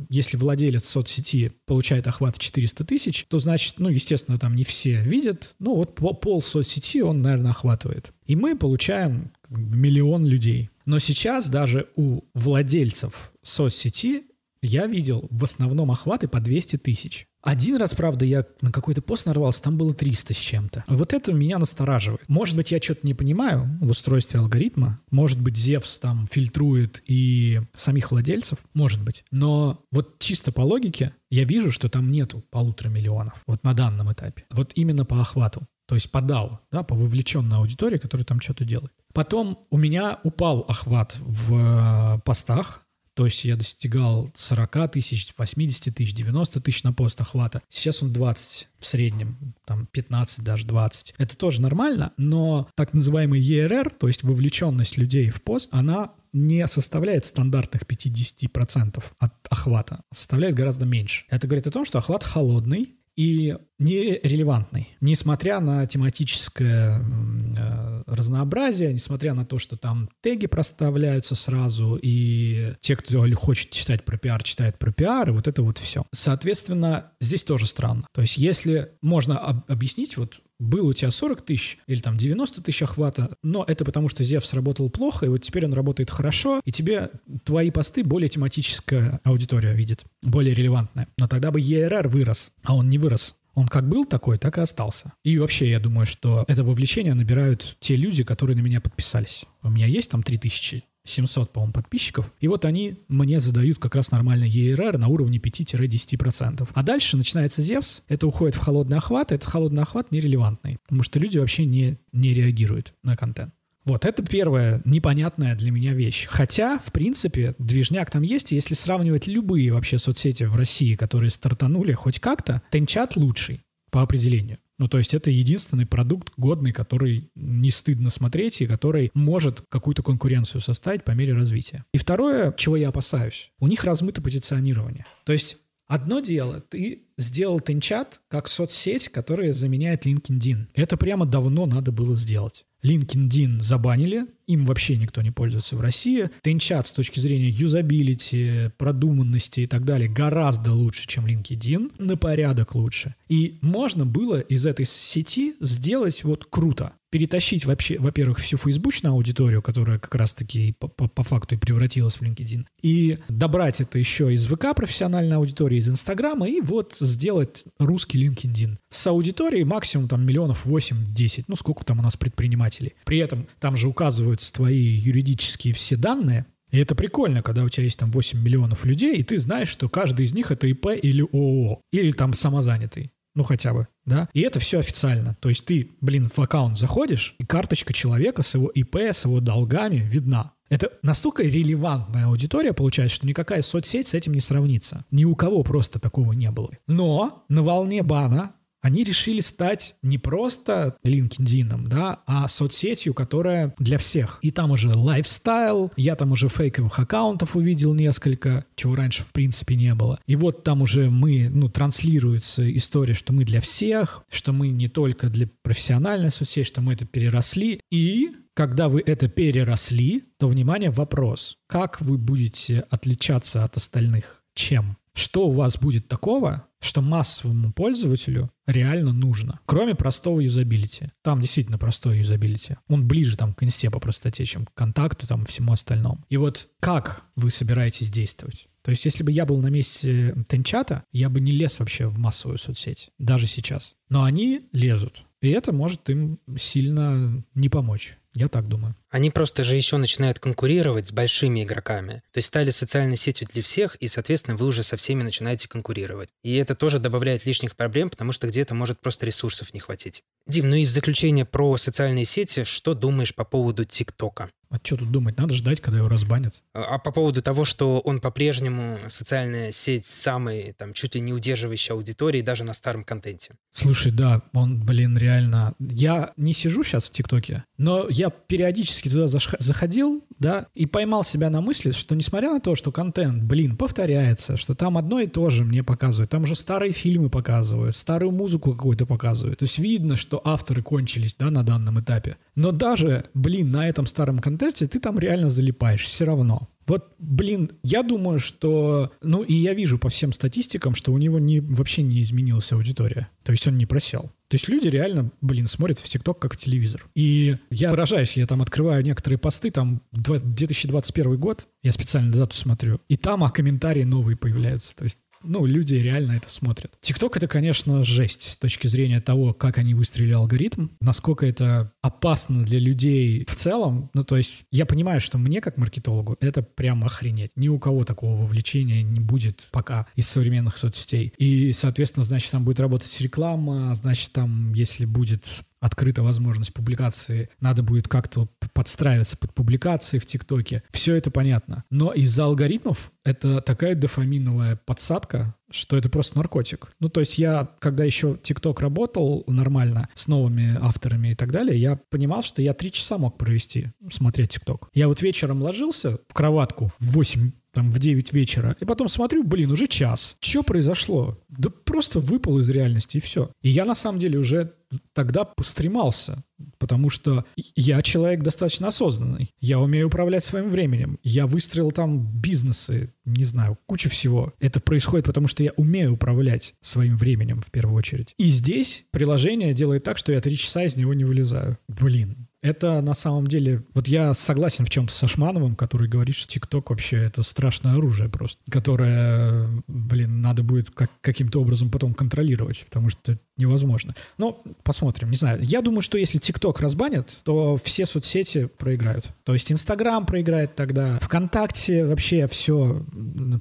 если 0.09 0.37
владелец 0.37 0.89
соцсети 0.89 1.53
получает 1.67 2.07
охват 2.07 2.37
в 2.37 2.39
400 2.39 2.85
тысяч, 2.85 3.27
то 3.29 3.39
значит, 3.39 3.75
ну, 3.79 3.89
естественно, 3.89 4.39
там 4.39 4.57
не 4.57 4.65
все 4.65 5.01
видят, 5.03 5.55
ну, 5.59 5.77
вот 5.77 5.95
пол 5.95 6.43
соцсети 6.43 7.03
он, 7.03 7.23
наверное, 7.23 7.53
охватывает. 7.53 8.13
И 8.27 8.35
мы 8.35 8.57
получаем 8.57 9.31
миллион 9.49 10.27
людей. 10.27 10.71
Но 10.85 10.99
сейчас 10.99 11.49
даже 11.49 11.87
у 11.97 12.23
владельцев 12.35 13.33
соцсети 13.43 14.25
я 14.63 14.87
видел 14.87 15.27
в 15.31 15.45
основном 15.45 15.91
охваты 15.91 16.29
по 16.29 16.41
200 16.41 16.79
тысяч. 16.79 17.27
Один 17.43 17.77
раз, 17.77 17.95
правда, 17.95 18.25
я 18.25 18.45
на 18.61 18.73
какой-то 18.73 19.03
пост 19.03 19.27
нарвался, 19.27 19.63
там 19.63 19.79
было 19.79 19.95
300 19.95 20.35
с 20.35 20.37
чем-то. 20.37 20.85
Вот 20.89 21.13
это 21.13 21.33
меня 21.33 21.59
настораживает. 21.59 22.29
Может 22.29 22.57
быть, 22.57 22.73
я 22.73 22.83
что-то 22.83 23.07
не 23.07 23.15
понимаю 23.15 23.79
в 23.81 23.91
устройстве 23.91 24.41
алгоритма. 24.41 25.01
Может 25.13 25.41
быть, 25.41 25.57
Зевс 25.57 25.99
там 25.99 26.27
фильтрует 26.27 27.05
и 27.07 27.61
самих 27.77 28.11
владельцев. 28.11 28.59
Может 28.75 29.05
быть. 29.05 29.25
Но 29.31 29.85
вот 29.93 30.19
чисто 30.19 30.51
по 30.51 30.63
логике 30.63 31.13
я 31.31 31.45
вижу, 31.45 31.71
что 31.71 31.89
там 31.89 32.11
нету 32.11 32.43
полутора 32.51 32.89
миллионов. 32.89 33.41
Вот 33.47 33.63
на 33.63 33.75
данном 33.75 34.13
этапе. 34.13 34.45
Вот 34.51 34.73
именно 34.75 35.05
по 35.05 35.21
охвату. 35.21 35.69
То 35.87 35.95
есть 35.95 36.11
по 36.11 36.19
DAO, 36.19 36.59
да, 36.73 36.83
по 36.83 36.97
вовлеченной 36.97 37.59
аудитории, 37.59 37.99
которая 37.99 38.25
там 38.25 38.41
что-то 38.41 38.65
делает. 38.65 38.91
Потом 39.17 39.67
у 39.71 39.79
меня 39.79 40.21
упал 40.25 40.67
охват 40.69 41.17
в 41.19 41.55
э, 41.55 42.21
постах, 42.27 42.87
то 43.15 43.25
есть 43.25 43.47
я 43.47 43.57
достигал 43.57 44.31
40 44.35 44.93
тысяч, 44.93 45.33
80 45.39 45.95
тысяч, 45.95 46.13
90 46.13 46.61
тысяч 46.61 46.85
на 46.85 46.93
пост 46.93 47.19
охвата. 47.19 47.63
Сейчас 47.71 48.03
он 48.03 48.13
20 48.13 48.69
в 48.79 48.85
среднем, 48.85 49.55
там 49.65 49.87
15, 49.87 50.45
даже 50.45 50.67
20. 50.67 51.15
Это 51.17 51.35
тоже 51.35 51.63
нормально, 51.63 52.13
но 52.19 52.69
так 52.75 52.93
называемый 52.93 53.41
ERR, 53.41 53.91
то 53.99 54.07
есть 54.07 54.23
вовлеченность 54.23 54.99
людей 54.99 55.31
в 55.31 55.41
пост, 55.41 55.71
она 55.73 56.13
не 56.35 56.67
составляет 56.69 57.25
стандартных 57.25 57.85
50% 57.85 59.03
от 59.19 59.33
охвата, 59.49 60.03
составляет 60.13 60.55
гораздо 60.55 60.85
меньше. 60.85 61.25
Это 61.31 61.47
говорит 61.47 61.67
о 61.67 61.71
том, 61.71 61.87
что 61.87 61.97
охват 61.97 62.23
холодный, 62.23 62.97
и 63.17 63.57
нерелевантный. 63.79 64.95
Несмотря 65.01 65.61
на 65.61 65.87
тематическое 65.87 67.03
э, 67.03 67.96
разнообразие, 68.07 68.93
несмотря 68.93 69.35
на 69.35 69.45
то, 69.45 69.59
что 69.59 69.77
там 69.77 70.09
теги 70.23 70.47
проставляются 70.47 71.35
сразу, 71.35 71.99
и 72.01 72.75
те, 72.81 72.97
кто 72.97 73.27
хочет 73.35 73.71
читать 73.71 74.05
про 74.05 74.17
пиар, 74.17 74.43
читают 74.43 74.79
про 74.79 74.93
пиар, 74.93 75.29
и 75.29 75.33
вот 75.33 75.49
это 75.49 75.63
вот 75.63 75.79
все. 75.79 76.05
Соответственно, 76.13 77.13
здесь 77.21 77.43
тоже 77.43 77.67
странно. 77.67 78.07
То 78.13 78.21
есть 78.21 78.37
если 78.37 78.93
можно 79.03 79.39
об- 79.39 79.71
объяснить, 79.71 80.17
вот 80.17 80.41
был 80.59 80.87
у 80.87 80.93
тебя 80.93 81.11
40 81.11 81.43
тысяч 81.43 81.79
или 81.87 82.01
там 82.01 82.17
90 82.17 82.63
тысяч 82.63 82.83
охвата, 82.83 83.37
но 83.43 83.65
это 83.67 83.85
потому, 83.85 84.09
что 84.09 84.25
Зевс 84.25 84.53
работал 84.55 84.89
плохо, 84.91 85.27
и 85.27 85.29
вот 85.29 85.39
теперь 85.43 85.67
он 85.67 85.75
работает 85.75 86.11
хорошо, 86.11 86.61
и 86.65 86.73
тебе 86.73 87.11
твои 87.45 87.71
посты 87.71 88.03
более 88.03 88.29
тематическая 88.29 89.21
аудитория 89.25 89.75
видит, 89.75 90.05
более 90.23 90.55
релевантная. 90.55 91.09
Но 91.19 91.29
тогда 91.29 91.51
бы 91.51 91.61
ERR 91.61 92.09
вырос, 92.09 92.53
а 92.63 92.75
он 92.75 92.89
не 92.89 92.99
вырос. 92.99 93.35
Он 93.57 93.67
как 93.67 93.89
был 93.89 94.05
такой, 94.05 94.39
так 94.39 94.59
и 94.59 94.61
остался. 94.61 95.15
И 95.25 95.39
вообще, 95.39 95.71
я 95.71 95.81
думаю, 95.81 96.07
что 96.07 96.45
это 96.47 96.63
вовлечение 96.63 97.15
набирают 97.15 97.77
те 97.81 97.97
люди, 97.97 98.23
которые 98.23 98.57
на 98.57 98.61
меня 98.61 98.81
подписались. 98.81 99.47
У 99.63 99.71
меня 99.71 99.87
есть 99.87 100.11
там 100.11 100.23
3000 100.23 100.85
700, 101.09 101.53
по-моему, 101.53 101.73
подписчиков. 101.73 102.33
И 102.41 102.49
вот 102.49 102.65
они 102.65 102.99
мне 103.09 103.41
задают 103.41 103.79
как 103.79 103.95
раз 103.95 104.11
нормальный 104.11 104.49
ERR 104.49 104.99
на 104.99 105.09
уровне 105.09 105.39
5-10%. 105.39 106.69
А 106.73 106.83
дальше 106.83 107.17
начинается 107.17 107.63
Зевс, 107.63 108.03
это 108.09 108.27
уходит 108.27 108.57
в 108.57 108.59
холодный 108.59 108.99
охват, 108.99 109.33
этот 109.33 109.49
холодный 109.49 109.83
охват 109.83 110.11
нерелевантный, 110.11 110.79
потому 110.83 111.03
что 111.03 111.19
люди 111.19 111.39
вообще 111.39 111.65
не, 111.65 111.99
не 112.13 112.35
реагируют 112.35 112.93
на 113.03 113.17
контент. 113.17 113.55
Вот, 113.87 114.05
это 114.05 114.23
первая 114.23 114.83
непонятная 114.85 115.55
для 115.55 115.71
меня 115.71 115.95
вещь. 115.95 116.27
Хотя, 116.29 116.79
в 116.81 116.93
принципе, 116.93 117.55
движняк 117.59 118.11
там 118.11 118.23
есть, 118.23 118.51
если 118.51 118.75
сравнивать 118.75 119.29
любые 119.29 119.73
вообще 119.73 119.97
соцсети 119.97 120.43
в 120.43 120.57
России, 120.57 120.97
которые 120.97 121.31
стартанули 121.31 121.93
хоть 121.93 122.19
как-то, 122.19 122.63
Тенчат 122.71 123.15
лучший 123.15 123.63
по 123.91 124.03
определению. 124.03 124.59
Ну, 124.79 124.89
то 124.89 124.99
есть 124.99 125.15
это 125.15 125.31
единственный 125.31 125.87
продукт 125.87 126.33
годный, 126.37 126.73
который 126.73 127.31
не 127.37 127.71
стыдно 127.71 128.11
смотреть 128.11 128.61
и 128.61 128.67
который 128.67 129.11
может 129.15 129.63
какую-то 129.71 130.03
конкуренцию 130.03 130.61
составить 130.61 131.05
по 131.05 131.13
мере 131.13 131.33
развития. 131.33 131.85
И 131.95 131.99
второе, 131.99 132.53
чего 132.59 132.77
я 132.77 132.89
опасаюсь, 132.89 133.53
у 133.61 133.69
них 133.69 133.85
размыто 133.85 134.21
позиционирование. 134.21 135.07
То 135.25 135.33
есть 135.33 135.59
Одно 135.89 136.19
дело, 136.19 136.61
ты 136.61 137.06
сделал 137.19 137.61
Тенчат 137.61 138.21
как 138.29 138.49
соцсеть, 138.49 139.09
которая 139.09 139.53
заменяет 139.53 140.07
LinkedIn. 140.07 140.67
Это 140.75 140.97
прямо 140.97 141.27
давно 141.27 141.67
надо 141.67 141.93
было 141.93 142.15
сделать. 142.15 142.65
LinkedIn 142.85 143.61
забанили, 143.61 144.27
им 144.47 144.65
вообще 144.65 144.97
никто 144.97 145.21
не 145.21 145.33
пользуется 145.33 145.77
в 145.77 145.81
России. 145.81 146.31
Тенчат 146.43 146.87
с 146.87 146.93
точки 146.93 147.19
зрения 147.19 147.49
юзабилити, 147.49 148.71
продуманности 148.79 149.61
и 149.61 149.67
так 149.67 149.85
далее 149.85 150.09
гораздо 150.09 150.73
лучше, 150.73 151.09
чем 151.09 151.27
LinkedIn, 151.27 151.95
на 151.99 152.17
порядок 152.17 152.77
лучше. 152.77 153.17
И 153.29 153.59
можно 153.61 154.07
было 154.07 154.39
из 154.39 154.67
этой 154.67 154.85
сети 154.85 155.57
сделать 155.61 156.23
вот 156.23 156.45
круто. 156.49 156.93
Перетащить 157.11 157.65
вообще, 157.65 157.99
во-первых, 157.99 158.39
всю 158.39 158.57
фейсбучную 158.57 159.15
аудиторию, 159.15 159.63
которая 159.63 159.99
как 159.99 160.15
раз-таки 160.15 160.75
по 160.75 161.23
факту 161.23 161.55
и 161.55 161.59
превратилась 161.59 162.17
в 162.17 162.23
LinkedIn, 162.23 162.67
и 162.83 163.19
добрать 163.29 163.81
это 163.81 163.99
еще 163.99 164.33
из 164.35 164.47
ВК 164.47 164.75
профессиональной 164.77 165.37
аудитории, 165.37 165.79
из 165.79 165.89
Инстаграма, 165.89 166.49
и 166.49 166.61
вот 166.61 166.97
сделать 167.07 167.65
русский 167.79 168.27
LinkedIn. 168.27 168.77
С 168.91 169.07
аудиторией 169.07 169.65
максимум 169.65 170.09
там 170.09 170.27
миллионов 170.27 170.67
8-10, 170.67 171.45
ну 171.49 171.57
сколько 171.57 171.85
там 171.85 172.01
у 172.01 172.03
нас 172.03 172.17
предпринимателей. 172.17 172.95
При 173.05 173.19
этом 173.19 173.47
там 173.61 173.77
же 173.77 173.89
указывают 173.89 174.27
указываются 174.27 174.53
твои 174.53 174.79
юридические 174.79 175.73
все 175.75 175.97
данные, 175.97 176.47
и 176.71 176.79
это 176.79 176.95
прикольно, 176.95 177.43
когда 177.43 177.63
у 177.65 177.69
тебя 177.69 177.85
есть 177.85 177.99
там 177.99 178.11
8 178.11 178.43
миллионов 178.43 178.85
людей, 178.85 179.17
и 179.17 179.23
ты 179.23 179.39
знаешь, 179.39 179.69
что 179.69 179.89
каждый 179.89 180.25
из 180.25 180.35
них 180.35 180.51
это 180.51 180.67
ИП 180.67 180.87
или 181.03 181.23
ООО, 181.23 181.81
или 181.93 182.13
там 182.13 182.33
самозанятый. 182.33 183.13
Ну, 183.37 183.45
хотя 183.45 183.75
бы, 183.75 183.87
да? 184.07 184.29
И 184.33 184.41
это 184.41 184.59
все 184.59 184.81
официально. 184.81 185.37
То 185.41 185.51
есть 185.51 185.67
ты, 185.67 185.91
блин, 186.01 186.29
в 186.29 186.39
аккаунт 186.39 186.79
заходишь, 186.79 187.37
и 187.39 187.45
карточка 187.45 187.93
человека 187.93 188.43
с 188.43 188.55
его 188.55 188.69
ИП, 188.69 188.97
с 188.97 189.27
его 189.27 189.41
долгами 189.41 189.97
видна. 189.97 190.55
Это 190.69 190.91
настолько 191.03 191.43
релевантная 191.45 192.27
аудитория 192.27 192.73
получается, 192.73 193.17
что 193.17 193.27
никакая 193.27 193.63
соцсеть 193.63 194.09
с 194.09 194.15
этим 194.15 194.33
не 194.33 194.41
сравнится. 194.41 195.05
Ни 195.11 195.25
у 195.25 195.37
кого 195.37 195.63
просто 195.63 196.01
такого 196.01 196.33
не 196.33 196.51
было. 196.51 196.71
Но 196.89 197.45
на 197.49 197.63
волне 197.63 198.03
бана 198.03 198.55
они 198.83 199.05
решили 199.05 199.41
стать 199.41 199.97
не 200.03 200.19
просто 200.19 200.97
LinkedIn, 201.05 201.89
да, 201.89 202.21
а 202.27 202.47
соцсетью, 202.49 203.15
которая 203.15 203.75
для 203.79 203.99
всех. 203.99 204.39
И 204.43 204.51
там 204.51 204.71
уже 204.71 204.93
лайфстайл, 204.95 205.93
я 205.97 206.15
там 206.17 206.33
уже 206.33 206.49
фейковых 206.49 206.99
аккаунтов 206.99 207.57
увидел 207.57 207.95
несколько, 207.95 208.65
чего 208.77 208.95
раньше 208.95 209.25
в 209.25 209.33
принципе 209.33 209.75
не 209.77 209.95
было. 209.95 210.21
И 210.27 210.37
вот 210.37 210.65
там 210.65 210.83
уже 210.83 211.11
мы, 211.11 211.49
ну, 211.49 211.69
транслируется 211.69 212.71
история, 212.77 213.15
что 213.15 213.33
мы 213.33 213.45
для 213.45 213.61
всех, 213.61 214.25
что 214.29 214.53
мы 214.53 214.69
не 214.69 214.89
только 214.89 215.29
для 215.29 215.49
профессиональной 215.63 216.31
соцсети, 216.31 216.67
что 216.67 216.81
мы 216.81 216.93
это 216.93 217.07
переросли. 217.07 217.81
И 217.91 218.31
Когда 218.57 218.89
вы 218.89 219.03
это 219.05 219.29
переросли, 219.29 220.25
то, 220.39 220.49
внимание, 220.49 220.91
вопрос. 220.91 221.59
Как 221.67 222.01
вы 222.01 222.17
будете 222.17 222.87
отличаться 222.89 223.65
от 223.65 223.77
остальных? 223.77 224.43
Чем? 224.55 224.97
Что 225.17 225.49
у 225.49 225.53
вас 225.53 225.79
будет 225.79 226.09
такого, 226.09 226.67
что 226.79 227.01
массовому 227.01 227.73
пользователю 227.73 228.51
реально 228.67 229.15
нужно, 229.15 229.61
кроме 229.65 229.95
простого 229.95 230.41
юзабилити. 230.41 231.11
Там 231.23 231.41
действительно 231.41 231.79
простой 231.79 232.19
юзабилити. 232.19 232.77
Он 232.87 233.09
ближе 233.09 233.39
там 233.39 233.55
к 233.55 233.63
инсте 233.63 233.91
по 233.91 233.99
простоте, 233.99 234.45
чем 234.45 234.67
к 234.67 234.75
контакту, 234.75 235.27
там, 235.27 235.47
всему 235.47 235.73
остальному. 235.73 236.23
И 236.29 236.37
вот 236.37 236.69
как 236.81 237.25
вы 237.35 237.51
собираетесь 237.51 238.11
действовать? 238.11 238.69
То 238.83 238.91
есть, 238.91 239.07
если 239.07 239.25
бы 239.25 239.33
я 239.33 239.47
был 239.47 239.59
на 239.63 239.69
месте 239.69 240.37
Тенчата, 240.49 241.03
я 241.13 241.31
бы 241.31 241.41
не 241.41 241.51
лез 241.51 241.79
вообще 241.79 242.09
в 242.09 242.19
массовую 242.19 242.59
соцсеть, 242.59 243.09
даже 243.19 243.47
сейчас. 243.47 243.97
Но 244.11 244.23
они 244.23 244.69
лезут. 244.73 245.25
И 245.41 245.49
это 245.49 245.73
может 245.73 246.11
им 246.11 246.39
сильно 246.59 247.43
не 247.55 247.71
помочь. 247.71 248.19
Я 248.37 248.49
так 248.49 248.69
думаю. 248.69 248.95
Они 249.09 249.31
просто 249.31 249.65
же 249.65 249.77
еще 249.77 249.97
начинают 249.97 250.39
конкурировать 250.39 251.07
с 251.09 251.13
большими 251.13 251.65
игроками. 251.65 252.23
То 252.33 252.39
есть 252.39 252.49
стали 252.49 252.69
социальной 252.69 253.17
сетью 253.17 253.49
для 253.51 253.63
всех, 253.63 253.95
и, 253.95 254.09
соответственно, 254.09 254.59
вы 254.59 254.67
уже 254.67 254.83
со 254.83 254.99
всеми 254.99 255.23
начинаете 255.23 255.69
конкурировать. 255.69 256.29
И 256.43 256.55
это 256.57 256.75
тоже 256.75 256.99
добавляет 256.99 257.47
лишних 257.47 257.77
проблем, 257.77 258.11
потому 258.11 258.33
что 258.33 258.47
где-то 258.47 258.75
может 258.75 259.01
просто 259.01 259.25
ресурсов 259.25 259.73
не 259.73 259.81
хватить. 259.81 260.23
Дим, 260.47 260.69
ну 260.69 260.77
и 260.77 260.85
в 260.85 260.91
заключение 260.91 261.47
про 261.47 261.79
социальные 261.79 262.27
сети, 262.27 262.65
что 262.65 262.93
думаешь 262.93 263.35
по 263.35 263.45
поводу 263.45 263.87
ТикТока? 263.87 264.51
А 264.69 264.79
что 264.83 264.97
тут 264.97 265.13
думать? 265.13 265.39
Надо 265.39 265.55
ждать, 265.55 265.81
когда 265.81 265.99
его 265.99 266.09
разбанят. 266.09 266.55
А, 266.75 266.83
а 266.83 266.99
по 266.99 267.13
поводу 267.13 267.41
того, 267.41 267.65
что 267.65 268.01
он 268.01 268.21
по-прежнему 268.21 268.99
социальная 269.09 269.71
сеть 269.71 270.07
самой, 270.07 270.75
там, 270.77 270.93
чуть 270.93 271.15
ли 271.15 271.21
не 271.21 271.33
удерживающей 271.33 271.93
аудитории 271.93 272.43
даже 272.43 272.65
на 272.65 272.75
старом 272.75 273.05
контенте. 273.05 273.55
Слушай, 273.73 274.11
да, 274.11 274.43
он, 274.53 274.85
блин, 274.85 275.17
реально... 275.17 275.75
Я 275.79 276.33
не 276.37 276.53
сижу 276.53 276.83
сейчас 276.83 277.05
в 277.05 277.11
ТикТоке, 277.11 277.65
но 277.79 278.07
я 278.09 278.26
периодически 278.31 279.09
туда 279.09 279.27
заходил, 279.29 280.25
да, 280.39 280.67
и 280.75 280.87
поймал 280.87 281.25
себя 281.25 281.51
на 281.51 281.61
мысли, 281.61 281.91
что 281.91 282.15
несмотря 282.15 282.53
на 282.53 282.61
то, 282.61 282.75
что 282.75 282.93
контент, 282.93 283.43
блин, 283.43 283.77
повторяется, 283.77 284.57
что 284.57 284.75
там 284.75 284.99
одно 284.99 285.21
и 285.21 285.27
то 285.27 285.49
же 285.51 285.65
мне 285.65 285.83
показывают, 285.83 286.31
там 286.31 286.43
уже 286.43 286.55
старые 286.55 286.93
фильмы 286.93 287.31
показывают, 287.31 287.97
старую 287.97 288.33
музыку 288.33 288.73
какую-то 288.73 289.07
показывают. 289.07 289.61
То 289.61 289.65
есть 289.65 289.79
видно, 289.79 290.17
что 290.17 290.41
авторы 290.45 290.83
кончились, 290.83 291.35
да, 291.39 291.51
на 291.51 291.63
данном 291.63 292.01
этапе. 292.01 292.37
Но 292.55 292.73
даже, 292.73 293.25
блин, 293.35 293.71
на 293.71 293.89
этом 293.89 294.07
старом 294.07 294.39
контенте 294.39 294.87
ты 294.87 295.01
там 295.01 295.19
реально 295.19 295.51
залипаешь 295.51 296.05
все 296.05 296.25
равно. 296.25 296.69
Вот, 296.87 297.15
блин, 297.19 297.73
я 297.83 298.03
думаю, 298.03 298.39
что... 298.39 299.13
Ну, 299.23 299.43
и 299.43 299.55
я 299.55 299.75
вижу 299.75 299.99
по 299.99 300.09
всем 300.09 300.33
статистикам, 300.33 300.95
что 300.95 301.13
у 301.13 301.19
него 301.19 301.39
не, 301.39 301.61
вообще 301.61 302.03
не 302.03 302.23
изменилась 302.23 302.73
аудитория. 302.73 303.29
То 303.43 303.53
есть 303.53 303.67
он 303.67 303.77
не 303.77 303.87
просел. 303.87 304.31
То 304.49 304.55
есть 304.55 304.69
люди 304.69 304.87
реально, 304.87 305.33
блин, 305.41 305.67
смотрят 305.67 305.99
в 305.99 306.09
ТикТок 306.09 306.39
как 306.39 306.55
в 306.55 306.57
телевизор. 306.57 307.05
И 307.15 307.57
я 307.71 307.91
поражаюсь, 307.91 308.37
я 308.37 308.47
там 308.47 308.63
открываю 308.63 309.03
некоторые 309.03 309.39
посты, 309.39 309.71
там 309.71 310.03
2021 310.13 311.37
год, 311.37 311.67
я 311.83 311.91
специально 311.91 312.31
дату 312.31 312.55
смотрю, 312.57 313.01
и 313.09 313.17
там 313.17 313.43
а 313.43 313.51
комментарии 313.51 314.05
новые 314.05 314.37
появляются. 314.37 314.95
То 314.95 315.05
есть 315.05 315.19
ну, 315.47 315.67
люди 315.67 315.95
реально 315.95 316.33
это 316.33 316.51
смотрят. 316.51 316.93
ТикТок— 317.01 317.37
это, 317.39 317.49
конечно, 317.49 318.05
жесть 318.05 318.43
с 318.43 318.57
точки 318.57 318.87
зрения 318.89 319.21
того, 319.21 319.55
как 319.55 319.79
они 319.79 319.95
выстроили 319.95 320.33
алгоритм, 320.33 320.89
насколько 321.01 321.47
это 321.47 321.93
опасно 322.03 322.65
для 322.65 322.79
людей 322.79 323.45
в 323.49 323.55
целом. 323.55 324.11
Ну, 324.15 324.25
то 324.25 324.37
есть 324.37 324.65
я 324.71 324.87
понимаю, 324.87 325.21
что 325.21 325.39
мне, 325.39 325.61
как 325.61 325.77
маркетологу, 325.77 326.37
это 326.41 326.63
прям 326.63 327.05
охренеть. 327.05 327.51
Ни 327.57 327.69
у 327.69 327.79
кого 327.79 328.05
такого 328.05 328.43
вовлечения 328.43 329.03
не 329.03 329.21
будет 329.21 329.69
пока 329.71 330.07
из 330.15 330.29
современных 330.29 330.79
соцсетей. 330.79 331.33
И, 331.39 331.73
соответственно, 331.73 332.25
значит, 332.25 332.51
там 332.51 332.65
будет 332.65 332.81
работать 332.81 333.21
реклама, 333.21 333.95
значит, 333.95 334.33
там, 334.33 334.73
если 334.73 335.05
будет 335.05 335.45
открыта 335.81 336.23
возможность 336.23 336.73
публикации, 336.73 337.49
надо 337.61 337.83
будет 337.83 338.09
как-то 338.09 338.49
подстраиваться 338.73 339.37
под 339.37 339.55
публикации 339.55 340.19
в 340.19 340.27
ТикТоке. 340.27 340.83
Все 340.91 341.17
это 341.17 341.31
понятно. 341.31 341.85
Но 341.91 342.13
из-за 342.13 342.45
алгоритмов 342.45 343.13
это 343.25 343.61
такая 343.61 343.95
дофаминовая 343.95 344.77
подсадка, 344.77 345.55
что 345.71 345.97
это 345.97 346.09
просто 346.09 346.37
наркотик. 346.37 346.93
Ну, 347.01 347.09
то 347.09 347.21
есть 347.21 347.39
я, 347.39 347.69
когда 347.79 348.05
еще 348.05 348.39
ТикТок 348.43 348.81
работал 348.81 349.45
нормально 349.47 350.09
с 350.15 350.29
новыми 350.29 350.79
авторами 350.81 351.29
и 351.29 351.35
так 351.35 351.53
далее, 351.53 351.81
я 351.81 351.99
понимал, 352.11 352.43
что 352.43 352.63
я 352.63 352.75
три 352.75 352.93
часа 352.93 353.19
мог 353.19 353.37
провести, 353.37 353.93
смотреть 354.11 354.51
ТикТок. 354.51 354.89
Я 354.95 355.09
вот 355.09 355.23
вечером 355.23 355.63
ложился 355.63 356.19
в 356.29 356.35
кроватку 356.35 356.93
в 356.99 357.13
8 357.13 357.53
там 357.77 357.91
в 357.91 357.99
9 357.99 358.33
вечера. 358.33 358.75
И 358.81 358.87
потом 358.87 359.07
смотрю, 359.07 359.45
блин, 359.45 359.71
уже 359.71 359.87
час. 359.87 360.39
Что 360.41 360.63
произошло? 360.63 361.39
Да 361.51 361.69
просто 361.69 362.21
выпал 362.21 362.59
из 362.59 362.71
реальности 362.71 363.19
и 363.19 363.21
все. 363.21 363.51
И 363.61 363.69
я 363.69 363.85
на 363.85 363.95
самом 363.95 364.19
деле 364.19 364.39
уже 364.39 364.73
тогда 365.13 365.45
постремался, 365.45 366.43
потому 366.79 367.11
что 367.11 367.45
я 367.75 368.03
человек 368.03 368.43
достаточно 368.43 368.89
осознанный. 368.89 369.55
Я 369.61 369.79
умею 369.79 370.09
управлять 370.09 370.45
своим 370.45 370.71
временем. 370.71 371.19
Я 371.23 371.47
выстроил 371.47 371.91
там 371.91 372.27
бизнесы, 372.41 373.13
не 373.25 373.45
знаю, 373.45 373.79
куча 373.87 374.09
всего. 374.09 374.53
Это 374.61 374.81
происходит 374.81 375.27
потому, 375.27 375.49
что 375.49 375.63
я 375.63 375.73
умею 375.77 376.15
управлять 376.15 376.75
своим 376.81 377.17
временем 377.17 377.61
в 377.61 377.71
первую 377.71 377.97
очередь. 377.97 378.35
И 378.39 378.47
здесь 378.47 379.07
приложение 379.11 379.73
делает 379.73 380.05
так, 380.05 380.19
что 380.19 380.33
я 380.33 380.41
три 380.41 380.57
часа 380.57 380.85
из 380.85 380.97
него 380.97 381.15
не 381.15 381.25
вылезаю. 381.25 381.79
Блин, 381.89 382.49
это 382.67 383.01
на 383.01 383.15
самом 383.15 383.47
деле... 383.47 383.83
Вот 383.95 384.09
я 384.09 384.35
согласен 384.35 384.85
в 384.85 384.91
чем-то 384.91 385.13
со 385.13 385.27
Шмановым, 385.29 385.77
который 385.77 386.09
говорит, 386.09 386.35
что 386.37 386.49
ТикТок 386.49 386.91
вообще 386.91 387.19
это 387.19 387.43
страшное 387.43 387.95
оружие 387.95 388.29
просто, 388.29 388.61
которое, 388.71 389.69
блин, 389.87 390.41
надо 390.41 390.63
будет 390.63 390.91
как, 390.91 391.11
каким-то 391.21 391.61
образом 391.61 391.91
потом 391.91 392.15
контролировать, 392.15 392.85
потому 392.87 393.09
что 393.11 393.39
невозможно. 393.57 394.15
Но 394.39 394.63
посмотрим, 394.83 395.31
не 395.31 395.37
знаю. 395.37 395.63
Я 395.63 395.81
думаю, 395.81 396.03
что 396.03 396.19
если 396.19 396.39
ТикТок 396.39 396.81
разбанят, 396.81 397.39
то 397.45 397.77
все 397.83 398.07
соцсети 398.07 398.67
проиграют. 398.67 399.27
То 399.45 399.55
есть 399.55 399.73
Инстаграм 399.73 400.27
проиграет 400.27 400.75
тогда, 400.75 401.19
ВКонтакте 401.21 402.05
вообще 402.05 402.47
все 402.49 403.05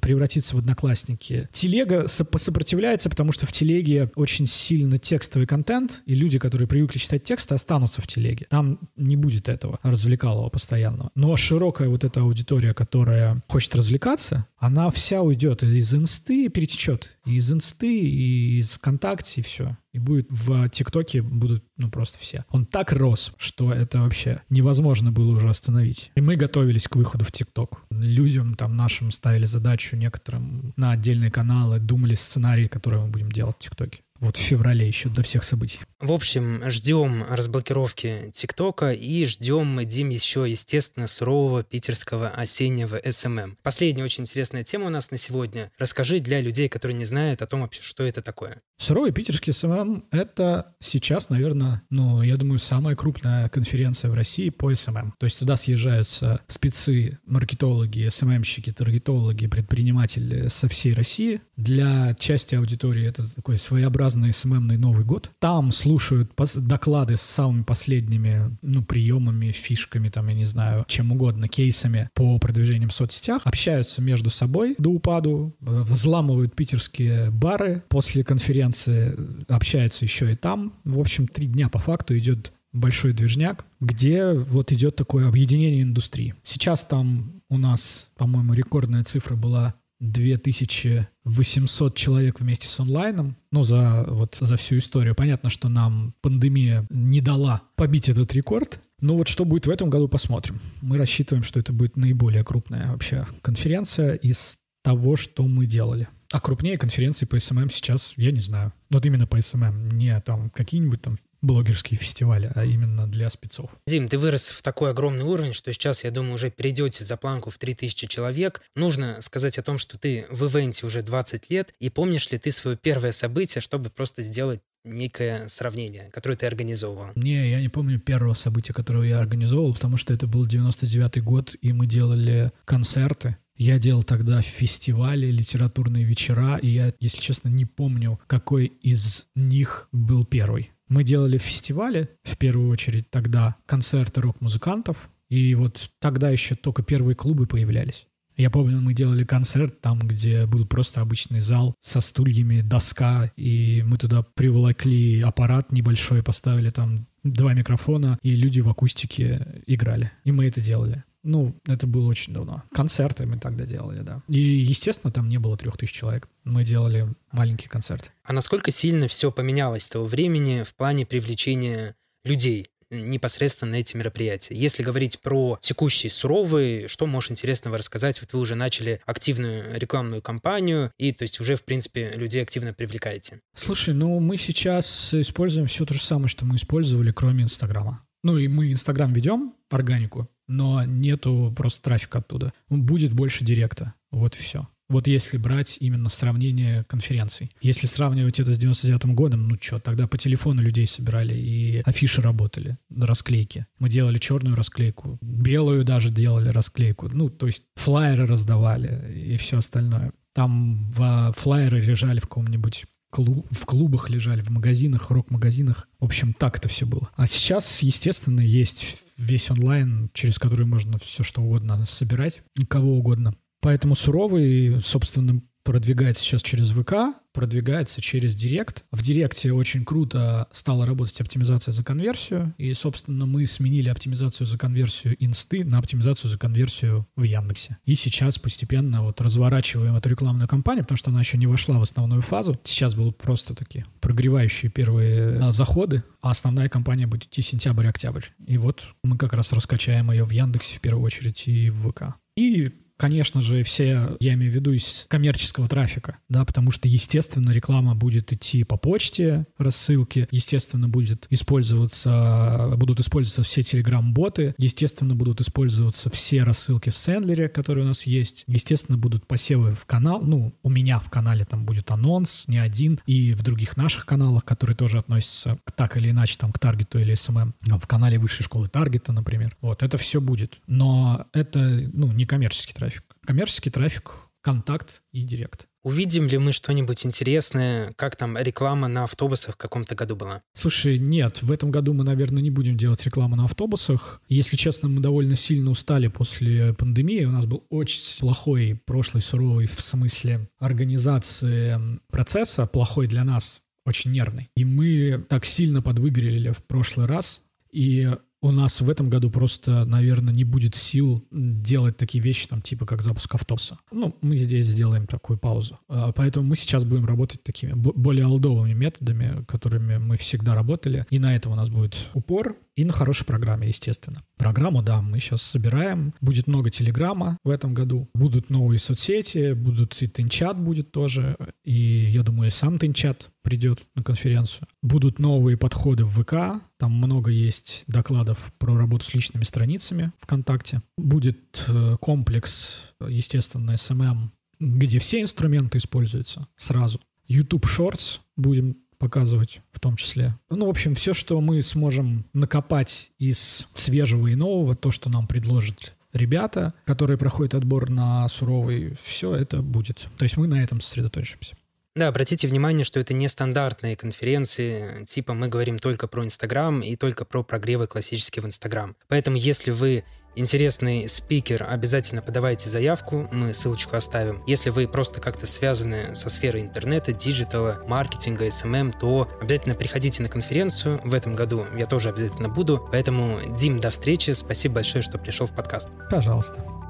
превратится 0.02 0.56
в 0.56 0.58
одноклассники. 0.58 1.48
Телега 1.52 2.06
сопротивляется, 2.08 3.08
потому 3.08 3.32
что 3.32 3.46
в 3.46 3.52
Телеге 3.52 4.10
очень 4.16 4.46
сильно 4.46 4.98
текстовый 4.98 5.46
контент, 5.46 6.02
и 6.06 6.14
люди, 6.14 6.38
которые 6.38 6.68
привыкли 6.68 6.98
читать 6.98 7.24
тексты, 7.24 7.54
останутся 7.54 8.02
в 8.02 8.06
Телеге. 8.06 8.46
Там 8.50 8.78
не 8.96 9.16
будет 9.16 9.48
этого 9.48 9.78
развлекалого 9.82 10.48
постоянного. 10.48 11.10
Но 11.14 11.36
широкая 11.36 11.88
вот 11.88 12.04
эта 12.04 12.20
аудитория, 12.20 12.74
которая 12.74 13.42
хочет 13.48 13.74
развлекаться, 13.76 14.46
она 14.58 14.90
вся 14.90 15.22
уйдет 15.22 15.62
из 15.62 15.94
инсты, 15.94 16.48
перетечет 16.48 17.16
и 17.24 17.34
из 17.34 17.52
инсты, 17.52 18.00
и 18.00 18.58
из 18.58 18.74
ВКонтакте, 18.74 19.40
и 19.40 19.44
все. 19.44 19.76
И 19.92 19.98
будет 19.98 20.26
в 20.30 20.68
ТикТоке 20.68 21.22
будут, 21.22 21.64
ну, 21.76 21.90
просто 21.90 22.18
все. 22.18 22.44
Он 22.50 22.66
так 22.66 22.92
рос, 22.92 23.32
что 23.38 23.72
это 23.72 24.00
вообще 24.00 24.42
невозможно 24.50 25.10
было 25.10 25.34
уже 25.34 25.48
остановить. 25.48 26.10
И 26.14 26.20
мы 26.20 26.36
готовились 26.36 26.88
к 26.88 26.96
выходу 26.96 27.24
в 27.24 27.32
ТикТок. 27.32 27.82
Людям 27.90 28.56
там 28.56 28.76
нашим 28.76 29.10
ставили 29.10 29.46
задачу 29.46 29.96
некоторым 29.96 30.72
на 30.76 30.92
отдельные 30.92 31.30
каналы, 31.30 31.78
думали 31.78 32.14
сценарии, 32.14 32.66
которые 32.66 33.04
мы 33.04 33.08
будем 33.08 33.32
делать 33.32 33.56
в 33.56 33.60
ТикТоке. 33.60 34.00
Вот 34.20 34.36
в 34.36 34.40
феврале 34.40 34.86
еще 34.86 35.08
до 35.08 35.22
всех 35.22 35.44
событий. 35.44 35.80
В 36.00 36.12
общем, 36.12 36.62
ждем 36.70 37.24
разблокировки 37.28 38.30
ТикТока 38.32 38.92
и 38.92 39.24
ждем, 39.26 39.66
мы, 39.66 39.84
Дим, 39.84 40.08
еще, 40.08 40.44
естественно, 40.48 41.06
сурового 41.06 41.62
питерского 41.62 42.28
осеннего 42.28 43.00
SMM. 43.04 43.56
Последняя 43.62 44.04
очень 44.04 44.24
интересная 44.24 44.64
тема 44.64 44.86
у 44.86 44.90
нас 44.90 45.10
на 45.10 45.18
сегодня. 45.18 45.70
Расскажи 45.78 46.18
для 46.18 46.40
людей, 46.40 46.68
которые 46.68 46.96
не 46.96 47.04
знают 47.04 47.42
о 47.42 47.46
том 47.46 47.60
вообще, 47.60 47.82
что 47.82 48.04
это 48.04 48.22
такое. 48.22 48.62
Суровый 48.78 49.12
питерский 49.12 49.52
SMM— 49.52 50.04
это 50.10 50.74
сейчас, 50.80 51.30
наверное, 51.30 51.82
ну, 51.90 52.22
я 52.22 52.36
думаю, 52.36 52.58
самая 52.58 52.94
крупная 52.94 53.48
конференция 53.48 54.10
в 54.10 54.14
России 54.14 54.50
по 54.50 54.74
SMM. 54.74 55.14
То 55.18 55.24
есть 55.24 55.38
туда 55.38 55.56
съезжаются 55.56 56.40
спецы, 56.46 57.18
маркетологи, 57.26 58.08
СММщики, 58.08 58.72
таргетологи, 58.72 59.46
предприниматели 59.46 60.48
со 60.48 60.68
всей 60.68 60.92
России. 60.92 61.40
Для 61.56 62.14
части 62.18 62.54
аудитории 62.54 63.06
это 63.06 63.28
такой 63.34 63.58
своеобразный 63.58 64.05
СММный 64.10 64.76
Новый 64.76 65.04
год. 65.04 65.30
Там 65.38 65.72
слушают 65.72 66.32
доклады 66.56 67.16
с 67.16 67.22
самыми 67.22 67.62
последними, 67.62 68.56
ну, 68.62 68.82
приемами, 68.82 69.50
фишками, 69.50 70.08
там, 70.08 70.28
я 70.28 70.34
не 70.34 70.44
знаю, 70.44 70.84
чем 70.88 71.12
угодно, 71.12 71.48
кейсами 71.48 72.08
по 72.14 72.38
продвижениям 72.38 72.90
в 72.90 72.94
соцсетях, 72.94 73.42
общаются 73.44 74.02
между 74.02 74.30
собой 74.30 74.74
до 74.78 74.90
упаду, 74.90 75.56
э, 75.60 75.82
взламывают 75.82 76.54
питерские 76.54 77.30
бары 77.30 77.82
после 77.88 78.24
конференции, 78.24 79.16
общаются 79.48 80.04
еще 80.04 80.32
и 80.32 80.36
там. 80.36 80.74
В 80.84 80.98
общем, 80.98 81.28
три 81.28 81.46
дня 81.46 81.68
по 81.68 81.78
факту 81.78 82.16
идет 82.16 82.52
большой 82.72 83.12
движняк, 83.12 83.64
где 83.80 84.32
вот 84.32 84.72
идет 84.72 84.96
такое 84.96 85.28
объединение 85.28 85.82
индустрии. 85.82 86.34
Сейчас 86.42 86.84
там 86.84 87.42
у 87.48 87.58
нас, 87.58 88.10
по-моему, 88.16 88.54
рекордная 88.54 89.04
цифра 89.04 89.34
была 89.36 89.74
2800 90.00 91.96
человек 91.96 92.40
вместе 92.40 92.68
с 92.68 92.78
онлайном, 92.80 93.36
ну, 93.50 93.62
за, 93.62 94.04
вот, 94.08 94.36
за 94.40 94.56
всю 94.56 94.78
историю. 94.78 95.14
Понятно, 95.14 95.50
что 95.50 95.68
нам 95.68 96.14
пандемия 96.20 96.86
не 96.90 97.20
дала 97.20 97.62
побить 97.76 98.08
этот 98.08 98.32
рекорд, 98.34 98.80
ну 99.00 99.16
вот 99.16 99.28
что 99.28 99.44
будет 99.44 99.66
в 99.66 99.70
этом 99.70 99.90
году, 99.90 100.08
посмотрим. 100.08 100.58
Мы 100.80 100.96
рассчитываем, 100.96 101.42
что 101.42 101.60
это 101.60 101.72
будет 101.72 101.96
наиболее 101.96 102.44
крупная 102.44 102.90
вообще 102.90 103.26
конференция 103.42 104.14
из 104.14 104.58
того, 104.82 105.16
что 105.16 105.46
мы 105.46 105.66
делали. 105.66 106.08
А 106.32 106.40
крупнее 106.40 106.78
конференции 106.78 107.26
по 107.26 107.36
SMM 107.36 107.70
сейчас, 107.72 108.14
я 108.16 108.32
не 108.32 108.40
знаю. 108.40 108.72
Вот 108.90 109.04
именно 109.04 109.26
по 109.26 109.36
SMM, 109.36 109.94
не 109.94 110.18
там 110.20 110.50
какие-нибудь 110.50 111.02
там 111.02 111.18
блогерские 111.42 111.98
фестивали, 111.98 112.50
а 112.54 112.64
именно 112.64 113.06
для 113.06 113.30
спецов. 113.30 113.70
Дим, 113.86 114.08
ты 114.08 114.18
вырос 114.18 114.48
в 114.48 114.62
такой 114.62 114.90
огромный 114.90 115.24
уровень, 115.24 115.52
что 115.52 115.72
сейчас, 115.72 116.04
я 116.04 116.10
думаю, 116.10 116.34
уже 116.34 116.50
перейдете 116.50 117.04
за 117.04 117.16
планку 117.16 117.50
в 117.50 117.58
3000 117.58 118.06
человек. 118.06 118.62
Нужно 118.74 119.18
сказать 119.20 119.58
о 119.58 119.62
том, 119.62 119.78
что 119.78 119.98
ты 119.98 120.26
в 120.30 120.46
ивенте 120.46 120.86
уже 120.86 121.02
20 121.02 121.50
лет, 121.50 121.74
и 121.80 121.90
помнишь 121.90 122.30
ли 122.30 122.38
ты 122.38 122.50
свое 122.50 122.76
первое 122.76 123.12
событие, 123.12 123.60
чтобы 123.60 123.90
просто 123.90 124.22
сделать 124.22 124.60
некое 124.86 125.48
сравнение, 125.48 126.08
которое 126.12 126.36
ты 126.36 126.46
организовывал? 126.46 127.08
Не, 127.16 127.50
я 127.50 127.60
не 127.60 127.68
помню 127.68 127.98
первого 127.98 128.34
события, 128.34 128.72
которое 128.72 129.08
я 129.08 129.18
организовывал, 129.18 129.74
потому 129.74 129.96
что 129.96 130.14
это 130.14 130.26
был 130.26 130.46
99-й 130.46 131.20
год, 131.20 131.54
и 131.60 131.72
мы 131.72 131.86
делали 131.86 132.52
концерты. 132.64 133.36
Я 133.56 133.78
делал 133.78 134.02
тогда 134.02 134.42
фестивали, 134.42 135.26
литературные 135.26 136.04
вечера, 136.04 136.58
и 136.58 136.68
я, 136.68 136.92
если 137.00 137.20
честно, 137.20 137.48
не 137.48 137.64
помню, 137.64 138.20
какой 138.26 138.66
из 138.66 139.28
них 139.34 139.88
был 139.92 140.26
первый. 140.26 140.72
Мы 140.88 141.02
делали 141.02 141.38
фестивали, 141.38 142.08
в 142.22 142.36
первую 142.36 142.70
очередь 142.70 143.10
тогда 143.10 143.56
концерты 143.66 144.20
рок-музыкантов, 144.20 145.10
и 145.28 145.54
вот 145.54 145.90
тогда 145.98 146.30
еще 146.30 146.54
только 146.54 146.82
первые 146.82 147.16
клубы 147.16 147.46
появлялись. 147.46 148.06
Я 148.36 148.50
помню, 148.50 148.80
мы 148.80 148.92
делали 148.92 149.24
концерт 149.24 149.80
там, 149.80 149.98
где 149.98 150.44
был 150.44 150.66
просто 150.66 151.00
обычный 151.00 151.40
зал 151.40 151.74
со 151.82 152.02
стульями, 152.02 152.60
доска, 152.60 153.32
и 153.36 153.82
мы 153.86 153.96
туда 153.96 154.22
приволокли 154.22 155.22
аппарат 155.22 155.72
небольшой, 155.72 156.22
поставили 156.22 156.68
там 156.70 157.06
два 157.24 157.54
микрофона, 157.54 158.18
и 158.22 158.36
люди 158.36 158.60
в 158.60 158.68
акустике 158.68 159.62
играли. 159.66 160.12
И 160.24 160.32
мы 160.32 160.46
это 160.46 160.60
делали. 160.60 161.02
Ну, 161.26 161.56
это 161.66 161.88
было 161.88 162.06
очень 162.06 162.32
давно. 162.32 162.62
Концерты 162.72 163.26
мы 163.26 163.38
тогда 163.38 163.66
делали, 163.66 164.02
да. 164.02 164.22
И, 164.28 164.38
естественно, 164.38 165.12
там 165.12 165.28
не 165.28 165.38
было 165.38 165.56
трех 165.56 165.76
тысяч 165.76 165.92
человек. 165.92 166.28
Мы 166.44 166.62
делали 166.62 167.08
маленький 167.32 167.68
концерт. 167.68 168.12
А 168.22 168.32
насколько 168.32 168.70
сильно 168.70 169.08
все 169.08 169.32
поменялось 169.32 169.82
с 169.82 169.90
того 169.90 170.06
времени 170.06 170.62
в 170.62 170.74
плане 170.74 171.04
привлечения 171.04 171.96
людей? 172.24 172.68
непосредственно 172.88 173.72
на 173.72 173.76
эти 173.76 173.96
мероприятия. 173.96 174.54
Если 174.54 174.84
говорить 174.84 175.20
про 175.20 175.58
текущий 175.60 176.08
суровый, 176.08 176.86
что 176.86 177.06
можешь 177.06 177.32
интересного 177.32 177.78
рассказать? 177.78 178.20
Вот 178.20 178.32
вы 178.32 178.38
уже 178.38 178.54
начали 178.54 179.00
активную 179.06 179.76
рекламную 179.76 180.22
кампанию, 180.22 180.92
и 180.96 181.10
то 181.10 181.22
есть 181.22 181.40
уже, 181.40 181.56
в 181.56 181.64
принципе, 181.64 182.12
людей 182.14 182.40
активно 182.40 182.72
привлекаете. 182.72 183.40
Слушай, 183.56 183.92
ну 183.92 184.20
мы 184.20 184.36
сейчас 184.36 185.12
используем 185.12 185.66
все 185.66 185.84
то 185.84 185.94
же 185.94 186.00
самое, 186.00 186.28
что 186.28 186.44
мы 186.44 186.54
использовали, 186.54 187.10
кроме 187.10 187.42
Инстаграма. 187.42 188.06
Ну 188.22 188.38
и 188.38 188.46
мы 188.48 188.72
Инстаграм 188.72 189.12
ведем, 189.12 189.54
органику, 189.68 190.28
но 190.48 190.84
нету 190.84 191.52
просто 191.56 191.82
трафика 191.82 192.18
оттуда. 192.18 192.52
Будет 192.68 193.12
больше 193.12 193.44
директа. 193.44 193.94
Вот 194.10 194.36
и 194.36 194.38
все. 194.38 194.68
Вот 194.88 195.08
если 195.08 195.36
брать 195.36 195.78
именно 195.80 196.08
сравнение 196.08 196.84
конференций. 196.84 197.50
Если 197.60 197.86
сравнивать 197.88 198.38
это 198.38 198.52
с 198.52 198.58
99 198.58 199.06
годом, 199.16 199.48
ну 199.48 199.56
что, 199.60 199.80
тогда 199.80 200.06
по 200.06 200.16
телефону 200.16 200.62
людей 200.62 200.86
собирали 200.86 201.34
и 201.34 201.82
афиши 201.84 202.22
работали, 202.22 202.78
расклейки. 202.88 203.66
Мы 203.80 203.88
делали 203.88 204.18
черную 204.18 204.54
расклейку, 204.54 205.18
белую 205.20 205.84
даже 205.84 206.10
делали 206.10 206.50
расклейку. 206.50 207.08
Ну, 207.08 207.30
то 207.30 207.46
есть 207.46 207.64
флайеры 207.74 208.26
раздавали 208.26 209.12
и 209.12 209.36
все 209.38 209.58
остальное. 209.58 210.12
Там 210.32 210.92
в 210.92 211.32
флайеры 211.36 211.80
лежали 211.80 212.20
в 212.20 212.28
каком-нибудь 212.28 212.84
клуб, 213.16 213.46
в 213.50 213.64
клубах 213.64 214.10
лежали, 214.10 214.42
в 214.42 214.50
магазинах, 214.50 215.10
рок-магазинах. 215.10 215.88
В 215.98 216.04
общем, 216.04 216.34
так 216.34 216.58
это 216.58 216.68
все 216.68 216.84
было. 216.84 217.08
А 217.16 217.26
сейчас, 217.26 217.82
естественно, 217.82 218.40
есть 218.40 219.02
весь 219.16 219.50
онлайн, 219.50 220.10
через 220.12 220.38
который 220.38 220.66
можно 220.66 220.98
все 220.98 221.22
что 221.22 221.40
угодно 221.40 221.86
собирать, 221.86 222.42
кого 222.68 222.98
угодно. 222.98 223.34
Поэтому 223.62 223.94
суровый, 223.94 224.80
собственно, 224.84 225.40
продвигается 225.66 226.22
сейчас 226.22 226.42
через 226.42 226.70
ВК, 226.70 227.18
продвигается 227.32 228.00
через 228.00 228.36
Директ. 228.36 228.84
В 228.92 229.02
Директе 229.02 229.52
очень 229.52 229.84
круто 229.84 230.46
стала 230.52 230.86
работать 230.86 231.20
оптимизация 231.20 231.72
за 231.72 231.82
конверсию, 231.82 232.54
и, 232.56 232.72
собственно, 232.72 233.26
мы 233.26 233.46
сменили 233.46 233.88
оптимизацию 233.88 234.46
за 234.46 234.58
конверсию 234.58 235.16
инсты 235.18 235.64
на 235.64 235.78
оптимизацию 235.78 236.30
за 236.30 236.38
конверсию 236.38 237.06
в 237.16 237.24
Яндексе. 237.24 237.78
И 237.84 237.96
сейчас 237.96 238.38
постепенно 238.38 239.02
вот 239.02 239.20
разворачиваем 239.20 239.96
эту 239.96 240.08
рекламную 240.08 240.46
кампанию, 240.46 240.84
потому 240.84 240.98
что 240.98 241.10
она 241.10 241.18
еще 241.18 241.36
не 241.36 241.48
вошла 241.48 241.78
в 241.78 241.82
основную 241.82 242.22
фазу. 242.22 242.58
Сейчас 242.62 242.94
будут 242.94 243.18
просто 243.18 243.54
такие 243.54 243.84
прогревающие 244.00 244.70
первые 244.70 245.40
а, 245.40 245.50
заходы, 245.50 246.04
а 246.22 246.30
основная 246.30 246.68
кампания 246.68 247.08
будет 247.08 247.24
идти 247.24 247.42
сентябрь-октябрь. 247.42 248.22
И 248.46 248.56
вот 248.56 248.84
мы 249.02 249.18
как 249.18 249.32
раз 249.32 249.52
раскачаем 249.52 250.12
ее 250.12 250.24
в 250.24 250.30
Яндексе 250.30 250.78
в 250.78 250.80
первую 250.80 251.04
очередь 251.04 251.48
и 251.48 251.70
в 251.70 251.90
ВК. 251.90 252.14
И 252.36 252.70
конечно 252.96 253.42
же, 253.42 253.62
все, 253.62 254.16
я 254.20 254.34
имею 254.34 254.52
в 254.52 254.54
виду 254.54 254.72
из 254.72 255.06
коммерческого 255.08 255.68
трафика, 255.68 256.18
да, 256.28 256.44
потому 256.44 256.70
что, 256.70 256.88
естественно, 256.88 257.50
реклама 257.50 257.94
будет 257.94 258.32
идти 258.32 258.64
по 258.64 258.76
почте, 258.76 259.46
рассылки, 259.58 260.28
естественно, 260.30 260.88
будет 260.88 261.26
использоваться, 261.30 262.72
будут 262.76 263.00
использоваться 263.00 263.42
все 263.42 263.62
телеграм-боты, 263.62 264.54
естественно, 264.58 265.14
будут 265.14 265.40
использоваться 265.40 266.10
все 266.10 266.42
рассылки 266.42 266.90
в 266.90 266.96
Сендлере, 266.96 267.48
которые 267.48 267.84
у 267.84 267.88
нас 267.88 268.06
есть, 268.06 268.44
естественно, 268.46 268.96
будут 268.96 269.26
посевы 269.26 269.72
в 269.72 269.84
канал, 269.84 270.22
ну, 270.22 270.54
у 270.62 270.70
меня 270.70 270.98
в 270.98 271.10
канале 271.10 271.44
там 271.44 271.64
будет 271.64 271.90
анонс, 271.90 272.44
не 272.48 272.58
один, 272.58 273.00
и 273.06 273.34
в 273.34 273.42
других 273.42 273.76
наших 273.76 274.06
каналах, 274.06 274.44
которые 274.44 274.76
тоже 274.76 274.98
относятся 274.98 275.58
так 275.74 275.96
или 275.96 276.10
иначе 276.10 276.36
там 276.38 276.52
к 276.52 276.58
таргету 276.58 276.98
или 276.98 277.14
SMM, 277.14 277.54
в 277.62 277.86
канале 277.86 278.18
высшей 278.18 278.44
школы 278.44 278.68
таргета, 278.68 279.12
например, 279.12 279.56
вот, 279.60 279.82
это 279.82 279.98
все 279.98 280.20
будет, 280.20 280.58
но 280.66 281.26
это, 281.32 281.60
ну, 281.92 282.12
не 282.12 282.24
коммерческий 282.24 282.72
трафик, 282.72 282.85
трафик. 282.86 283.04
Коммерческий 283.24 283.70
трафик, 283.70 284.12
контакт 284.40 285.02
и 285.12 285.22
директ. 285.22 285.66
Увидим 285.82 286.26
ли 286.26 286.38
мы 286.38 286.52
что-нибудь 286.52 287.04
интересное, 287.06 287.92
как 287.96 288.16
там 288.16 288.36
реклама 288.38 288.88
на 288.88 289.04
автобусах 289.04 289.54
в 289.54 289.58
каком-то 289.58 289.94
году 289.94 290.16
была? 290.16 290.42
Слушай, 290.54 290.98
нет, 290.98 291.42
в 291.42 291.50
этом 291.50 291.70
году 291.70 291.94
мы, 291.94 292.04
наверное, 292.04 292.42
не 292.42 292.50
будем 292.50 292.76
делать 292.76 293.04
рекламу 293.04 293.36
на 293.36 293.44
автобусах. 293.44 294.20
Если 294.28 294.56
честно, 294.56 294.88
мы 294.88 295.00
довольно 295.00 295.36
сильно 295.36 295.70
устали 295.70 296.08
после 296.08 296.74
пандемии. 296.74 297.24
У 297.24 297.30
нас 297.30 297.46
был 297.46 297.64
очень 297.70 298.20
плохой 298.20 298.80
прошлый 298.84 299.22
суровый 299.22 299.66
в 299.66 299.80
смысле 299.80 300.48
организации 300.58 301.78
процесса, 302.10 302.66
плохой 302.66 303.06
для 303.06 303.24
нас, 303.24 303.62
очень 303.84 304.12
нервный. 304.12 304.50
И 304.56 304.64
мы 304.64 305.24
так 305.28 305.44
сильно 305.44 305.82
подвыгорели 305.82 306.50
в 306.50 306.64
прошлый 306.64 307.06
раз, 307.06 307.42
и 307.70 308.10
у 308.46 308.52
нас 308.52 308.80
в 308.80 308.88
этом 308.88 309.10
году 309.10 309.30
просто, 309.30 309.84
наверное, 309.84 310.32
не 310.32 310.44
будет 310.44 310.74
сил 310.74 311.24
делать 311.30 311.96
такие 311.96 312.22
вещи, 312.22 312.48
там, 312.48 312.62
типа 312.62 312.86
как 312.86 313.02
запуск 313.02 313.34
автобуса. 313.34 313.78
Ну, 313.92 314.16
мы 314.22 314.36
здесь 314.36 314.66
сделаем 314.66 315.06
такую 315.06 315.38
паузу. 315.38 315.78
А, 315.88 316.12
поэтому 316.12 316.46
мы 316.46 316.56
сейчас 316.56 316.84
будем 316.84 317.04
работать 317.06 317.42
такими 317.42 317.72
более 317.74 318.26
алдовыми 318.26 318.72
методами, 318.72 319.44
которыми 319.44 319.98
мы 319.98 320.16
всегда 320.16 320.54
работали. 320.54 321.06
И 321.10 321.18
на 321.18 321.34
этом 321.34 321.52
у 321.52 321.54
нас 321.56 321.68
будет 321.68 321.96
упор. 322.14 322.56
И 322.76 322.84
на 322.84 322.92
хорошей 322.92 323.24
программе, 323.24 323.68
естественно. 323.68 324.20
Программу, 324.36 324.82
да, 324.82 325.00
мы 325.00 325.18
сейчас 325.18 325.40
собираем. 325.40 326.12
Будет 326.20 326.46
много 326.46 326.68
телеграмма 326.68 327.38
в 327.42 327.48
этом 327.48 327.72
году. 327.72 328.10
Будут 328.14 328.50
новые 328.50 328.78
соцсети, 328.78 329.54
будут 329.54 330.00
и 330.02 330.06
Тенчат 330.06 330.60
будет 330.60 330.92
тоже. 330.92 331.36
И 331.64 332.10
я 332.10 332.22
думаю, 332.22 332.50
сам 332.50 332.78
Тенчат 332.78 333.30
придет 333.42 333.80
на 333.94 334.02
конференцию. 334.02 334.68
Будут 334.82 335.18
новые 335.18 335.56
подходы 335.56 336.04
в 336.04 336.22
ВК. 336.22 336.62
Там 336.78 336.92
много 336.92 337.30
есть 337.30 337.84
докладов 337.86 338.52
про 338.58 338.76
работу 338.76 339.06
с 339.06 339.14
личными 339.14 339.44
страницами 339.44 340.12
ВКонтакте. 340.18 340.82
Будет 340.98 341.64
э, 341.68 341.96
комплекс, 341.98 342.92
естественно, 343.08 343.70
SMM, 343.70 344.28
где 344.60 344.98
все 344.98 345.22
инструменты 345.22 345.78
используются 345.78 346.46
сразу. 346.58 347.00
YouTube 347.26 347.64
Shorts 347.64 348.20
будем 348.36 348.76
показывать 348.98 349.60
в 349.72 349.80
том 349.80 349.96
числе. 349.96 350.38
Ну, 350.50 350.66
в 350.66 350.70
общем, 350.70 350.94
все, 350.94 351.14
что 351.14 351.40
мы 351.40 351.62
сможем 351.62 352.24
накопать 352.32 353.10
из 353.18 353.66
свежего 353.74 354.28
и 354.28 354.34
нового, 354.34 354.74
то, 354.76 354.90
что 354.90 355.10
нам 355.10 355.26
предложат 355.26 355.94
ребята, 356.12 356.74
которые 356.84 357.18
проходят 357.18 357.54
отбор 357.54 357.90
на 357.90 358.26
суровый, 358.28 358.96
все 359.04 359.34
это 359.34 359.62
будет. 359.62 360.08
То 360.18 360.24
есть 360.24 360.36
мы 360.36 360.46
на 360.46 360.62
этом 360.62 360.80
сосредоточимся. 360.80 361.56
Да, 361.94 362.08
обратите 362.08 362.46
внимание, 362.46 362.84
что 362.84 363.00
это 363.00 363.14
не 363.14 363.26
стандартные 363.26 363.96
конференции, 363.96 365.06
типа 365.06 365.32
мы 365.32 365.48
говорим 365.48 365.78
только 365.78 366.06
про 366.06 366.24
Инстаграм 366.24 366.82
и 366.82 366.94
только 366.94 367.24
про 367.24 367.42
прогревы 367.42 367.86
классические 367.86 368.42
в 368.42 368.46
Инстаграм. 368.46 368.94
Поэтому 369.08 369.38
если 369.38 369.70
вы 369.70 370.04
интересный 370.36 371.08
спикер, 371.08 371.66
обязательно 371.68 372.22
подавайте 372.22 372.68
заявку, 372.70 373.26
мы 373.32 373.52
ссылочку 373.52 373.96
оставим. 373.96 374.42
Если 374.46 374.70
вы 374.70 374.86
просто 374.86 375.20
как-то 375.20 375.46
связаны 375.46 376.14
со 376.14 376.30
сферой 376.30 376.62
интернета, 376.62 377.12
диджитала, 377.12 377.82
маркетинга, 377.88 378.46
SMM, 378.46 378.94
то 378.98 379.28
обязательно 379.40 379.74
приходите 379.74 380.22
на 380.22 380.28
конференцию. 380.28 381.00
В 381.02 381.14
этом 381.14 381.34
году 381.34 381.64
я 381.76 381.86
тоже 381.86 382.10
обязательно 382.10 382.48
буду. 382.48 382.86
Поэтому, 382.92 383.38
Дим, 383.56 383.80
до 383.80 383.90
встречи. 383.90 384.30
Спасибо 384.32 384.76
большое, 384.76 385.02
что 385.02 385.18
пришел 385.18 385.46
в 385.46 385.52
подкаст. 385.52 385.90
Пожалуйста. 386.10 386.85